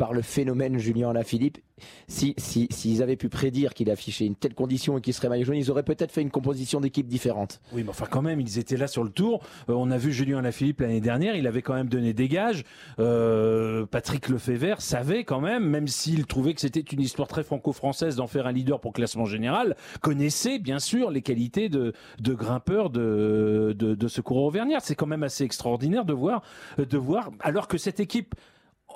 par 0.00 0.14
le 0.14 0.22
phénomène 0.22 0.78
Julien 0.78 1.10
Alaphilippe. 1.10 1.58
Si, 2.08 2.32
si, 2.38 2.68
s'ils 2.70 3.02
avaient 3.02 3.16
pu 3.16 3.28
prédire 3.28 3.74
qu'il 3.74 3.90
affichait 3.90 4.24
une 4.24 4.34
telle 4.34 4.54
condition 4.54 4.96
et 4.96 5.02
qu'il 5.02 5.12
serait 5.12 5.28
maillot 5.28 5.44
jaune, 5.44 5.56
ils 5.56 5.70
auraient 5.70 5.82
peut-être 5.82 6.10
fait 6.10 6.22
une 6.22 6.30
composition 6.30 6.80
d'équipe 6.80 7.06
différente. 7.06 7.60
Oui, 7.74 7.82
mais 7.82 7.90
enfin 7.90 8.06
quand 8.10 8.22
même, 8.22 8.40
ils 8.40 8.58
étaient 8.58 8.78
là 8.78 8.86
sur 8.86 9.04
le 9.04 9.10
tour. 9.10 9.42
Euh, 9.68 9.74
on 9.76 9.90
a 9.90 9.98
vu 9.98 10.10
Julien 10.10 10.38
Alaphilippe 10.38 10.80
l'année 10.80 11.02
dernière, 11.02 11.36
il 11.36 11.46
avait 11.46 11.60
quand 11.60 11.74
même 11.74 11.90
donné 11.90 12.14
des 12.14 12.28
gages. 12.28 12.64
Euh, 12.98 13.84
Patrick 13.84 14.30
Lefebvre 14.30 14.80
savait 14.80 15.24
quand 15.24 15.42
même, 15.42 15.68
même 15.68 15.86
s'il 15.86 16.24
trouvait 16.24 16.54
que 16.54 16.62
c'était 16.62 16.80
une 16.80 17.02
histoire 17.02 17.28
très 17.28 17.42
franco-française 17.42 18.16
d'en 18.16 18.26
faire 18.26 18.46
un 18.46 18.52
leader 18.52 18.80
pour 18.80 18.94
classement 18.94 19.26
général, 19.26 19.76
connaissait 20.00 20.58
bien 20.58 20.78
sûr 20.78 21.10
les 21.10 21.20
qualités 21.20 21.68
de, 21.68 21.92
grimpeur 22.22 22.88
de, 22.88 23.76
de, 23.78 23.94
de 23.94 24.08
ce 24.08 24.22
coureur 24.22 24.44
auvergnat. 24.44 24.80
C'est 24.80 24.94
quand 24.94 25.06
même 25.06 25.24
assez 25.24 25.44
extraordinaire 25.44 26.06
de 26.06 26.14
voir, 26.14 26.42
de 26.78 26.96
voir, 26.96 27.30
alors 27.40 27.68
que 27.68 27.76
cette 27.76 28.00
équipe 28.00 28.34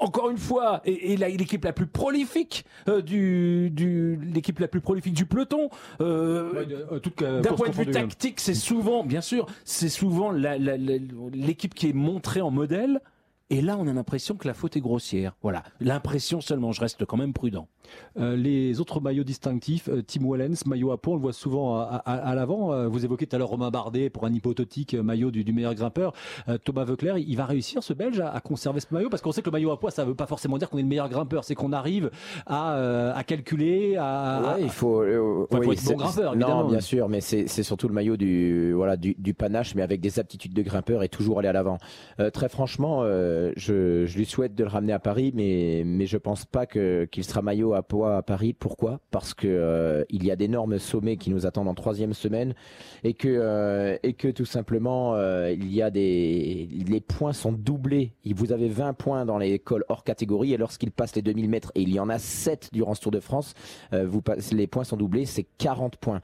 encore 0.00 0.30
une 0.30 0.38
fois, 0.38 0.80
et, 0.84 1.12
et 1.12 1.16
l'équipe 1.16 1.64
la 1.64 1.72
plus 1.72 1.86
prolifique 1.86 2.64
euh, 2.88 3.00
du, 3.00 3.70
du 3.70 4.18
l'équipe 4.32 4.58
la 4.58 4.68
plus 4.68 4.80
prolifique 4.80 5.14
du 5.14 5.26
peloton. 5.26 5.70
euh, 6.00 6.52
euh, 7.22 7.40
D'un 7.40 7.52
point 7.54 7.68
de 7.68 7.74
vue 7.74 7.84
tactique, 7.92 8.40
c'est 8.40 8.54
souvent, 8.54 9.04
bien 9.04 9.20
sûr, 9.20 9.46
c'est 9.64 9.88
souvent 9.88 10.30
l'équipe 10.32 11.74
qui 11.74 11.88
est 11.88 11.92
montrée 11.92 12.40
en 12.40 12.50
modèle. 12.50 13.00
Et 13.50 13.60
là, 13.60 13.76
on 13.78 13.86
a 13.86 13.92
l'impression 13.92 14.36
que 14.36 14.48
la 14.48 14.54
faute 14.54 14.74
est 14.76 14.80
grossière. 14.80 15.36
Voilà, 15.42 15.62
l'impression 15.78 16.40
seulement. 16.40 16.72
Je 16.72 16.80
reste 16.80 17.04
quand 17.04 17.18
même 17.18 17.34
prudent. 17.34 17.68
Euh, 18.18 18.36
les 18.36 18.80
autres 18.80 19.00
maillots 19.00 19.22
distinctifs, 19.24 19.90
euh, 19.90 20.02
Tim 20.02 20.22
Wellens, 20.26 20.54
maillot 20.64 20.90
à 20.92 20.96
peau, 20.98 21.12
on 21.12 21.16
le 21.16 21.20
voit 21.20 21.34
souvent 21.34 21.76
à, 21.76 22.02
à- 22.06 22.14
à 22.14 22.34
l'avant. 22.34 22.72
Euh, 22.72 22.88
vous 22.88 23.04
évoquez 23.04 23.26
tout 23.26 23.36
à 23.36 23.38
l'heure 23.38 23.48
Romain 23.50 23.70
Bardet 23.70 24.08
pour 24.08 24.24
un 24.24 24.32
hypothétique 24.32 24.94
maillot 24.94 25.30
du, 25.30 25.44
du 25.44 25.52
meilleur 25.52 25.74
grimpeur. 25.74 26.14
Euh, 26.48 26.56
Thomas 26.56 26.84
Veuclair, 26.84 27.18
il 27.18 27.36
va 27.36 27.44
réussir 27.44 27.82
ce 27.82 27.92
Belge 27.92 28.18
à, 28.20 28.30
à 28.30 28.40
conserver 28.40 28.80
ce 28.80 28.86
maillot? 28.92 29.10
Parce 29.10 29.20
qu'on 29.20 29.32
sait 29.32 29.42
que 29.42 29.48
le 29.50 29.52
maillot 29.52 29.70
à 29.72 29.78
poids, 29.78 29.90
ça 29.90 30.06
veut 30.06 30.14
pas 30.14 30.26
forcément 30.26 30.56
dire 30.56 30.70
qu'on 30.70 30.78
est 30.78 30.82
le 30.82 30.88
meilleur 30.88 31.10
grimpeur, 31.10 31.44
c'est 31.44 31.54
qu'on 31.54 31.72
arrive 31.74 32.10
à, 32.46 32.76
euh, 32.76 33.12
à 33.14 33.22
calculer, 33.24 33.96
à, 33.98 34.54
Ouais, 34.56 34.62
il 34.62 34.70
faut. 34.70 35.02
euh, 35.02 35.46
Enfin, 35.50 35.58
il 35.60 35.64
faut 35.64 35.72
être 35.72 35.84
bon 35.84 35.96
grimpeur, 35.96 36.32
Non, 36.34 36.40
évidemment. 36.46 36.64
bien 36.68 36.80
sûr, 36.80 37.08
mais 37.10 37.20
c'est 37.20 37.46
c'est 37.46 37.62
surtout 37.62 37.88
le 37.88 37.94
maillot 37.94 38.16
du 38.16 38.72
voilà 38.72 38.96
du, 38.96 39.14
du 39.18 39.34
panache, 39.34 39.74
mais 39.74 39.82
avec 39.82 40.00
des 40.00 40.18
aptitudes 40.18 40.54
de 40.54 40.62
grimpeur 40.62 41.02
et 41.02 41.10
toujours 41.10 41.38
aller 41.40 41.48
à 41.48 41.52
l'avant. 41.52 41.76
Euh, 42.20 42.30
très 42.30 42.48
franchement, 42.48 43.00
euh, 43.02 43.33
je, 43.56 44.04
je 44.06 44.16
lui 44.18 44.24
souhaite 44.26 44.54
de 44.54 44.64
le 44.64 44.68
ramener 44.70 44.92
à 44.92 44.98
Paris, 44.98 45.32
mais 45.34 45.82
mais 45.86 46.06
je 46.06 46.16
pense 46.18 46.44
pas 46.44 46.66
qu'il 46.66 47.24
sera 47.24 47.42
maillot 47.42 47.74
à 47.74 47.82
poids 47.82 48.16
à 48.16 48.22
Paris. 48.22 48.52
Pourquoi? 48.52 49.00
Parce 49.10 49.34
que 49.34 49.46
euh, 49.48 50.04
il 50.10 50.24
y 50.24 50.30
a 50.30 50.36
d'énormes 50.36 50.78
sommets 50.78 51.16
qui 51.16 51.30
nous 51.30 51.46
attendent 51.46 51.68
en 51.68 51.74
troisième 51.74 52.12
semaine 52.14 52.54
et 53.02 53.14
que 53.14 53.28
euh, 53.28 53.96
et 54.02 54.12
que 54.14 54.28
tout 54.28 54.44
simplement 54.44 55.14
euh, 55.14 55.52
il 55.52 55.72
y 55.72 55.82
a 55.82 55.90
des 55.90 56.68
les 56.86 57.00
points 57.00 57.32
sont 57.32 57.52
doublés. 57.52 58.12
Vous 58.34 58.52
avez 58.52 58.68
20 58.68 58.92
points 58.94 59.24
dans 59.24 59.38
les 59.38 59.58
cols 59.58 59.84
hors 59.88 60.04
catégorie 60.04 60.52
et 60.52 60.56
lorsqu'il 60.56 60.90
passe 60.90 61.14
les 61.16 61.22
2000 61.22 61.48
mètres 61.48 61.72
et 61.74 61.82
il 61.82 61.90
y 61.92 62.00
en 62.00 62.08
a 62.08 62.18
7 62.18 62.70
durant 62.72 62.94
ce 62.94 63.00
Tour 63.00 63.12
de 63.12 63.20
France, 63.20 63.54
euh, 63.92 64.06
vous 64.06 64.20
passez- 64.22 64.54
les 64.54 64.66
points 64.66 64.84
sont 64.84 64.96
doublés, 64.96 65.24
c'est 65.26 65.46
40 65.58 65.96
points. 65.96 66.20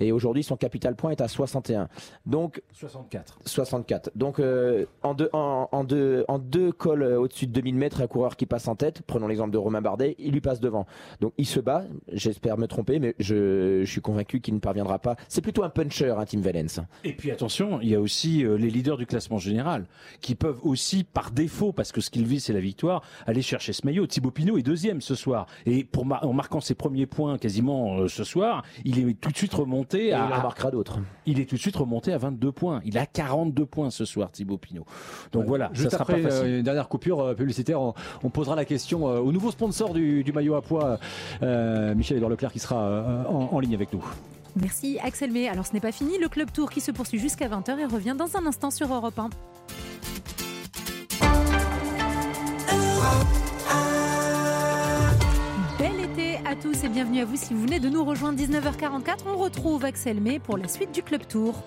Et 0.00 0.12
aujourd'hui 0.12 0.42
son 0.42 0.56
capital 0.56 0.94
point 0.96 1.10
est 1.10 1.20
à 1.20 1.28
61. 1.28 1.88
Donc 2.26 2.62
64. 2.72 3.38
64. 3.44 4.10
Donc 4.14 4.38
euh, 4.38 4.86
en 5.02 5.14
deux 5.14 5.30
en, 5.32 5.68
en 5.72 5.84
deux 5.84 6.24
en 6.28 6.38
deux 6.38 6.53
cols 6.58 7.02
euh, 7.02 7.20
au-dessus 7.20 7.46
de 7.46 7.52
2000 7.52 7.74
mètres, 7.74 8.00
un 8.02 8.06
coureur 8.06 8.36
qui 8.36 8.46
passe 8.46 8.68
en 8.68 8.74
tête. 8.74 9.02
Prenons 9.06 9.26
l'exemple 9.28 9.50
de 9.50 9.58
Romain 9.58 9.80
Bardet, 9.82 10.14
il 10.18 10.32
lui 10.32 10.40
passe 10.40 10.60
devant. 10.60 10.86
Donc 11.20 11.32
il 11.38 11.46
se 11.46 11.60
bat. 11.60 11.84
J'espère 12.12 12.58
me 12.58 12.66
tromper, 12.66 12.98
mais 12.98 13.14
je, 13.18 13.82
je 13.84 13.90
suis 13.90 14.00
convaincu 14.00 14.40
qu'il 14.40 14.54
ne 14.54 14.58
parviendra 14.60 14.98
pas. 14.98 15.16
C'est 15.28 15.40
plutôt 15.40 15.62
un 15.64 15.68
puncher, 15.70 16.10
hein, 16.16 16.24
Tim 16.26 16.40
Valens. 16.40 16.80
Et 17.04 17.12
puis 17.12 17.30
attention, 17.30 17.80
il 17.82 17.88
y 17.88 17.94
a 17.94 18.00
aussi 18.00 18.44
euh, 18.44 18.56
les 18.56 18.70
leaders 18.70 18.96
du 18.96 19.06
classement 19.06 19.38
général 19.38 19.86
qui 20.20 20.34
peuvent 20.34 20.60
aussi, 20.62 21.04
par 21.04 21.30
défaut, 21.30 21.72
parce 21.72 21.92
que 21.92 22.00
ce 22.00 22.10
qu'ils 22.10 22.24
visent 22.26 22.44
c'est 22.44 22.52
la 22.52 22.60
victoire, 22.60 23.02
aller 23.26 23.42
chercher 23.42 23.72
ce 23.72 23.84
maillot. 23.86 24.06
Thibaut 24.06 24.30
Pinot 24.30 24.58
est 24.58 24.62
deuxième 24.62 25.00
ce 25.00 25.14
soir. 25.14 25.46
Et 25.66 25.84
pour 25.84 26.06
mar- 26.06 26.26
en 26.26 26.32
marquant 26.32 26.60
ses 26.60 26.74
premiers 26.74 27.06
points 27.06 27.38
quasiment 27.38 27.98
euh, 27.98 28.08
ce 28.08 28.24
soir, 28.24 28.64
il 28.84 28.98
est 28.98 29.14
tout 29.20 29.30
de 29.30 29.36
suite 29.36 29.54
remonté 29.54 30.08
Et 30.08 30.12
à. 30.12 30.26
il 30.28 30.32
en 30.34 30.42
marquera 30.42 30.70
d'autres. 30.70 30.98
Il 31.26 31.40
est 31.40 31.46
tout 31.48 31.56
de 31.56 31.60
suite 31.60 31.76
remonté 31.76 32.12
à 32.12 32.18
22 32.18 32.52
points. 32.52 32.80
Il 32.84 32.98
a 32.98 33.06
42 33.06 33.66
points 33.66 33.90
ce 33.90 34.04
soir, 34.04 34.30
Thibaut 34.30 34.58
Pinot. 34.58 34.84
Donc 35.32 35.44
voilà, 35.46 35.70
Juste 35.72 35.90
ça 35.90 35.98
sera 35.98 36.02
après 36.02 36.22
pas 36.22 36.30
facile. 36.30 36.43
Une 36.44 36.62
dernière 36.62 36.88
coupure 36.88 37.20
euh, 37.20 37.34
publicitaire, 37.34 37.80
on, 37.80 37.94
on 38.22 38.30
posera 38.30 38.56
la 38.56 38.64
question 38.64 39.08
euh, 39.08 39.18
au 39.18 39.32
nouveau 39.32 39.50
sponsor 39.50 39.94
du, 39.94 40.24
du 40.24 40.32
maillot 40.32 40.54
à 40.54 40.62
poids, 40.62 40.98
euh, 41.42 41.94
Michel-Édouard 41.94 42.30
Leclerc, 42.30 42.52
qui 42.52 42.58
sera 42.58 43.24
en, 43.28 43.48
en 43.52 43.60
ligne 43.60 43.74
avec 43.74 43.92
nous. 43.92 44.04
Merci 44.56 44.98
Axel 45.02 45.32
May. 45.32 45.48
Alors 45.48 45.66
ce 45.66 45.72
n'est 45.72 45.80
pas 45.80 45.92
fini, 45.92 46.18
le 46.18 46.28
Club 46.28 46.52
Tour 46.52 46.70
qui 46.70 46.80
se 46.80 46.92
poursuit 46.92 47.18
jusqu'à 47.18 47.48
20h 47.48 47.78
et 47.78 47.86
revient 47.86 48.14
dans 48.16 48.36
un 48.36 48.46
instant 48.46 48.70
sur 48.70 48.92
Europe 48.92 49.18
1. 49.18 49.30
Bel 55.78 56.00
été 56.00 56.36
à 56.46 56.54
tous 56.54 56.84
et 56.84 56.88
bienvenue 56.88 57.20
à 57.20 57.24
vous 57.24 57.36
si 57.36 57.52
vous 57.52 57.62
venez 57.62 57.80
de 57.80 57.88
nous 57.88 58.04
rejoindre 58.04 58.38
19h44. 58.38 59.24
On 59.26 59.36
retrouve 59.36 59.84
Axel 59.84 60.20
May 60.20 60.38
pour 60.38 60.56
la 60.56 60.68
suite 60.68 60.92
du 60.92 61.02
Club 61.02 61.26
Tour. 61.26 61.64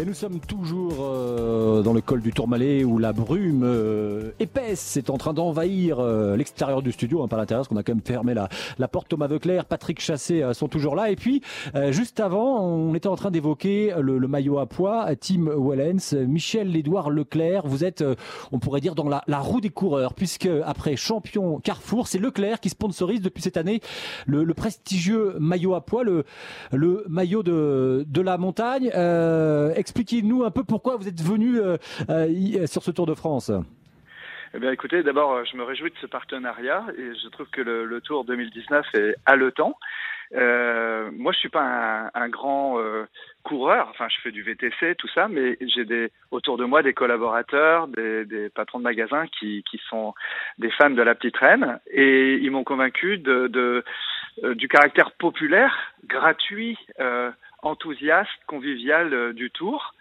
Et 0.00 0.06
nous 0.06 0.14
sommes 0.14 0.40
toujours 0.40 0.94
euh, 1.00 1.82
dans 1.82 1.92
le 1.92 2.00
col 2.00 2.22
du 2.22 2.32
Tourmalet 2.32 2.82
où 2.82 2.96
la 2.98 3.12
brume 3.12 3.62
euh, 3.62 4.30
épaisse 4.40 4.96
est 4.96 5.10
en 5.10 5.18
train 5.18 5.34
d'envahir 5.34 6.00
euh, 6.00 6.34
l'extérieur 6.34 6.80
du 6.80 6.92
studio, 6.92 7.22
hein, 7.22 7.28
pas 7.28 7.36
l'intérieur, 7.36 7.60
parce 7.60 7.68
qu'on 7.68 7.76
a 7.76 7.82
quand 7.82 7.94
même 7.94 8.02
fermé 8.02 8.32
la, 8.32 8.48
la 8.78 8.88
porte. 8.88 9.08
Thomas 9.08 9.26
Veuclair, 9.26 9.66
Patrick 9.66 10.00
Chassé 10.00 10.42
sont 10.54 10.66
toujours 10.66 10.96
là. 10.96 11.10
Et 11.10 11.16
puis, 11.16 11.42
juste 11.90 12.20
avant, 12.20 12.64
on 12.64 12.94
était 12.94 13.08
en 13.08 13.16
train 13.16 13.30
d'évoquer 13.30 13.92
le, 14.00 14.16
le 14.16 14.28
maillot 14.28 14.58
à 14.58 14.66
poids, 14.66 15.06
Tim 15.20 15.50
Wellens, 15.56 16.14
Michel-Édouard 16.26 17.10
Leclerc. 17.10 17.66
Vous 17.66 17.84
êtes, 17.84 18.02
on 18.50 18.58
pourrait 18.58 18.80
dire, 18.80 18.94
dans 18.94 19.08
la, 19.08 19.22
la 19.26 19.40
roue 19.40 19.60
des 19.60 19.68
coureurs, 19.70 20.14
puisque 20.14 20.48
après 20.64 20.96
champion 20.96 21.60
Carrefour, 21.60 22.08
c'est 22.08 22.18
Leclerc 22.18 22.60
qui 22.60 22.70
sponsorise 22.70 23.20
depuis 23.20 23.42
cette 23.42 23.58
année 23.58 23.80
le, 24.26 24.44
le 24.44 24.54
prestigieux 24.54 25.34
maillot 25.38 25.74
à 25.74 25.82
poids, 25.82 26.02
le, 26.02 26.24
le 26.72 27.04
maillot 27.08 27.42
de, 27.42 28.06
de 28.08 28.20
la 28.22 28.38
montagne. 28.38 28.90
Euh, 29.82 29.92
Expliquez-nous 29.92 30.44
un 30.44 30.50
peu 30.50 30.64
pourquoi 30.64 30.96
vous 30.96 31.08
êtes 31.08 31.20
venu 31.20 31.58
euh, 31.58 31.76
euh, 32.08 32.26
y- 32.28 32.66
sur 32.68 32.82
ce 32.82 32.90
Tour 32.90 33.06
de 33.06 33.14
France. 33.14 33.50
Eh 34.54 34.58
bien, 34.58 34.70
écoutez, 34.70 35.02
d'abord, 35.02 35.32
euh, 35.32 35.44
je 35.50 35.56
me 35.56 35.64
réjouis 35.64 35.90
de 35.90 35.96
ce 36.00 36.06
partenariat 36.06 36.84
et 36.96 37.14
je 37.22 37.28
trouve 37.28 37.48
que 37.50 37.62
le, 37.62 38.00
Tour 38.00 38.24
2019 38.24 38.86
est 38.94 39.14
haletant. 39.26 39.76
Euh, 40.34 41.10
moi, 41.12 41.32
je 41.32 41.38
suis 41.38 41.48
pas 41.48 42.10
un, 42.14 42.28
grand 42.28 42.78
euh, 42.78 43.04
coureur. 43.42 43.88
Enfin, 43.90 44.06
je 44.08 44.20
fais 44.22 44.30
du 44.30 44.42
VTC, 44.42 44.94
tout 44.96 45.08
ça, 45.14 45.28
mais 45.28 45.58
j'ai 45.60 45.84
des 45.84 46.10
autour 46.30 46.56
de 46.56 46.64
moi 46.64 46.82
des 46.82 46.94
collaborateurs, 46.94 47.88
des, 47.88 48.48
patrons 48.54 48.78
de 48.78 48.84
magasins 48.84 49.26
qui, 49.38 49.62
sont 49.90 50.14
des 50.58 50.70
fans 50.70 50.90
de 50.90 51.02
la 51.02 51.14
petite 51.14 51.36
reine 51.36 51.80
et 51.90 52.34
ils 52.36 52.50
m'ont 52.50 52.64
convaincu 52.64 53.22
euh, 53.26 53.82
du 54.54 54.68
caractère 54.68 55.12
populaire, 55.12 55.92
gratuit, 56.06 56.78
euh, 57.00 57.30
enthousiaste, 57.62 58.30
convivial 58.46 59.12
euh, 59.14 59.32
du 59.32 59.50
Tour. 59.50 59.94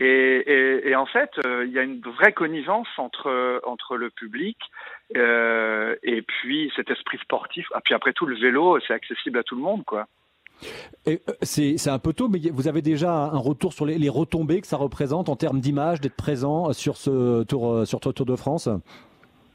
Et, 0.00 0.94
en 0.94 1.06
fait, 1.06 1.30
euh, 1.44 1.64
il 1.66 1.72
y 1.72 1.78
a 1.78 1.82
une 1.82 2.00
vraie 2.00 2.32
connivence 2.32 2.86
entre 2.98 3.60
entre 3.66 3.96
le 3.96 4.10
public 4.10 4.56
euh, 5.16 5.96
et 6.04 6.22
puis 6.22 6.70
cet 6.76 6.88
esprit 6.88 7.18
sportif. 7.18 7.66
Ah, 7.74 7.80
puis 7.84 7.94
après 7.94 8.12
tout, 8.12 8.24
le 8.24 8.36
vélo, 8.36 8.78
c'est 8.86 8.94
accessible 8.94 9.38
à 9.38 9.42
tout 9.42 9.56
le 9.56 9.62
monde, 9.62 9.84
quoi. 9.84 10.06
C'est 11.42 11.88
un 11.88 11.98
peu 11.98 12.12
tôt, 12.12 12.28
mais 12.28 12.38
vous 12.52 12.68
avez 12.68 12.80
déjà 12.80 13.12
un 13.12 13.38
retour 13.38 13.72
sur 13.72 13.86
les, 13.86 14.08
retombées 14.08 14.60
que 14.60 14.68
ça 14.68 14.76
représente 14.76 15.28
en 15.28 15.34
termes 15.34 15.58
d'image, 15.58 16.00
d'être 16.00 16.16
présent 16.16 16.72
sur 16.72 16.96
ce 16.96 17.42
Tour, 17.42 17.84
sur 17.84 17.98
ce 18.02 18.10
Tour 18.10 18.26
de 18.26 18.36
France? 18.36 18.68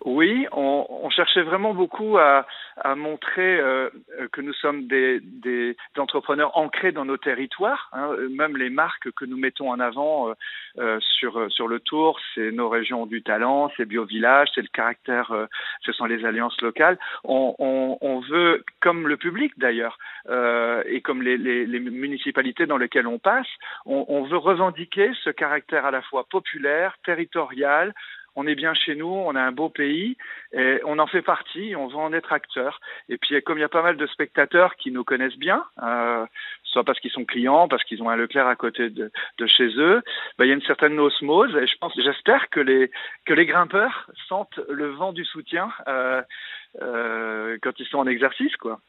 Oui, 0.06 0.46
on, 0.52 0.86
on 0.90 1.10
cherchait 1.10 1.44
vraiment 1.44 1.74
beaucoup 1.74 2.18
à, 2.18 2.46
à 2.78 2.94
montrer 2.96 3.58
euh, 3.60 3.90
que 4.34 4.42
nous 4.42 4.52
sommes 4.54 4.86
des, 4.88 5.22
des 5.22 5.78
entrepreneurs 5.98 6.58
ancrés 6.58 6.92
dans 6.92 7.06
nos 7.06 7.16
territoires. 7.16 7.90
hein. 7.94 8.10
Même 8.30 8.58
les 8.58 8.70
marques 8.70 9.12
que 9.12 9.24
nous 9.24 9.38
mettons 9.38 9.72
en 9.72 9.80
avant 9.80 10.28
euh, 10.30 10.34
euh, 10.80 11.00
sur 11.00 11.50
sur 11.52 11.70
le 11.70 11.80
tour, 11.80 12.20
c'est 12.36 12.52
nos 12.52 12.68
régions 12.68 13.06
du 13.06 13.24
talent, 13.24 13.72
c'est 13.78 13.86
Biovillage, 13.86 14.50
c'est 14.54 14.62
le 14.62 14.68
caractère, 14.68 15.32
euh, 15.32 15.46
ce 15.86 15.94
sont 15.94 16.06
les 16.06 16.26
alliances 16.26 16.60
locales. 16.62 17.00
On, 17.24 17.56
on, 17.60 17.98
on 18.02 18.20
veut, 18.20 18.66
comme 18.82 19.08
le 19.08 19.16
public 19.16 19.54
d'ailleurs, 19.58 19.98
euh, 20.30 20.84
et 20.86 21.00
comme 21.00 21.22
les, 21.22 21.38
les, 21.38 21.66
les 21.66 21.80
municipalités 21.80 22.66
dans 22.66 22.78
lesquelles 22.78 23.08
on 23.08 23.20
passe, 23.20 23.48
on 23.86 24.24
veut 24.24 24.38
revendiquer 24.38 25.12
ce 25.24 25.30
caractère 25.30 25.86
à 25.86 25.92
la 25.92 26.02
fois 26.02 26.26
populaire, 26.30 26.96
territorial, 27.06 27.94
on 28.36 28.48
est 28.48 28.56
bien 28.56 28.74
chez 28.74 28.96
nous, 28.96 29.08
on 29.08 29.36
a 29.36 29.42
un 29.42 29.52
beau 29.52 29.70
pays, 29.70 30.18
et 30.54 30.80
on 30.86 31.00
en 31.00 31.08
fait 31.08 31.22
partie, 31.22 31.76
on 31.76 31.88
veut 31.88 31.98
en 31.98 32.14
être 32.14 32.34
acteur. 32.34 32.80
Et 33.10 33.18
puis 33.18 33.42
comme 33.44 33.58
il 33.58 33.62
y 33.62 33.66
a 33.66 33.70
pas 33.70 33.82
mal 33.82 33.98
de 33.98 34.08
spectateurs 34.08 34.76
qui 34.76 34.92
nous 34.92 35.04
connaissent 35.04 35.38
bien, 35.38 35.64
euh, 35.82 36.26
soit 36.64 36.84
parce 36.84 37.00
qu'ils 37.00 37.12
sont 37.12 37.26
clients, 37.26 37.68
parce 37.68 37.84
qu'ils 37.84 38.02
ont 38.02 38.10
un 38.10 38.16
Leclerc 38.16 38.48
à 38.48 38.56
côté 38.56 38.90
de, 38.90 39.12
de 39.38 39.48
chez 39.48 39.68
eux, 39.78 40.02
ben, 40.38 40.46
il 40.46 40.48
y 40.48 40.52
a 40.52 40.56
une 40.56 40.62
certaine 40.62 41.00
osmose. 41.00 41.56
Et 41.56 41.68
je 41.68 41.78
pense, 41.78 41.94
j'espère 41.96 42.50
que 42.50 42.60
les 42.60 42.92
que 43.26 43.34
les 43.34 43.46
grimpeurs 43.46 44.10
sentent 44.28 44.60
le 44.70 44.90
vent 44.90 45.14
du 45.14 45.26
soutien 45.26 45.72
euh, 45.88 46.22
euh, 46.82 47.58
quand 47.62 47.80
ils 47.80 47.86
sont 47.86 48.00
en 48.00 48.08
exercice, 48.08 48.56
quoi. 48.58 48.80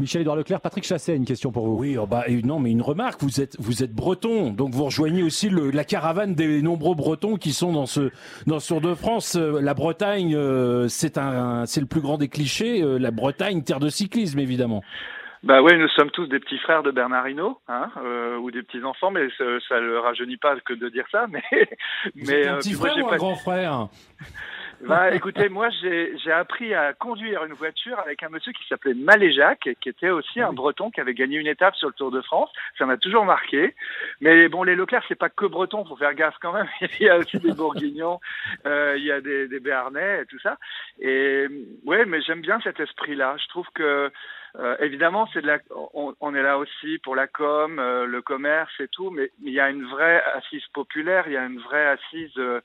Michel-Édouard 0.00 0.36
Leclerc, 0.36 0.60
Patrick 0.60 0.84
Chasset, 0.84 1.14
une 1.14 1.24
question 1.24 1.52
pour 1.52 1.66
vous. 1.66 1.76
Oui, 1.78 1.96
oh 1.98 2.06
bah, 2.06 2.24
non, 2.44 2.58
mais 2.58 2.70
une 2.70 2.82
remarque, 2.82 3.22
vous 3.22 3.40
êtes, 3.40 3.56
vous 3.60 3.82
êtes 3.82 3.92
breton, 3.94 4.50
donc 4.50 4.74
vous 4.74 4.84
rejoignez 4.84 5.22
aussi 5.22 5.48
le- 5.48 5.70
la 5.70 5.84
caravane 5.84 6.34
des 6.34 6.62
nombreux 6.62 6.94
bretons 6.94 7.36
qui 7.36 7.52
sont 7.52 7.72
dans 7.72 7.86
ce, 7.86 8.10
dans 8.46 8.58
ce 8.58 8.68
Tour 8.68 8.80
de 8.80 8.94
France. 8.94 9.36
Euh, 9.36 9.60
La 9.60 9.74
Bretagne, 9.74 10.34
euh, 10.34 10.88
c'est 10.88 11.18
un, 11.18 11.66
c'est 11.66 11.80
le 11.80 11.86
plus 11.86 12.00
grand 12.00 12.18
des 12.18 12.28
clichés, 12.28 12.82
euh, 12.82 12.98
la 12.98 13.10
Bretagne, 13.10 13.62
terre 13.62 13.80
de 13.80 13.88
cyclisme, 13.88 14.38
évidemment. 14.38 14.82
Bah 15.42 15.62
oui, 15.62 15.72
nous 15.78 15.88
sommes 15.88 16.10
tous 16.10 16.26
des 16.26 16.38
petits 16.38 16.58
frères 16.58 16.82
de 16.82 16.90
Bernard 16.90 17.26
Hinault, 17.28 17.58
hein, 17.68 17.90
euh, 18.04 18.36
ou 18.36 18.50
des 18.50 18.62
petits 18.62 18.84
enfants, 18.84 19.10
mais 19.10 19.26
ça, 19.38 19.44
ça 19.68 19.80
le 19.80 19.98
rajeunit 19.98 20.36
pas 20.36 20.54
que 20.64 20.74
de 20.74 20.88
dire 20.90 21.04
ça. 21.10 21.26
Mais, 21.30 21.42
Vous 22.14 22.30
mais 22.30 22.40
êtes 22.40 22.46
un 22.48 22.56
petit 22.58 22.74
frère 22.74 22.94
ou 22.98 23.06
un 23.06 23.10
pas- 23.10 23.16
grand 23.16 23.36
frère? 23.36 23.88
Bah, 24.82 25.14
écoutez, 25.14 25.48
moi, 25.48 25.68
j'ai 25.70 26.32
appris 26.32 26.74
à 26.74 26.92
conduire 26.94 27.44
une 27.44 27.52
voiture 27.52 27.98
avec 27.98 28.22
un 28.22 28.30
monsieur 28.30 28.52
qui 28.52 28.66
s'appelait 28.66 28.94
Maléjac, 28.94 29.68
qui 29.80 29.88
était 29.88 30.10
aussi 30.10 30.40
un 30.40 30.52
Breton 30.52 30.90
qui 30.90 31.00
avait 31.00 31.14
gagné 31.14 31.36
une 31.38 31.46
étape 31.46 31.76
sur 31.76 31.88
le 31.88 31.94
Tour 31.94 32.10
de 32.10 32.22
France. 32.22 32.50
Ça 32.78 32.86
m'a 32.86 32.96
toujours 32.96 33.24
marqué. 33.24 33.74
Mais 34.20 34.48
bon, 34.48 34.62
les 34.62 34.74
Leclerc, 34.74 35.04
c'est 35.08 35.18
pas 35.18 35.28
que 35.28 35.46
Breton, 35.46 35.84
faut 35.84 35.96
faire 35.96 36.14
gaffe 36.14 36.36
quand 36.40 36.52
même. 36.52 36.68
il 37.00 37.06
y 37.06 37.10
a 37.10 37.18
aussi 37.18 37.38
des 37.38 37.52
Bourguignons, 37.52 38.20
euh, 38.66 38.94
il 38.96 39.04
y 39.04 39.12
a 39.12 39.20
des, 39.20 39.48
des 39.48 39.60
Béarnais 39.60 40.22
et 40.22 40.26
tout 40.26 40.40
ça. 40.40 40.56
Et 40.98 41.46
ouais, 41.84 42.06
mais 42.06 42.22
j'aime 42.22 42.40
bien 42.40 42.60
cet 42.62 42.80
esprit-là. 42.80 43.36
Je 43.38 43.48
trouve 43.48 43.66
que 43.74 44.10
euh, 44.58 44.76
évidemment, 44.80 45.28
c'est 45.32 45.42
de 45.42 45.46
la, 45.46 45.58
on, 45.94 46.14
on 46.20 46.34
est 46.34 46.42
là 46.42 46.58
aussi 46.58 46.98
pour 46.98 47.14
la 47.14 47.26
com, 47.26 47.78
euh, 47.78 48.06
le 48.06 48.20
commerce 48.20 48.72
et 48.80 48.88
tout, 48.88 49.10
mais 49.10 49.30
il 49.42 49.52
y 49.52 49.60
a 49.60 49.70
une 49.70 49.84
vraie 49.84 50.22
assise 50.34 50.66
populaire, 50.74 51.24
il 51.26 51.34
y 51.34 51.36
a 51.36 51.44
une 51.44 51.60
vraie 51.60 51.86
assise 51.86 52.36
euh, 52.38 52.60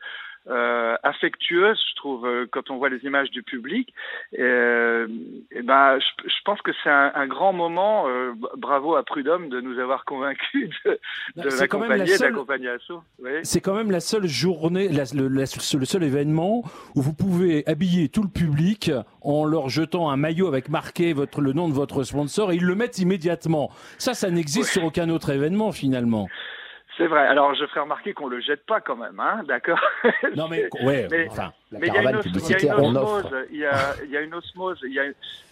euh, 0.49 0.95
affectueuse, 1.03 1.79
je 1.91 1.95
trouve, 1.95 2.25
euh, 2.27 2.45
quand 2.51 2.69
on 2.69 2.77
voit 2.77 2.89
les 2.89 3.03
images 3.05 3.31
du 3.31 3.41
public. 3.43 3.93
Et, 4.33 4.41
euh, 4.41 5.07
et 5.51 5.61
ben, 5.61 5.97
je, 5.99 6.29
je 6.29 6.35
pense 6.43 6.61
que 6.61 6.71
c'est 6.83 6.89
un, 6.89 7.11
un 7.15 7.27
grand 7.27 7.53
moment. 7.53 8.07
euh, 8.07 8.33
bravo 8.57 8.95
à 8.95 9.03
Prudhomme 9.03 9.49
de 9.49 9.59
nous 9.61 9.79
avoir 9.79 10.05
convaincus 10.05 10.69
de, 10.85 10.99
la 11.35 11.45
l'accompagner, 11.55 12.07
seule- 12.07 12.31
d'accompagner 12.31 12.69
Asso. 12.69 12.91
Oui. 13.23 13.31
C'est 13.43 13.61
quand 13.61 13.73
même 13.75 13.91
la 13.91 13.99
seule 13.99 14.27
journée, 14.27 14.87
la- 14.89 15.03
le, 15.15 15.27
la- 15.27 15.41
le 15.43 15.85
seul 15.85 16.03
événement 16.03 16.63
où 16.95 17.01
vous 17.01 17.13
pouvez 17.13 17.63
habiller 17.67 18.09
tout 18.09 18.23
le 18.23 18.29
public 18.29 18.91
en 19.21 19.45
leur 19.45 19.69
jetant 19.69 20.09
un 20.09 20.17
maillot 20.17 20.47
avec 20.47 20.69
marqué 20.69 21.13
votre, 21.13 21.41
le 21.41 21.53
nom 21.53 21.67
de 21.69 21.73
votre 21.73 22.03
sponsor 22.03 22.51
et 22.51 22.55
ils 22.55 22.63
le 22.65 22.75
mettent 22.75 22.99
immédiatement. 22.99 23.71
Ça, 23.97 24.13
ça 24.13 24.29
n'existe 24.29 24.71
sur 24.71 24.83
aucun 24.83 25.09
autre 25.09 25.29
événement 25.31 25.71
finalement. 25.71 26.27
C'est 26.97 27.07
vrai. 27.07 27.27
Alors, 27.27 27.53
je 27.55 27.65
ferai 27.65 27.81
remarquer 27.81 28.13
qu'on 28.13 28.27
le 28.27 28.39
jette 28.39 28.65
pas 28.65 28.79
quand 28.79 28.95
même, 28.95 29.19
hein, 29.19 29.43
d'accord? 29.47 29.79
Non 30.35 30.47
mais 30.47 30.67
ouais, 30.83 31.07
Mais- 31.11 31.27
enfin, 31.29 31.51
la 31.75 31.79
Mais 31.79 31.87
il 31.87 31.93
y 31.93 31.97
a 31.97 32.01
une 32.01 32.05
caravane 32.07 32.23
publicitaire, 32.23 32.75
on 32.79 32.95
osmose, 32.95 33.25
offre. 33.25 33.45
il 33.51 33.57
y 33.57 33.65
a, 33.65 33.73
il 34.03 34.09
y 34.11 34.17
a 34.17 34.21
une 34.21 34.33
osmose. 34.33 34.79
il 34.83 34.93
y 34.93 34.99
a- 34.99 35.05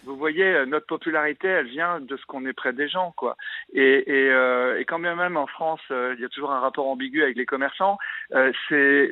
vous 0.06 0.16
voyez, 0.16 0.44
euh, 0.44 0.66
notre 0.66 0.86
popularité, 0.86 1.48
elle 1.48 1.66
vient 1.68 1.98
de 1.98 2.16
ce 2.18 2.26
qu'on 2.26 2.44
est 2.44 2.52
près 2.52 2.74
des 2.74 2.88
gens, 2.88 3.14
quoi. 3.16 3.36
Et, 3.72 4.04
et, 4.10 4.30
euh, 4.30 4.78
et 4.78 4.84
quand 4.84 4.98
bien 4.98 5.14
même 5.16 5.38
en 5.38 5.46
France, 5.46 5.80
euh, 5.90 6.14
il 6.18 6.22
y 6.22 6.26
a 6.26 6.28
toujours 6.28 6.52
un 6.52 6.60
rapport 6.60 6.86
ambigu 6.88 7.22
avec 7.22 7.36
les 7.36 7.46
commerçants. 7.46 7.96
euh, 8.34 8.52
c'est 8.68 9.10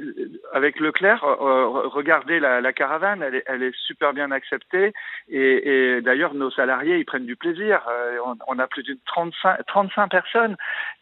avec 0.53 0.79
Leclerc, 0.81 1.25
euh, 1.25 1.67
regardez 1.89 2.41
la, 2.41 2.61
la 2.61 2.73
caravane, 2.75 3.23
elle 3.23 3.37
est, 3.37 3.45
elle 3.47 3.63
est 3.63 3.75
super 3.87 4.13
bien 4.13 4.31
acceptée. 4.31 4.93
Et, 5.31 5.97
et 5.97 6.01
d'ailleurs, 6.03 6.35
nos 6.35 6.51
salariés, 6.51 6.99
ils 6.99 7.07
prennent 7.07 7.25
du 7.27 7.37
plaisir. 7.37 7.81
Euh, 7.91 8.19
on, 8.27 8.37
on 8.47 8.59
a 8.59 8.67
plus 8.67 8.83
de 8.83 8.97
35, 9.07 9.65
35 9.67 10.09
personnes 10.11 10.57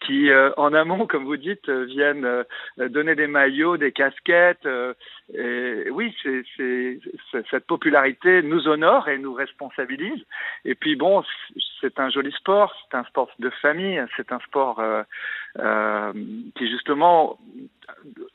qui, 0.07 0.31
euh, 0.31 0.51
en 0.57 0.73
amont, 0.73 1.07
comme 1.09 1.25
vous 1.25 1.37
dites, 1.37 1.69
viennent 1.69 2.25
euh, 2.25 2.45
donner 2.79 3.17
des 3.17 3.27
maillots, 3.27 3.77
des 3.77 3.91
casquettes. 3.91 4.67
euh, 4.67 4.95
et 5.35 5.91
oui, 5.91 6.00
c'est, 6.23 6.43
c'est, 6.57 6.99
c'est- 7.31 7.45
cette 7.51 7.67
popularité 7.67 8.43
nous 8.43 8.69
honore 8.69 9.09
et 9.09 9.19
nous 9.19 9.35
responsabilise. 9.35 10.23
Et 10.65 10.75
puis 10.75 10.97
bon, 10.97 11.23
c'est 11.81 11.99
un 11.99 12.11
joli 12.11 12.33
sport, 12.33 12.73
c'est 12.91 12.97
un 12.97 13.05
sport 13.05 13.31
de 13.39 13.51
famille, 13.63 14.03
c'est 14.17 14.33
un 14.33 14.41
sport 14.41 14.79
euh, 14.81 15.03
euh, 15.59 16.13
qui 16.57 16.71
justement 16.71 17.39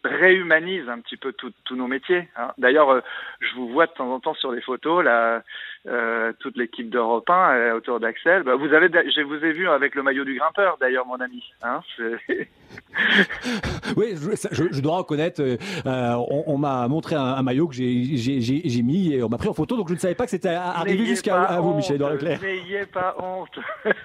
réhumanise 0.03 0.87
un 0.89 0.99
petit 0.99 1.17
peu 1.17 1.33
tous 1.33 1.75
nos 1.75 1.87
métiers. 1.87 2.27
hein. 2.35 2.51
D'ailleurs, 2.57 2.89
euh, 2.91 2.99
je 3.39 3.55
vous 3.55 3.69
vois 3.69 3.87
de 3.87 3.91
temps 3.93 4.11
en 4.13 4.19
temps 4.19 4.33
sur 4.35 4.51
les 4.51 4.61
photos, 4.61 5.03
là, 5.03 5.41
euh, 5.87 6.33
toute 6.39 6.57
l'équipe 6.57 6.89
d'Europe 6.89 7.29
1 7.29 7.33
euh, 7.55 7.75
autour 7.77 7.99
d'Axel. 7.99 8.43
Bah, 8.43 8.55
vous 8.55 8.73
avez, 8.73 8.87
je 9.09 9.21
vous 9.21 9.43
ai 9.43 9.53
vu 9.53 9.67
avec 9.69 9.95
le 9.95 10.03
maillot 10.03 10.25
du 10.25 10.35
grimpeur, 10.37 10.77
d'ailleurs, 10.79 11.05
mon 11.07 11.15
ami. 11.15 11.43
Hein, 11.63 11.79
Oui, 13.97 14.13
je, 14.15 14.35
ça- 14.35 14.49
je- 14.51 14.71
je 14.71 14.81
dois 14.81 14.97
reconnaître, 14.97 15.41
euh, 15.41 15.57
on, 15.85 16.43
on 16.47 16.57
m'a 16.57 16.87
montré 16.87 17.15
un, 17.15 17.21
un 17.23 17.43
maillot 17.43 17.67
que 17.67 17.75
j'ai- 17.75 18.81
mis 18.83 19.13
et 19.13 19.23
on 19.23 19.29
m'a 19.29 19.37
pris 19.37 19.47
en 19.47 19.53
photo, 19.53 19.77
donc 19.77 19.87
je 19.89 19.93
ne 19.93 19.99
savais 19.99 20.15
pas 20.15 20.25
que 20.25 20.31
c'était 20.31 20.49
arrivé 20.49 21.05
jusqu'à 21.05 21.59
vous, 21.61 21.73
Michel-Édouard 21.75 22.11
Leclerc. 22.13 22.41
N'ayez 22.41 22.85
pas 22.85 23.15
honte. 23.19 23.57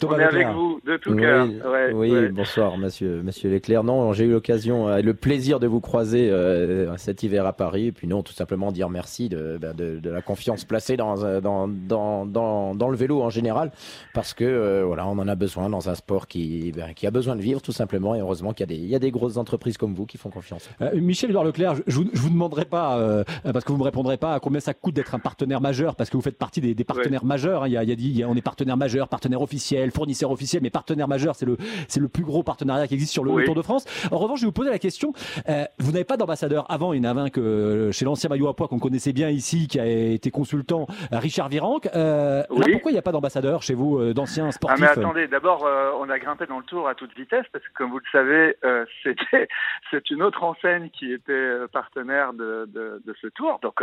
Thomas 0.00 0.14
On 0.16 0.18
est 0.18 0.22
avec 0.24 0.34
Leclerc. 0.46 0.54
vous, 0.54 0.80
de 0.84 0.96
tout 0.96 1.12
Oui, 1.12 1.20
cœur. 1.20 1.46
Ouais, 1.70 1.92
oui, 1.92 2.10
ouais. 2.10 2.28
bonsoir, 2.28 2.76
monsieur, 2.78 3.22
monsieur 3.22 3.50
Leclerc. 3.50 3.84
Non, 3.84 4.12
j'ai 4.12 4.24
eu 4.24 4.30
l'occasion 4.32 4.88
euh, 4.88 4.96
et 4.98 5.02
le 5.02 5.14
plaisir 5.14 5.60
de 5.60 5.66
vous 5.66 5.80
croiser 5.80 6.30
euh, 6.30 6.96
cet 6.96 7.22
hiver 7.22 7.46
à 7.46 7.52
Paris. 7.52 7.86
Et 7.86 7.92
puis 7.92 8.06
non, 8.06 8.22
tout 8.22 8.32
simplement 8.32 8.72
dire 8.72 8.88
merci 8.90 9.28
de, 9.28 9.58
de, 9.76 10.00
de 10.00 10.10
la 10.10 10.22
confiance 10.22 10.64
placée 10.64 10.96
dans, 10.96 11.22
euh, 11.24 11.40
dans, 11.40 11.68
dans, 11.68 12.26
dans, 12.26 12.74
dans 12.74 12.88
le 12.88 12.96
vélo 12.96 13.22
en 13.22 13.30
général. 13.30 13.70
Parce 14.14 14.34
que 14.34 14.44
euh, 14.44 14.84
voilà, 14.86 15.06
on 15.06 15.18
en 15.18 15.28
a 15.28 15.34
besoin 15.34 15.68
dans 15.70 15.88
un 15.88 15.94
sport 15.94 16.26
qui, 16.26 16.72
ben, 16.72 16.92
qui 16.94 17.06
a 17.06 17.10
besoin 17.10 17.36
de 17.36 17.42
vivre 17.42 17.60
tout 17.62 17.72
simplement. 17.72 18.14
Et 18.14 18.20
heureusement 18.20 18.52
qu'il 18.52 18.68
y, 18.68 18.72
a 18.72 18.76
des- 18.76 18.82
il 18.82 18.88
y 18.88 18.94
a 18.94 18.98
des 18.98 19.10
grosses 19.10 19.36
entreprises 19.36 19.76
comme 19.78 19.94
vous 19.94 20.06
qui 20.06 20.18
font 20.18 20.30
confiance. 20.30 20.68
Euh, 20.80 20.90
Michel-Édouard 20.94 21.44
Leclerc, 21.44 21.74
je, 21.76 21.82
je 21.86 21.96
vous, 22.20 22.30
demanderai 22.30 22.64
pas, 22.64 22.98
euh, 22.98 23.24
parce 23.52 23.64
que 23.64 23.72
vous 23.72 23.78
me 23.78 23.84
répondrez 23.84 24.16
pas, 24.16 24.34
à 24.34 24.40
combien 24.40 24.60
ça 24.60 24.74
coûte 24.74 24.94
d'être 24.94 25.14
un 25.14 25.18
partenaire 25.18 25.60
majeur, 25.60 25.94
parce 25.96 26.10
que 26.10 26.16
vous 26.16 26.22
faites 26.22 26.38
partie 26.38 26.60
des, 26.60 26.74
des 26.74 26.84
partenaires 26.84 27.24
majeurs. 27.24 27.62
hein. 27.64 27.68
Il 27.68 27.72
y 27.72 27.76
a, 27.76 27.82
il 27.84 27.88
y 27.88 27.92
a 27.92 27.96
dit, 27.96 28.08
il 28.08 28.16
y 28.18 28.22
a- 28.22 28.28
on 28.28 28.34
est 28.34 28.40
partenaire 28.42 28.76
majeur, 28.76 29.08
partenaire 29.08 29.40
officiel, 29.40 29.51
fournisseur 29.92 30.30
officiel, 30.30 30.62
mais 30.62 30.70
partenaire 30.70 31.08
majeur, 31.08 31.34
c'est 31.34 31.46
le, 31.46 31.56
c'est 31.88 32.00
le 32.00 32.08
plus 32.08 32.24
gros 32.24 32.42
partenariat 32.42 32.86
qui 32.86 32.94
existe 32.94 33.12
sur 33.12 33.24
le, 33.24 33.30
Oui. 33.32 33.44
Tour 33.44 33.54
de 33.54 33.62
France. 33.62 33.84
En 34.10 34.18
revanche, 34.18 34.40
je 34.40 34.44
vais 34.44 34.48
vous 34.48 34.52
poser 34.52 34.70
la 34.70 34.78
question. 34.78 35.12
euh, 35.48 35.64
vous 35.78 35.92
n'avez 35.92 36.04
pas 36.04 36.16
d'ambassadeur 36.16 36.70
avant, 36.70 36.92
il 36.92 37.02
y 37.02 37.06
en 37.06 37.10
avait 37.10 37.20
un 37.22 37.30
que 37.30 37.40
euh, 37.40 37.92
chez 37.92 38.04
l'ancien 38.04 38.28
maillot 38.28 38.48
à 38.48 38.54
poids 38.56 38.68
qu'on 38.68 38.78
connaissait 38.78 39.12
bien 39.12 39.28
ici, 39.30 39.68
qui 39.68 39.80
a 39.80 39.86
été 39.86 40.30
consultant, 40.30 40.86
euh, 41.12 41.18
Richard 41.18 41.48
Virenque. 41.48 41.88
Euh, 41.94 42.40
Là, 42.42 42.46
Oui. 42.50 42.72
pourquoi 42.72 42.90
il 42.90 42.94
n'y 42.94 42.98
a 42.98 43.02
pas 43.02 43.12
d'ambassadeur 43.12 43.62
chez 43.62 43.74
vous, 43.74 43.98
euh, 43.98 44.14
d'anciens 44.14 44.46
Ah 44.48 44.52
sportifs 44.52 44.80
mais 44.80 44.86
attendez, 44.88 45.26
d'abord 45.28 45.64
euh, 45.66 45.90
on 45.98 46.08
a 46.10 46.18
grimpé 46.18 46.46
dans 46.46 46.58
le 46.58 46.64
tour 46.64 46.88
à 46.88 46.94
toute 46.94 47.14
vitesse 47.16 47.44
parce 47.52 47.64
que 47.64 47.72
comme 47.74 47.90
vous 47.90 47.98
le 47.98 48.04
savez, 48.12 48.56
c'était 49.02 49.48
c'est 49.90 50.10
une 50.10 50.22
autre 50.22 50.42
enseigne 50.44 50.90
qui 50.90 51.12
était 51.12 51.50
partenaire 51.72 52.32
de, 52.32 52.68
de, 52.72 53.02
de 53.04 53.14
ce 53.20 53.26
tour. 53.28 53.58
Donc 53.62 53.80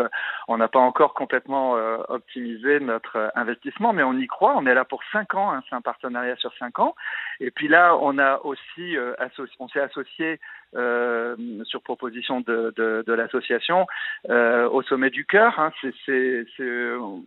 on 0.47 0.57
n'a 0.57 0.67
pas 0.67 0.79
encore 0.79 1.13
complètement 1.13 1.75
optimisé 2.09 2.79
notre 2.79 3.31
investissement, 3.35 3.93
mais 3.93 4.03
on 4.03 4.13
y 4.13 4.27
croit. 4.27 4.55
On 4.57 4.65
est 4.65 4.73
là 4.73 4.85
pour 4.85 5.01
cinq 5.11 5.33
ans, 5.35 5.51
c'est 5.67 5.75
un 5.75 5.81
partenariat 5.81 6.35
sur 6.37 6.53
cinq 6.57 6.79
ans. 6.79 6.95
Et 7.39 7.51
puis 7.51 7.67
là, 7.67 7.95
on 8.01 8.17
a 8.17 8.39
aussi 8.43 8.97
euh, 8.97 9.13
on 9.59 9.67
s'est 9.67 9.79
associé 9.79 10.39
euh, 10.75 11.35
sur 11.63 11.81
proposition 11.81 12.41
de, 12.41 13.03
l'association 13.07 13.87
euh, 14.29 14.69
au 14.69 14.81
sommet 14.83 15.09
du 15.09 15.25
cœur. 15.25 15.59
Hein. 15.59 15.71
C'est, 16.05 16.45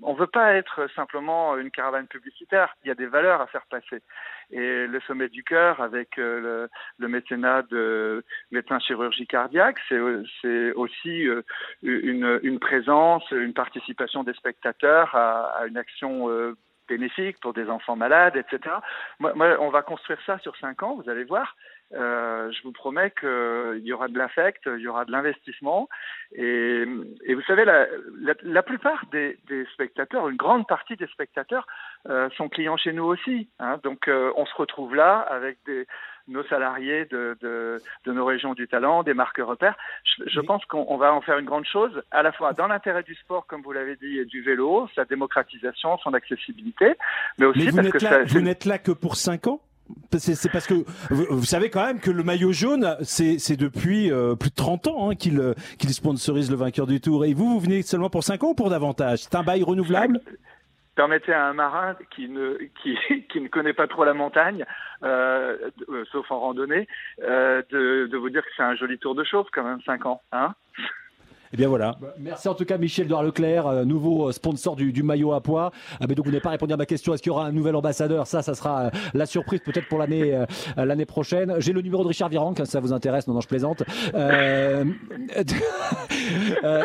on 0.03 0.15
veut 0.15 0.27
pas 0.27 0.55
être 0.55 0.89
simplement 0.95 1.57
une 1.57 1.71
caravane 1.71 2.07
publicitaire. 2.07 2.77
Il 2.85 2.89
y 2.89 2.91
a 2.91 2.95
des 2.95 3.07
valeurs 3.07 3.41
à 3.41 3.47
faire 3.47 3.67
passer. 3.71 4.03
Et 4.51 4.87
le 4.87 5.01
sommet 5.07 5.29
du 5.29 5.45
cœur, 5.45 5.81
avec 5.81 6.17
le, 6.17 6.69
le 6.99 7.09
mécénat 7.09 7.63
de 7.63 8.25
médecins 8.51 8.79
chirurgie 8.81 9.27
cardiaque, 9.27 9.79
c'est, 9.89 9.99
c'est 10.43 10.73
aussi 10.73 11.27
une, 11.83 12.59
présence, 12.61 13.29
une 13.31 13.55
participation 13.55 14.25
des 14.25 14.35
spectateurs 14.35 15.15
à, 15.15 15.67
une 15.67 15.79
action 15.79 16.29
bénéfique 16.89 17.39
pour 17.41 17.53
des 17.53 17.69
enfants 17.69 17.97
malades, 17.97 18.37
etc. 18.37 18.77
Moi, 19.19 19.33
on 19.61 19.71
va 19.71 19.83
construire 19.83 20.19
ça 20.27 20.39
sur 20.39 20.57
cinq 20.57 20.83
ans, 20.83 20.97
vous 20.97 21.09
allez 21.11 21.25
voir. 21.25 21.57
Euh, 21.95 22.51
je 22.53 22.63
vous 22.63 22.73
promets 22.73 23.11
qu'il 23.11 23.83
y 23.85 23.93
aura 23.93 24.09
de 24.09 24.17
l'affect, 24.17 24.63
il 24.67 24.81
y 24.81 24.89
aura 24.89 25.05
de 25.05 25.13
l'investissement. 25.13 25.89
Et, 26.33 26.85
et 27.25 27.35
vous 27.35 27.43
savez, 27.43 27.65
la, 27.65 27.87
la, 28.19 28.35
la 28.43 28.63
plupart 28.63 29.05
des, 29.13 29.39
des, 29.47 29.67
spectateurs, 29.75 30.29
une 30.29 30.37
grande 30.37 30.67
partie 30.67 30.97
des 30.97 31.07
spectateurs, 31.09 31.67
euh, 32.09 32.31
sont 32.31 32.49
clients 32.49 32.79
chez 32.79 32.93
nous 32.93 33.05
aussi. 33.05 33.51
Hein. 33.59 33.79
Donc, 33.83 34.09
euh, 34.09 34.33
on 34.37 34.47
se 34.47 34.55
retrouve 34.55 34.95
là 34.95 35.19
avec 35.19 35.59
des, 35.67 35.87
nos 36.29 36.45
salariés 36.45 37.07
de, 37.07 37.37
de, 37.41 37.79
de, 38.05 38.13
nos 38.13 38.25
régions 38.25 38.55
du 38.55 38.69
talent, 38.69 39.03
des 39.03 39.15
marques 39.15 39.39
repères. 39.39 39.77
Je, 40.05 40.25
je 40.29 40.41
pense 40.41 40.65
qu'on 40.67 40.97
va 40.97 41.13
en 41.13 41.21
faire 41.21 41.39
une 41.39 41.47
grande 41.47 41.67
chose, 41.67 42.03
à 42.11 42.23
la 42.23 42.33
fois 42.33 42.53
dans 42.53 42.67
l'intérêt 42.67 43.03
du 43.03 43.15
sport, 43.15 43.47
comme 43.47 43.63
vous 43.63 43.73
l'avez 43.73 43.97
dit, 43.97 44.19
et 44.19 44.25
du 44.25 44.43
vélo, 44.43 44.89
sa 44.95 45.05
démocratisation, 45.05 45.99
son 45.99 46.15
accessibilité, 46.15 46.95
mais 47.39 47.47
aussi 47.47 47.65
mais 47.65 47.71
vous 47.71 47.77
parce 47.77 47.91
que 47.91 47.99
là, 47.99 48.11
ça, 48.11 48.25
vous 48.25 48.41
n'êtes 48.41 48.65
là 48.65 48.79
que 48.79 48.93
pour 48.93 49.17
5 49.17 49.47
ans? 49.47 49.61
C'est 50.19 50.51
parce 50.51 50.67
que 50.67 50.75
vous, 51.11 51.27
vous, 51.29 51.45
savez 51.45 51.69
quand 51.69 51.85
même 51.85 52.01
que 52.01 52.11
le 52.11 52.23
maillot 52.23 52.53
jaune, 52.53 52.97
c'est 53.03 53.57
depuis 53.57 54.11
euh, 54.11 54.35
plus 54.37 54.51
de 54.51 54.55
30 54.55 54.87
ans 54.87 55.11
hein, 55.11 55.15
qu'il 55.15 55.55
qu 55.79 55.89
sponsorise 55.89 56.51
le 56.51 56.57
vainqueur 56.57 56.87
du 56.87 57.01
Tour. 57.01 57.25
Et 57.25 57.35
vous, 57.35 57.49
vous 57.51 57.61
venez 57.61 57.83
seulement 57.83 58.09
pour 58.09 58.25
5 58.25 58.43
ans 58.45 58.51
ou 58.51 58.55
pour 58.55 58.71
davantage? 58.71 59.21
C'est 59.21 59.35
un 59.35 59.43
bail 59.43 59.63
renouvelable? 59.63 60.21
Permettez 60.95 61.33
à 61.33 61.47
un 61.47 61.53
marin 61.53 61.97
qui 62.15 62.29
ne, 62.29 62.59
qui, 62.83 62.97
qui 63.31 63.41
ne 63.41 63.49
connaît 63.49 63.73
pas 63.73 63.87
trop 63.87 64.05
la 64.05 64.15
montagne, 64.15 64.65
euh, 65.03 65.71
euh, 65.89 66.05
sauf 66.11 66.31
en 66.31 66.41
randonnée, 66.41 66.89
euh, 67.23 67.63
de, 67.71 68.17
vous 68.17 68.31
dire 68.31 68.43
que 68.43 68.51
c'est 68.57 68.63
un 68.63 68.77
joli 68.77 68.99
tour 68.99 69.15
de 69.15 69.25
chauffe 69.25 69.49
quand 69.53 69.65
même, 69.65 69.81
5 69.83 70.07
ans. 70.07 70.23
Hein 70.33 70.55
Et 71.53 71.57
bien 71.57 71.69
voilà. 71.69 71.97
Merci 72.19 72.49
en 72.49 72.55
tout 72.55 72.65
cas 72.65 72.79
Michel 72.79 73.05
Edouard 73.07 73.23
Leclerc, 73.23 73.67
euh, 73.67 73.85
nouveau 73.85 74.29
euh, 74.29 74.33
sponsor 74.33 74.75
du, 74.75 74.93
du 74.93 75.03
maillot 75.03 75.33
à 75.33 75.41
poids. 75.43 75.71
Ah, 76.01 76.07
mais 76.09 76.15
donc 76.15 76.25
vous 76.25 76.31
n'avez 76.31 76.41
pas 76.41 76.51
répondu 76.51 76.73
à 76.73 76.77
ma 76.77 76.87
question. 76.87 77.13
Est-ce 77.13 77.23
qu'il 77.23 77.31
y 77.31 77.35
aura 77.35 77.45
un 77.47 77.53
nouvel 77.53 77.77
ambassadeur? 77.77 78.27
Ça, 78.27 78.41
ça 78.43 78.55
sera 78.55 78.85
euh, 78.85 78.91
la 79.15 79.27
surprise 79.27 79.61
peut-être 79.61 79.89
pour 79.89 79.99
l'année 79.99 80.39
l'année 80.77 81.05
prochaine. 81.07 81.55
J'ai 81.59 81.73
le 81.73 81.83
numéro 81.83 82.03
de 82.03 82.09
Richard 82.09 82.29
Virenque, 82.31 82.61
hein, 82.61 82.65
ça 82.65 82.81
vous 82.81 82.93
intéresse 82.93 83.27
Non, 83.29 83.35
non, 83.35 83.41
je 83.41 83.49
plaisante. 83.49 83.83
Euh, 84.15 84.85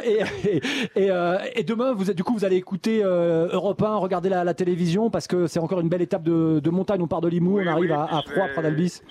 et, 0.04 0.20
et, 0.46 0.62
et, 0.96 1.10
et 1.56 1.64
demain, 1.64 1.94
vous, 1.94 2.10
êtes- 2.12 2.18
du 2.18 2.24
coup, 2.24 2.34
vous 2.34 2.46
allez 2.46 2.56
écouter 2.58 3.02
Europe 3.04 3.82
1, 3.82 3.96
regarder 3.96 4.30
la, 4.30 4.44
la 4.44 4.54
télévision 4.54 5.10
parce 5.10 5.28
que 5.28 5.48
c'est 5.48 5.60
encore 5.60 5.80
une 5.80 5.90
belle 5.90 6.02
étape 6.02 6.24
de, 6.24 6.60
de 6.60 6.70
montagne. 6.70 7.02
On 7.02 7.08
part 7.08 7.22
de 7.22 7.28
Limoux, 7.30 7.60
on 7.60 7.68
arrive 7.68 7.92
à, 7.92 8.04
à 8.04 8.22
vais- 8.28 8.54
Pradalbis. 8.54 9.02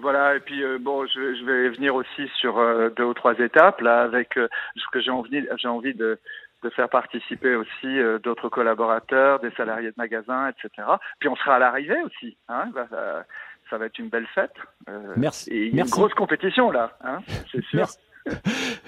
Voilà, 0.00 0.36
et 0.36 0.40
puis 0.40 0.62
euh, 0.62 0.78
bon, 0.80 1.06
je, 1.06 1.34
je 1.34 1.44
vais 1.44 1.68
venir 1.70 1.94
aussi 1.94 2.28
sur 2.40 2.58
euh, 2.58 2.88
deux 2.90 3.04
ou 3.04 3.14
trois 3.14 3.34
étapes 3.38 3.80
là, 3.80 4.02
avec 4.02 4.36
euh, 4.36 4.48
ce 4.76 4.84
que 4.92 5.00
j'ai 5.00 5.10
envie, 5.10 5.46
j'ai 5.58 5.68
envie 5.68 5.94
de, 5.94 6.18
de 6.62 6.70
faire 6.70 6.88
participer 6.88 7.54
aussi 7.56 7.86
euh, 7.98 8.18
d'autres 8.18 8.48
collaborateurs, 8.48 9.40
des 9.40 9.50
salariés 9.52 9.88
de 9.90 9.94
magasins, 9.96 10.48
etc. 10.48 10.88
Puis 11.18 11.28
on 11.28 11.36
sera 11.36 11.56
à 11.56 11.58
l'arrivée 11.58 12.02
aussi. 12.04 12.36
Hein, 12.48 12.70
va- 12.74 12.84
va- 12.84 13.24
ça 13.68 13.78
va 13.78 13.86
être 13.86 13.98
une 13.98 14.08
belle 14.08 14.26
fête. 14.34 14.54
Merci. 15.16 15.50
Et 15.50 15.66
il 15.66 15.68
y 15.68 15.72
a 15.72 15.76
Merci. 15.76 15.92
une 15.92 15.96
grosse 16.00 16.14
compétition 16.14 16.70
là, 16.72 16.96
hein, 17.04 17.18
c'est 17.52 17.62
sûr. 17.64 17.78
Merci. 17.78 17.98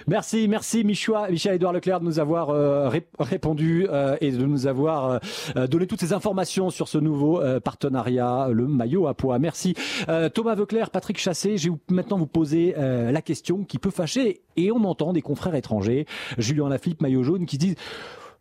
Merci, 0.08 0.48
merci 0.48 0.82
Michoua, 0.84 1.30
Michel 1.30 1.54
Edouard 1.54 1.72
Leclerc 1.72 2.00
de 2.00 2.04
nous 2.04 2.18
avoir 2.18 2.50
euh, 2.50 2.88
ré- 2.88 3.06
répondu 3.20 3.86
euh, 3.88 4.16
et 4.20 4.32
de 4.32 4.44
nous 4.44 4.66
avoir 4.66 5.20
euh, 5.56 5.66
donné 5.68 5.86
toutes 5.86 6.00
ces 6.00 6.12
informations 6.12 6.70
sur 6.70 6.88
ce 6.88 6.98
nouveau 6.98 7.40
partenariat, 7.64 8.48
le 8.50 8.66
maillot 8.66 9.06
à 9.06 9.14
poids. 9.14 9.38
Merci 9.38 9.74
Thomas 10.34 10.54
Veuclair, 10.54 10.90
Patrick 10.90 11.18
Chassé. 11.18 11.56
Je 11.56 11.70
vais 11.70 11.76
maintenant 11.90 12.18
vous 12.18 12.26
poser 12.26 12.74
la 12.76 13.22
question 13.22 13.64
qui 13.64 13.78
peut 13.78 13.90
fâcher 13.90 14.42
et 14.56 14.70
on 14.72 14.84
entend 14.84 15.12
des 15.12 15.22
confrères 15.22 15.54
étrangers, 15.54 16.06
Julien 16.38 16.68
Lafilippe, 16.68 17.00
maillot 17.00 17.22
jaune, 17.22 17.46
qui 17.46 17.58
disent 17.58 17.76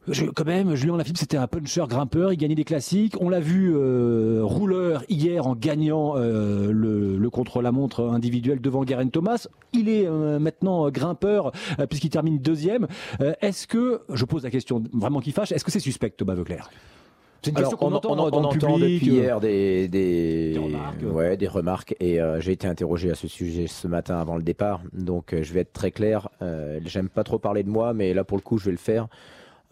je- 0.07 0.25
quand 0.25 0.45
même, 0.45 0.75
Julien 0.75 0.97
Lafilippe, 0.97 1.17
c'était 1.17 1.37
un 1.37 1.47
puncher 1.47 1.83
grimpeur, 1.87 2.33
il 2.33 2.37
gagnait 2.37 2.55
des 2.55 2.63
classiques. 2.63 3.15
On 3.19 3.29
l'a 3.29 3.39
vu 3.39 3.71
euh, 3.75 4.41
rouleur 4.43 5.03
hier 5.09 5.45
en 5.47 5.55
gagnant 5.55 6.13
euh, 6.17 6.71
le, 6.71 7.17
le 7.17 7.29
contre-la-montre 7.29 8.03
individuel 8.05 8.61
devant 8.61 8.83
Guerin 8.83 9.07
Thomas. 9.09 9.47
Il 9.73 9.89
est 9.89 10.07
euh, 10.07 10.39
maintenant 10.39 10.87
euh, 10.87 10.89
grimpeur 10.89 11.51
puisqu'il 11.89 12.09
termine 12.09 12.39
deuxième. 12.39 12.87
Est-ce 13.41 13.67
que, 13.67 14.01
je 14.13 14.25
pose 14.25 14.43
la 14.43 14.49
question 14.51 14.83
vraiment 14.93 15.19
qui 15.19 15.31
fâche, 15.31 15.51
est-ce 15.51 15.63
que 15.65 15.71
c'est 15.71 15.79
suspect 15.79 16.09
Thomas 16.11 16.33
Veuclair? 16.35 16.69
C'est 17.43 17.49
une 17.51 17.57
Alors, 17.57 17.71
question 17.71 17.87
qu'on 17.87 17.93
on, 17.93 17.97
entend 17.97 18.11
on- 18.11 18.15
dans 18.15 18.23
on 18.37 18.41
le 18.41 18.47
entend 18.47 18.73
public. 18.75 19.01
depuis 19.01 19.15
hier 19.15 19.39
des, 19.39 19.87
des, 19.87 20.59
remarques. 20.63 20.95
ouais, 21.11 21.37
des 21.37 21.47
remarques 21.47 21.95
et 21.99 22.21
euh, 22.21 22.39
j'ai 22.39 22.51
été 22.51 22.67
interrogé 22.67 23.09
à 23.09 23.15
ce 23.15 23.27
sujet 23.27 23.65
ce 23.65 23.87
matin 23.87 24.19
avant 24.19 24.35
le 24.35 24.43
départ. 24.43 24.81
Donc 24.93 25.33
euh, 25.33 25.41
je 25.41 25.51
vais 25.53 25.61
être 25.61 25.73
très 25.73 25.89
clair. 25.89 26.29
Euh, 26.43 26.79
J'aime 26.85 27.09
pas 27.09 27.23
trop 27.23 27.39
parler 27.39 27.63
de 27.63 27.69
moi, 27.69 27.93
mais 27.95 28.13
là 28.13 28.23
pour 28.23 28.37
le 28.37 28.43
coup 28.43 28.59
je 28.59 28.65
vais 28.65 28.71
le 28.71 28.77
faire. 28.77 29.07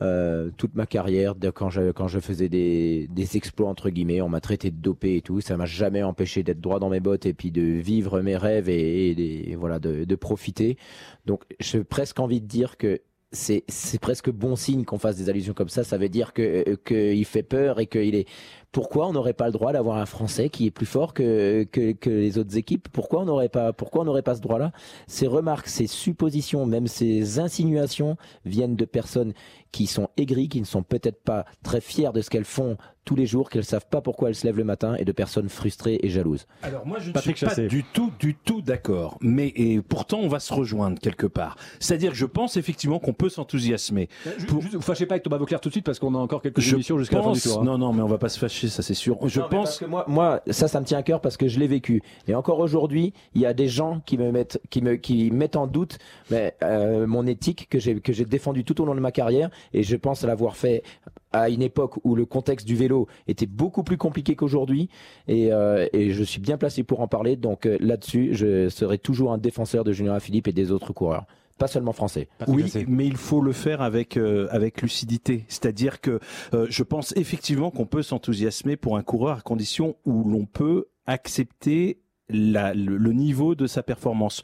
Euh, 0.02 0.50
toute 0.56 0.76
ma 0.76 0.86
carrière, 0.86 1.36
quand 1.54 1.70
je, 1.70 1.92
quand 1.92 2.08
je 2.08 2.20
faisais 2.20 2.48
des, 2.48 3.08
des 3.10 3.38
exploits 3.38 3.68
entre 3.68 3.90
guillemets, 3.90 4.22
on 4.22 4.30
m'a 4.30 4.40
traité 4.40 4.72
de 4.72 4.78
dopé 4.78 5.18
et 5.18 5.22
tout, 5.22 5.42
ça 5.42 5.58
m'a 5.58 5.66
jamais 5.66 6.04
empêché 6.04 6.42
d'être 6.44 6.62
droit 6.62 6.80
dans 6.80 6.90
mes 6.90 7.02
bottes 7.02 7.26
et 7.26 7.34
puis 7.34 7.52
de 7.52 7.62
vivre 7.62 8.22
mes 8.22 8.38
rêves 8.38 8.70
et, 8.70 9.56
voilà 9.60 9.80
de, 9.80 10.06
de 10.06 10.16
profiter. 10.16 10.78
Donc 11.26 11.44
j'ai 11.60 11.84
presque 11.84 12.20
envie 12.20 12.40
de 12.40 12.48
dire 12.48 12.78
que 12.78 13.02
c'est 13.32 13.64
c'est 13.68 14.00
presque 14.00 14.32
bon 14.32 14.56
signe 14.56 14.86
qu'on 14.86 14.98
fasse 14.98 15.18
des 15.18 15.30
allusions 15.30 15.54
comme 15.54 15.70
ça. 15.70 15.84
Ça 15.84 15.98
veut 15.98 16.10
dire 16.10 16.34
que 16.34 16.64
euh, 16.68 16.76
qu'il 16.84 17.26
fait 17.26 17.44
peur 17.44 17.80
et 17.80 17.88
qu'il 17.88 18.16
est. 18.16 18.28
Pourquoi 18.72 19.08
on 19.08 19.14
n'aurait 19.14 19.34
pas 19.34 19.48
le 19.48 19.52
droit 19.52 19.74
d'avoir 19.74 19.98
un 19.98 20.06
Français 20.06 20.50
qui 20.50 20.68
est 20.68 20.72
plus 20.72 20.86
fort 20.86 21.14
que, 21.14 21.64
que, 21.72 21.92
que 21.92 22.10
les 22.10 22.38
autres 22.38 22.56
équipes? 22.56 22.88
Pourquoi 22.92 23.22
on 23.22 23.26
n'aurait 23.26 23.50
pas 23.50 23.74
pourquoi 23.74 24.02
on 24.02 24.06
n'aurait 24.06 24.22
pas 24.22 24.36
ce 24.36 24.42
droit-là? 24.42 24.72
Ces 25.08 25.26
remarques, 25.28 25.68
ces 25.68 25.88
suppositions, 25.88 26.66
même 26.66 26.88
ces 26.88 27.40
insinuations 27.40 28.16
viennent 28.46 28.76
de 28.76 28.86
personnes 28.86 29.34
qui 29.72 29.86
sont 29.88 30.10
aigries, 30.18 30.50
qui 30.50 30.60
ne 30.60 30.66
sont 30.66 30.84
peut-être 30.84 31.22
pas 31.22 31.46
très 31.64 31.82
fières 31.82 32.14
de 32.14 32.22
ce 32.22 32.30
qu'elles 32.30 32.46
font 32.46 32.78
tous 33.06 33.16
les 33.16 33.26
jours, 33.26 33.50
qu'elles 33.50 33.64
savent 33.66 33.88
pas 33.88 34.02
pourquoi 34.02 34.30
elles 34.30 34.36
se 34.36 34.46
lèvent 34.46 34.58
le 34.58 34.64
matin, 34.64 34.96
et 34.96 35.06
de 35.06 35.12
personnes 35.12 35.50
frustrées 35.50 36.00
et 36.04 36.10
jalouses. 36.10 36.46
Alors 36.62 36.86
moi 36.86 36.98
je 37.00 37.10
ne 37.10 37.14
Patrick 37.14 37.38
suis 37.38 37.46
pas 37.48 37.56
du 37.56 37.84
tout, 37.84 38.12
du 38.20 38.36
tout 38.36 38.62
d'accord. 38.62 39.18
Mais 39.22 39.48
et 39.56 39.82
pourtant 39.82 40.20
on 40.20 40.28
va 40.28 40.40
se 40.40 40.54
rejoindre 40.54 41.00
quelque 41.00 41.26
part. 41.28 41.56
C'est-à-dire 41.80 42.12
que 42.12 42.18
je 42.18 42.26
pense 42.26 42.58
effectivement 42.58 43.00
qu'on 43.00 43.14
peut 43.14 43.30
s'enthousiasmer. 43.30 44.10
Pour... 44.48 44.62
Juste, 44.62 44.76
vous 44.76 44.82
fâchez 44.82 45.06
pas 45.08 45.16
avec 45.16 45.24
Thomas 45.24 45.38
Veuclair 45.38 45.60
tout 45.62 45.70
de 45.70 45.74
suite 45.74 45.86
parce 45.86 45.98
qu'on 46.00 46.14
a 46.16 46.20
encore 46.20 46.42
quelques 46.42 46.62
Je 46.62 46.74
émissions 46.76 46.98
jusqu'à 47.00 47.18
la 47.18 47.24
fin 47.24 47.32
du 47.32 47.42
tour. 47.42 47.62
hein. 47.62 47.64
Non, 47.64 47.78
non, 47.78 47.94
mais 47.94 48.02
on 48.02 48.08
va 48.08 48.18
pas 48.18 48.30
se 48.30 48.38
fâcher, 48.40 48.59
ça 48.68 48.82
c'est 48.82 48.94
sûr. 48.94 49.18
Je 49.28 49.40
Non, 49.40 49.50
pense 49.50 49.64
parce 49.64 49.80
que 49.80 49.86
moi, 49.86 50.06
moi, 50.08 50.42
ça, 50.50 50.68
ça 50.68 50.80
me 50.80 50.86
tient 50.86 50.98
à 50.98 51.04
cœur 51.04 51.22
parce 51.22 51.38
que 51.38 51.48
je 51.48 51.60
l'ai 51.60 51.68
vécu. 51.68 52.02
Et 52.28 52.36
encore 52.36 52.60
aujourd'hui, 52.60 53.14
il 53.34 53.42
y 53.42 53.46
a 53.46 53.54
des 53.54 53.68
gens 53.68 54.02
qui 54.06 54.18
me 54.18 54.32
mettent, 54.32 54.62
qui 54.70 54.82
me, 54.82 54.96
qui 54.96 55.32
mettent 55.32 55.56
en 55.56 55.68
doute 55.68 55.98
mais, 56.30 56.56
euh, 56.64 57.08
mon 57.08 57.26
éthique 57.26 57.68
que 57.70 57.80
j'ai, 57.80 58.00
que 58.00 58.14
j'ai 58.14 58.26
défendue 58.26 58.64
tout 58.64 58.82
au 58.82 58.86
long 58.86 58.96
de 58.96 59.00
ma 59.00 59.12
carrière. 59.12 59.50
Et 59.74 59.84
je 59.84 59.96
pense 59.96 60.24
l'avoir 60.24 60.56
fait 60.56 60.84
à 61.32 61.50
une 61.50 61.62
époque 61.62 61.96
où 62.04 62.16
le 62.16 62.26
contexte 62.26 62.66
du 62.66 62.76
vélo 62.76 63.08
était 63.28 63.46
beaucoup 63.46 63.84
plus 63.84 63.98
compliqué 63.98 64.36
qu'aujourd'hui. 64.36 64.90
Et, 65.28 65.54
euh, 65.54 65.88
et 65.94 66.12
je 66.12 66.24
suis 66.24 66.42
bien 66.42 66.58
placé 66.58 66.84
pour 66.84 67.02
en 67.02 67.08
parler. 67.08 67.36
Donc 67.36 67.66
euh, 67.66 67.78
là-dessus, 67.80 68.30
je 68.34 68.70
serai 68.70 68.98
toujours 68.98 69.32
un 69.32 69.38
défenseur 69.38 69.84
de 69.84 69.92
Julien 69.92 70.20
Philippe 70.20 70.48
et 70.48 70.54
des 70.54 70.72
autres 70.72 70.94
coureurs. 70.94 71.26
Pas 71.60 71.68
seulement 71.68 71.94
français. 71.94 72.28
Oui, 72.48 72.64
mais 72.88 73.06
il 73.06 73.18
faut 73.18 73.42
le 73.42 73.52
faire 73.52 73.82
avec 73.82 74.18
euh, 74.18 74.48
avec 74.50 74.82
lucidité. 74.82 75.46
C'est-à-dire 75.50 76.02
que 76.02 76.20
euh, 76.54 76.66
je 76.70 76.84
pense 76.84 77.14
effectivement 77.16 77.70
qu'on 77.70 77.86
peut 77.86 78.02
s'enthousiasmer 78.02 78.78
pour 78.78 78.98
un 78.98 79.04
coureur 79.04 79.38
à 79.38 79.42
condition 79.42 79.96
où 80.06 80.24
l'on 80.28 80.46
peut 80.46 80.86
accepter 81.06 82.00
la- 82.30 82.74
le, 82.74 82.98
le 82.98 83.14
niveau 83.14 83.54
de 83.56 83.68
sa 83.68 83.84
performance. 83.84 84.42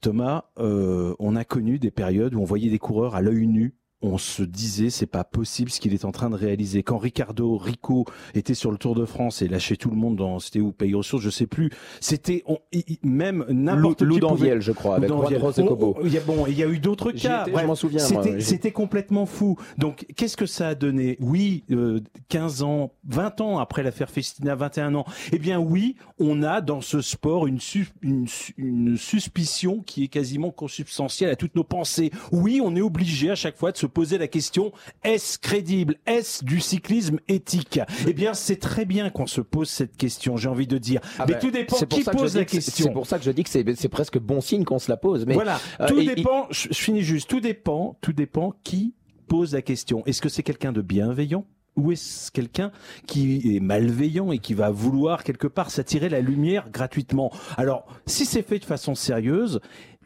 Thomas, 0.00 0.44
euh, 0.58 1.14
on 1.18 1.36
a 1.36 1.44
connu 1.44 1.78
des 1.78 1.90
périodes 1.90 2.34
où 2.34 2.40
on 2.40 2.44
voyait 2.44 2.70
des 2.70 2.78
coureurs 2.78 3.14
à 3.14 3.22
l'œil 3.22 3.46
nu. 3.46 3.74
On 4.02 4.16
se 4.16 4.42
disait 4.42 4.88
c'est 4.88 5.04
pas 5.06 5.24
possible 5.24 5.70
ce 5.70 5.78
qu'il 5.78 5.92
est 5.92 6.06
en 6.06 6.10
train 6.12 6.30
de 6.30 6.34
réaliser. 6.36 6.82
Quand 6.82 6.96
Ricardo 6.96 7.58
Rico 7.58 8.06
était 8.34 8.54
sur 8.54 8.70
le 8.70 8.78
Tour 8.78 8.94
de 8.94 9.04
France 9.04 9.42
et 9.42 9.48
lâchait 9.48 9.76
tout 9.76 9.90
le 9.90 9.96
monde 9.96 10.16
dans 10.16 10.38
c'était 10.38 10.60
où? 10.60 10.72
Pays 10.72 10.94
ressources, 10.94 11.22
je 11.22 11.28
sais 11.28 11.46
plus. 11.46 11.70
C'était 12.00 12.42
on- 12.46 12.58
même 13.02 13.44
n'importe 13.50 14.00
Lou 14.02 14.14
qui 14.14 14.20
pouvait- 14.20 14.60
je 14.60 14.72
crois, 14.72 14.96
avec 14.96 15.10
Juan 15.10 15.52
On- 15.58 15.66
Cobo. 15.66 15.98
Il 16.04 16.12
y 16.12 16.16
a 16.16 16.20
bon, 16.22 16.46
il 16.46 16.56
y 16.56 16.62
a 16.62 16.66
eu 16.66 16.78
d'autres 16.78 17.12
cas. 17.12 17.44
je 17.46 17.66
m'en 17.66 17.74
souviens. 17.74 18.00
C'était 18.40 18.72
complètement 18.72 19.26
fou. 19.26 19.56
Donc, 19.76 20.06
qu'est-ce 20.16 20.36
que 20.36 20.46
ça 20.46 20.68
a 20.68 20.74
donné? 20.74 21.18
Oui, 21.20 21.64
euh, 21.70 22.00
15 22.28 22.62
ans, 22.62 22.92
20 23.06 23.40
ans 23.42 23.58
après 23.58 23.82
l'affaire 23.82 24.08
Festina, 24.10 24.54
21 24.54 24.94
ans. 24.94 25.04
Eh 25.32 25.38
bien, 25.38 25.58
oui, 25.60 25.96
on 26.18 26.42
a 26.42 26.62
dans 26.62 26.80
ce 26.80 27.02
sport 27.02 27.46
une, 27.46 27.58
une, 28.02 28.26
une 28.56 28.96
suspicion 28.96 29.82
qui 29.84 30.04
est 30.04 30.08
quasiment 30.08 30.50
consubstantielle 30.50 31.30
à 31.30 31.36
toutes 31.36 31.54
nos 31.54 31.64
pensées. 31.64 32.10
Oui, 32.32 32.60
on 32.64 32.74
est 32.76 32.80
obligé 32.80 33.30
à 33.30 33.34
chaque 33.34 33.56
fois 33.56 33.72
de 33.72 33.76
se 33.76 33.86
poser 33.90 34.18
la 34.18 34.28
question 34.28 34.72
est-ce 35.04 35.38
crédible? 35.38 35.96
Est-ce 36.06 36.44
du 36.44 36.60
cyclisme 36.60 37.18
éthique? 37.28 37.80
Eh 38.06 38.12
bien, 38.12 38.34
c'est 38.34 38.56
très 38.56 38.84
bien 38.84 39.10
qu'on 39.10 39.26
se 39.26 39.40
pose 39.40 39.68
cette 39.68 39.96
question. 39.96 40.36
J'ai 40.36 40.48
envie 40.48 40.66
de 40.66 40.78
dire. 40.78 41.00
Ah 41.18 41.24
Mais 41.26 41.34
ben, 41.34 41.40
tout 41.40 41.50
dépend 41.50 41.76
qui 41.76 42.04
pose 42.04 42.36
la 42.36 42.44
que 42.44 42.50
question. 42.52 42.86
C'est 42.86 42.92
pour 42.92 43.06
ça 43.06 43.18
que 43.18 43.24
je 43.24 43.30
dis 43.30 43.44
que 43.44 43.50
c'est 43.50 43.88
presque 43.88 44.18
bon 44.18 44.40
signe 44.40 44.64
qu'on 44.64 44.78
se 44.78 44.90
la 44.90 44.96
pose. 44.96 45.26
Mais 45.26 45.34
voilà, 45.34 45.60
euh, 45.80 45.86
tout 45.88 45.98
et- 46.00 46.04
et- 46.04 46.14
dépend. 46.14 46.46
Je, 46.50 46.68
je 46.70 46.78
finis 46.78 47.02
juste. 47.02 47.28
Tout 47.28 47.40
dépend. 47.40 47.98
Tout 48.00 48.12
dépend 48.12 48.54
qui 48.64 48.94
pose 49.28 49.52
la 49.52 49.62
question. 49.62 50.02
Est-ce 50.06 50.20
que 50.22 50.28
c'est 50.28 50.42
quelqu'un 50.42 50.72
de 50.72 50.80
bienveillant 50.82 51.44
ou 51.76 51.92
est-ce 51.92 52.32
quelqu'un 52.32 52.72
qui 53.06 53.56
est 53.56 53.60
malveillant 53.60 54.32
et 54.32 54.38
qui 54.38 54.54
va 54.54 54.70
vouloir 54.70 55.22
quelque 55.22 55.46
part 55.46 55.70
s'attirer 55.70 56.08
la 56.08 56.20
lumière 56.20 56.68
gratuitement? 56.70 57.30
Alors, 57.56 57.86
si 58.06 58.24
c'est 58.26 58.42
fait 58.42 58.58
de 58.58 58.64
façon 58.64 58.94
sérieuse, 58.94 59.60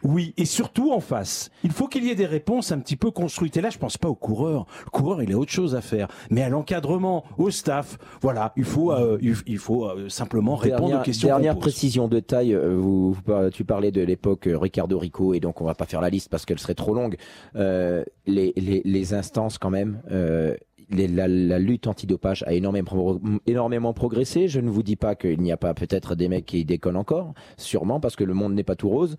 oui, 0.05 0.35
et 0.37 0.45
surtout 0.45 0.93
en 0.93 1.01
face. 1.01 1.51
Il 1.65 1.73
faut 1.73 1.89
qu'il 1.89 2.05
y 2.05 2.11
ait 2.11 2.15
des 2.15 2.27
réponses 2.27 2.73
un 2.73 2.79
petit 2.79 2.97
peu 2.97 3.11
construites. 3.11 3.57
Et 3.57 3.61
là, 3.61 3.71
je 3.71 3.79
pense 3.79 3.97
pas 3.97 4.09
au 4.09 4.15
coureur. 4.15 4.67
Le 4.85 4.91
coureur, 4.91 5.23
il 5.23 5.33
a 5.33 5.37
autre 5.39 5.51
chose 5.51 5.75
à 5.75 5.81
faire. 5.81 6.09
Mais 6.31 6.43
à 6.43 6.49
l'encadrement, 6.49 7.25
au 7.39 7.51
staff, 7.51 7.99
voilà, 8.21 8.53
il 8.57 8.65
faut, 8.65 8.93
euh, 8.93 9.19
il, 9.21 9.59
faut 9.59 9.87
euh, 9.87 10.09
simplement 10.09 10.57
répondre 10.57 10.81
Dernière, 10.83 11.01
aux 11.01 11.05
questions. 11.05 11.29
dernière 11.29 11.55
pose. 11.55 11.63
précision 11.63 12.09
de 12.09 12.21
taille, 12.21 12.55
euh, 12.55 12.77
vous, 12.77 13.17
tu 13.53 13.65
parlais 13.65 13.91
de 13.91 14.03
l'époque 14.03 14.47
euh, 14.47 14.59
Ricardo 14.59 14.99
Rico 14.99 15.35
et 15.35 15.41
donc 15.41 15.61
on 15.61 15.65
va 15.65 15.75
pas 15.75 15.87
faire 15.87 16.01
la 16.01 16.11
liste 16.11 16.29
parce 16.29 16.45
qu'elle 16.45 16.59
serait 16.59 16.75
trop 16.75 16.95
longue. 16.95 17.17
Euh, 17.57 18.05
les, 18.27 18.53
les, 18.57 18.83
les 18.85 19.15
instances 19.15 19.59
quand 19.59 19.71
même, 19.71 20.03
euh, 20.11 20.55
la, 20.91 21.29
la 21.29 21.59
lutte 21.59 21.87
antidopage 21.87 22.43
a 22.47 22.53
énormément, 22.53 23.21
énormément 23.47 23.93
progressé. 23.93 24.49
Je 24.49 24.61
ne 24.61 24.71
vous 24.71 24.83
dis 24.83 24.97
pas 24.97 25.15
qu'il 25.15 25.41
n'y 25.41 25.53
a 25.53 25.57
pas 25.57 25.75
peut-être 25.75 26.15
des 26.15 26.29
mecs 26.29 26.47
qui 26.47 26.65
déconnent 26.65 26.97
encore, 26.97 27.35
sûrement 27.57 28.01
parce 28.01 28.17
que 28.17 28.25
le 28.25 28.35
monde 28.35 28.55
n'est 28.55 28.65
pas 28.65 28.77
tout 28.77 28.89
rose, 28.89 29.17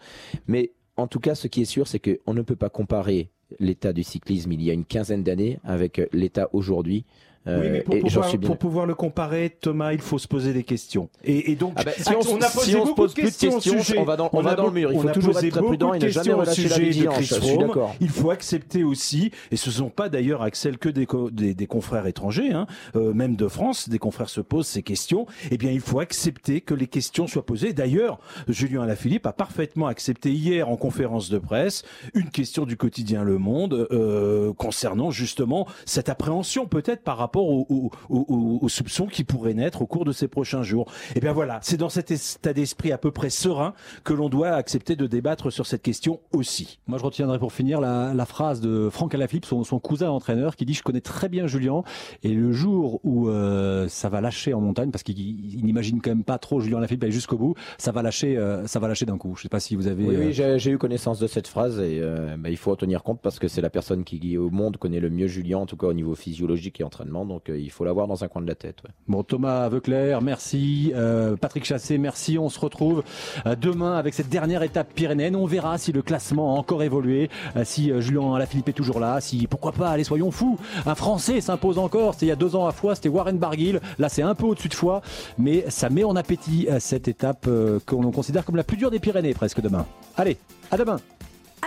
mais 0.48 0.74
en 0.98 1.08
tout 1.08 1.20
cas, 1.20 1.36
ce 1.36 1.48
qui 1.48 1.62
est 1.62 1.66
sûr, 1.66 1.88
c'est 1.88 2.00
qu'on 2.00 2.34
ne 2.34 2.42
peut 2.42 2.56
pas 2.56 2.70
comparer 2.70 3.32
l'état 3.60 3.94
du 3.94 4.04
cyclisme 4.04 4.52
il 4.52 4.64
y 4.64 4.70
a 4.70 4.74
une 4.74 4.86
quinzaine 4.86 5.24
d'années 5.24 5.60
avec 5.64 6.02
l'état 6.14 6.50
aujourd'hui. 6.54 7.06
Euh, 7.48 7.62
oui, 7.62 7.70
mais 7.72 7.82
pour, 7.82 7.96
et 7.96 8.00
pouvoir, 8.02 8.28
suis 8.30 8.38
bien. 8.40 8.48
pour 8.48 8.58
pouvoir 8.58 8.86
le 8.88 8.96
comparer, 8.96 9.56
Thomas, 9.62 9.94
il 9.94 10.02
faut 10.02 10.18
se 10.18 10.28
poser 10.28 10.52
des 10.54 10.64
questions. 10.64 11.10
Et, 11.24 11.52
et 11.52 11.56
donc, 11.56 11.74
Ah 11.76 11.84
bah, 11.84 11.92
si 11.96 12.10
on, 12.10 12.20
on 12.34 12.42
a 12.42 12.50
posé 12.50 12.72
si 12.72 12.76
on 12.76 12.80
beaucoup 12.80 12.96
pose 12.96 13.14
de 13.14 13.22
plus 13.22 13.24
de 13.24 13.28
questions 13.30 13.60
sujet. 13.60 14.00
on 14.00 14.04
va 14.04 14.16
dans, 14.18 14.30
on 14.34 14.42
va 14.42 14.52
a 14.52 14.56
dans 14.56 14.66
le 14.66 14.72
mur. 14.72 14.92
Il 14.92 15.00
faut 15.00 15.10
toujours 15.10 15.38
être 15.38 15.50
très 15.52 15.62
prudent 15.62 15.94
et 15.94 16.00
ne 16.00 16.08
jamais 16.08 16.34
relâcher 16.34 16.64
la 16.64 16.70
sujet 16.70 16.80
de 16.82 16.86
vigilance. 16.86 17.16
Chris 17.16 17.26
Je 17.26 17.34
suis 17.36 17.42
Froome. 17.54 17.68
d'accord. 17.68 17.96
Il 18.02 18.10
faut 18.10 18.32
accepter 18.32 18.84
aussi, 18.84 19.32
et 19.52 19.58
ce 19.58 19.70
ne 19.70 19.74
sont 19.76 19.90
pas 19.90 20.10
d'ailleurs 20.10 20.42
Axel 20.42 20.80
que 20.80 20.90
des, 20.90 21.06
co- 21.06 21.30
des, 21.30 21.54
des 21.54 21.68
confrères 21.68 22.08
étrangers, 22.08 22.52
hein, 22.52 22.66
euh, 22.96 23.14
même 23.14 23.36
de 23.36 23.48
France, 23.48 23.90
des 23.90 24.00
confrères 24.00 24.30
se 24.30 24.42
posent 24.42 24.66
ces 24.68 24.82
questions. 24.82 25.28
Eh 25.52 25.58
bien, 25.58 25.70
il 25.72 25.82
faut 25.82 26.00
accepter 26.00 26.62
que 26.62 26.74
les 26.74 26.88
questions 26.88 27.28
soient 27.28 27.46
posées. 27.46 27.74
D'ailleurs, 27.74 28.20
Julien 28.48 28.82
Alaphilippe 28.82 29.28
a 29.28 29.34
parfaitement 29.34 29.86
accepté 29.86 30.32
hier 30.32 30.68
en 30.68 30.78
conférence 30.78 31.30
de 31.30 31.38
presse 31.38 31.84
une 32.16 32.30
question 32.32 32.66
du 32.66 32.76
quotidien 32.76 33.24
Le 33.24 33.38
Monde 33.38 33.88
euh, 33.92 34.52
concernant 34.54 35.12
justement 35.12 35.68
cette 35.86 36.10
appréhension 36.10 36.66
peut-être 36.66 37.04
par 37.04 37.18
rapport 37.18 37.35
aux 37.42 37.92
au- 38.10 38.60
aux 38.62 38.70
soupçons 38.70 39.08
qui 39.08 39.24
pourraient 39.24 39.54
naître 39.54 39.82
au 39.82 39.86
cours 39.88 40.06
de 40.06 40.12
ces 40.12 40.28
prochains 40.28 40.64
jours. 40.64 40.92
Et 41.16 41.20
bien 41.20 41.34
voilà, 41.34 41.60
c'est 41.62 41.78
dans 41.78 41.90
cet 41.90 42.12
état 42.12 42.54
d'esprit 42.54 42.92
à 42.92 42.98
peu 42.98 43.12
près 43.12 43.30
serein 43.30 43.74
que 44.04 44.14
l'on 44.14 44.30
doit 44.30 44.50
accepter 44.50 44.96
de 44.96 45.08
débattre 45.08 45.52
sur 45.52 45.66
cette 45.66 45.82
question 45.82 46.20
aussi. 46.34 46.80
Moi, 46.88 46.98
je 46.98 47.04
retiendrai 47.04 47.40
pour 47.40 47.52
finir 47.54 47.82
la, 47.82 48.14
la 48.14 48.26
phrase 48.26 48.62
de 48.62 48.90
Franck 48.92 49.14
Alaphilippe, 49.16 49.46
son, 49.46 49.64
son 49.64 49.80
cousin 49.80 50.10
entraîneur, 50.10 50.56
qui 50.56 50.66
dit 50.66 50.74
Je 50.74 50.84
connais 50.84 51.02
très 51.02 51.30
bien 51.30 51.48
Julien, 51.48 51.84
et 52.24 52.30
le 52.30 52.52
jour 52.52 53.00
où 53.04 53.30
euh, 53.30 53.88
ça 53.88 54.10
va 54.10 54.22
lâcher 54.22 54.54
en 54.54 54.62
montagne, 54.62 54.92
parce 54.92 55.04
qu'il 55.04 55.20
il 55.20 55.64
n'imagine 55.66 56.02
quand 56.02 56.12
même 56.12 56.24
pas 56.24 56.38
trop 56.38 56.60
Julien 56.60 56.78
Alaphilippe 56.78 57.04
aller 57.04 57.12
jusqu'au 57.12 57.38
bout, 57.38 57.56
ça 57.78 57.92
va 57.92 58.02
lâcher, 58.02 58.38
euh, 58.38 58.66
ça 58.68 58.80
va 58.80 58.88
lâcher 58.88 59.06
d'un 59.06 59.18
coup. 59.18 59.36
Je 59.36 59.44
sais 59.44 59.50
pas 59.50 59.60
si 59.60 59.76
vous 59.76 59.88
avez. 59.88 60.06
Oui, 60.06 60.16
euh, 60.16 60.26
oui, 60.28 60.34
j'ai 60.34 60.60
j'ai 60.60 60.72
eu 60.72 60.78
connaissance 60.78 61.20
de 61.20 61.28
cette 61.28 61.48
phrase 61.48 61.80
et 61.80 62.00
euh, 62.02 62.36
bah, 62.38 62.50
il 62.50 62.58
faut 62.58 62.72
en 62.72 62.76
tenir 62.76 63.04
compte 63.04 63.20
parce 63.22 63.40
que 63.40 63.48
c'est 63.48 63.62
la 63.62 63.70
personne 63.70 64.04
qui 64.04 64.38
au 64.38 64.50
monde 64.50 64.78
connaît 64.78 65.00
le 65.00 65.10
mieux 65.10 65.28
Julien, 65.28 65.60
en 65.60 65.66
tout 65.66 65.78
cas 65.78 65.88
au 65.88 65.94
niveau 65.94 66.16
physiologique 66.16 66.80
et 66.82 66.84
entraînement, 66.84 67.25
donc 67.26 67.50
euh, 67.50 67.60
il 67.60 67.72
faut 67.72 67.86
l'avoir 67.86 68.08
dans 68.08 68.24
un 68.24 68.28
coin 68.28 68.42
de 68.42 68.48
la 68.48 68.56
tête. 68.56 68.82
Bon, 69.08 69.24
Thomas 69.24 69.68
Veuclair, 69.70 70.22
merci. 70.22 70.92
Euh, 70.96 71.36
Patrick 71.36 71.66
Chassé, 71.66 71.98
merci. 71.98 72.38
On 72.38 72.50
se 72.50 72.60
retrouve 72.60 73.04
euh, 73.46 73.56
demain 73.56 73.98
avec 73.98 74.14
cette 74.14 74.30
dernière 74.30 74.64
étape 74.64 74.94
pyrénéenne. 74.94 75.36
On 75.36 75.46
verra 75.46 75.78
si 75.78 75.92
le 75.92 76.02
classement 76.02 76.56
a 76.56 76.60
encore 76.60 76.84
évolué, 76.84 77.30
si 77.64 77.92
Julien 78.02 78.34
Alaphilippe 78.34 78.70
est 78.70 78.74
toujours 78.74 79.00
là, 79.00 79.20
si 79.22 79.48
pourquoi 79.48 79.72
pas, 79.72 79.90
allez, 79.90 80.04
soyons 80.04 80.32
fous. 80.32 80.58
Un 80.86 80.96
Français 80.96 81.42
s'impose 81.42 81.78
encore. 81.78 82.14
C'était 82.14 82.28
il 82.28 82.30
y 82.30 82.32
a 82.32 82.36
deux 82.36 82.56
ans 82.56 82.68
à 82.68 82.72
Foix, 82.72 82.96
c'était 82.96 83.10
Warren 83.10 83.38
Barguil. 83.38 83.80
Là, 84.00 84.10
c'est 84.10 84.22
un 84.22 84.36
peu 84.36 84.46
au-dessus 84.46 84.70
de 84.70 84.74
Foix, 84.74 85.02
mais 85.38 85.66
ça 85.70 85.90
met 85.90 86.04
en 86.04 86.16
appétit 86.16 86.68
cette 86.80 87.08
étape 87.08 87.48
qu'on 87.86 88.12
considère 88.12 88.46
comme 88.46 88.56
la 88.56 88.64
plus 88.64 88.78
dure 88.78 88.92
des 88.92 89.00
Pyrénées 89.00 89.34
presque 89.34 89.62
demain. 89.62 89.86
Allez, 90.18 90.38
à 90.72 90.78
demain. 90.78 90.98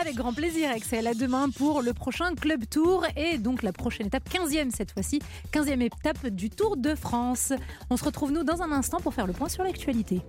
Avec 0.00 0.14
grand 0.14 0.32
plaisir, 0.32 0.70
Axel. 0.70 1.08
À 1.08 1.14
demain 1.14 1.50
pour 1.50 1.82
le 1.82 1.92
prochain 1.92 2.34
Club 2.36 2.64
Tour 2.70 3.04
et 3.16 3.36
donc 3.36 3.64
la 3.64 3.72
prochaine 3.72 4.06
étape, 4.06 4.28
15e 4.30 4.70
cette 4.70 4.92
fois-ci, 4.92 5.20
15e 5.52 5.80
étape 5.80 6.28
du 6.28 6.50
Tour 6.50 6.76
de 6.76 6.94
France. 6.94 7.52
On 7.90 7.96
se 7.96 8.04
retrouve 8.04 8.30
nous 8.30 8.44
dans 8.44 8.62
un 8.62 8.70
instant 8.70 8.98
pour 9.00 9.12
faire 9.12 9.26
le 9.26 9.32
point 9.32 9.48
sur 9.48 9.64
l'actualité. 9.64 10.20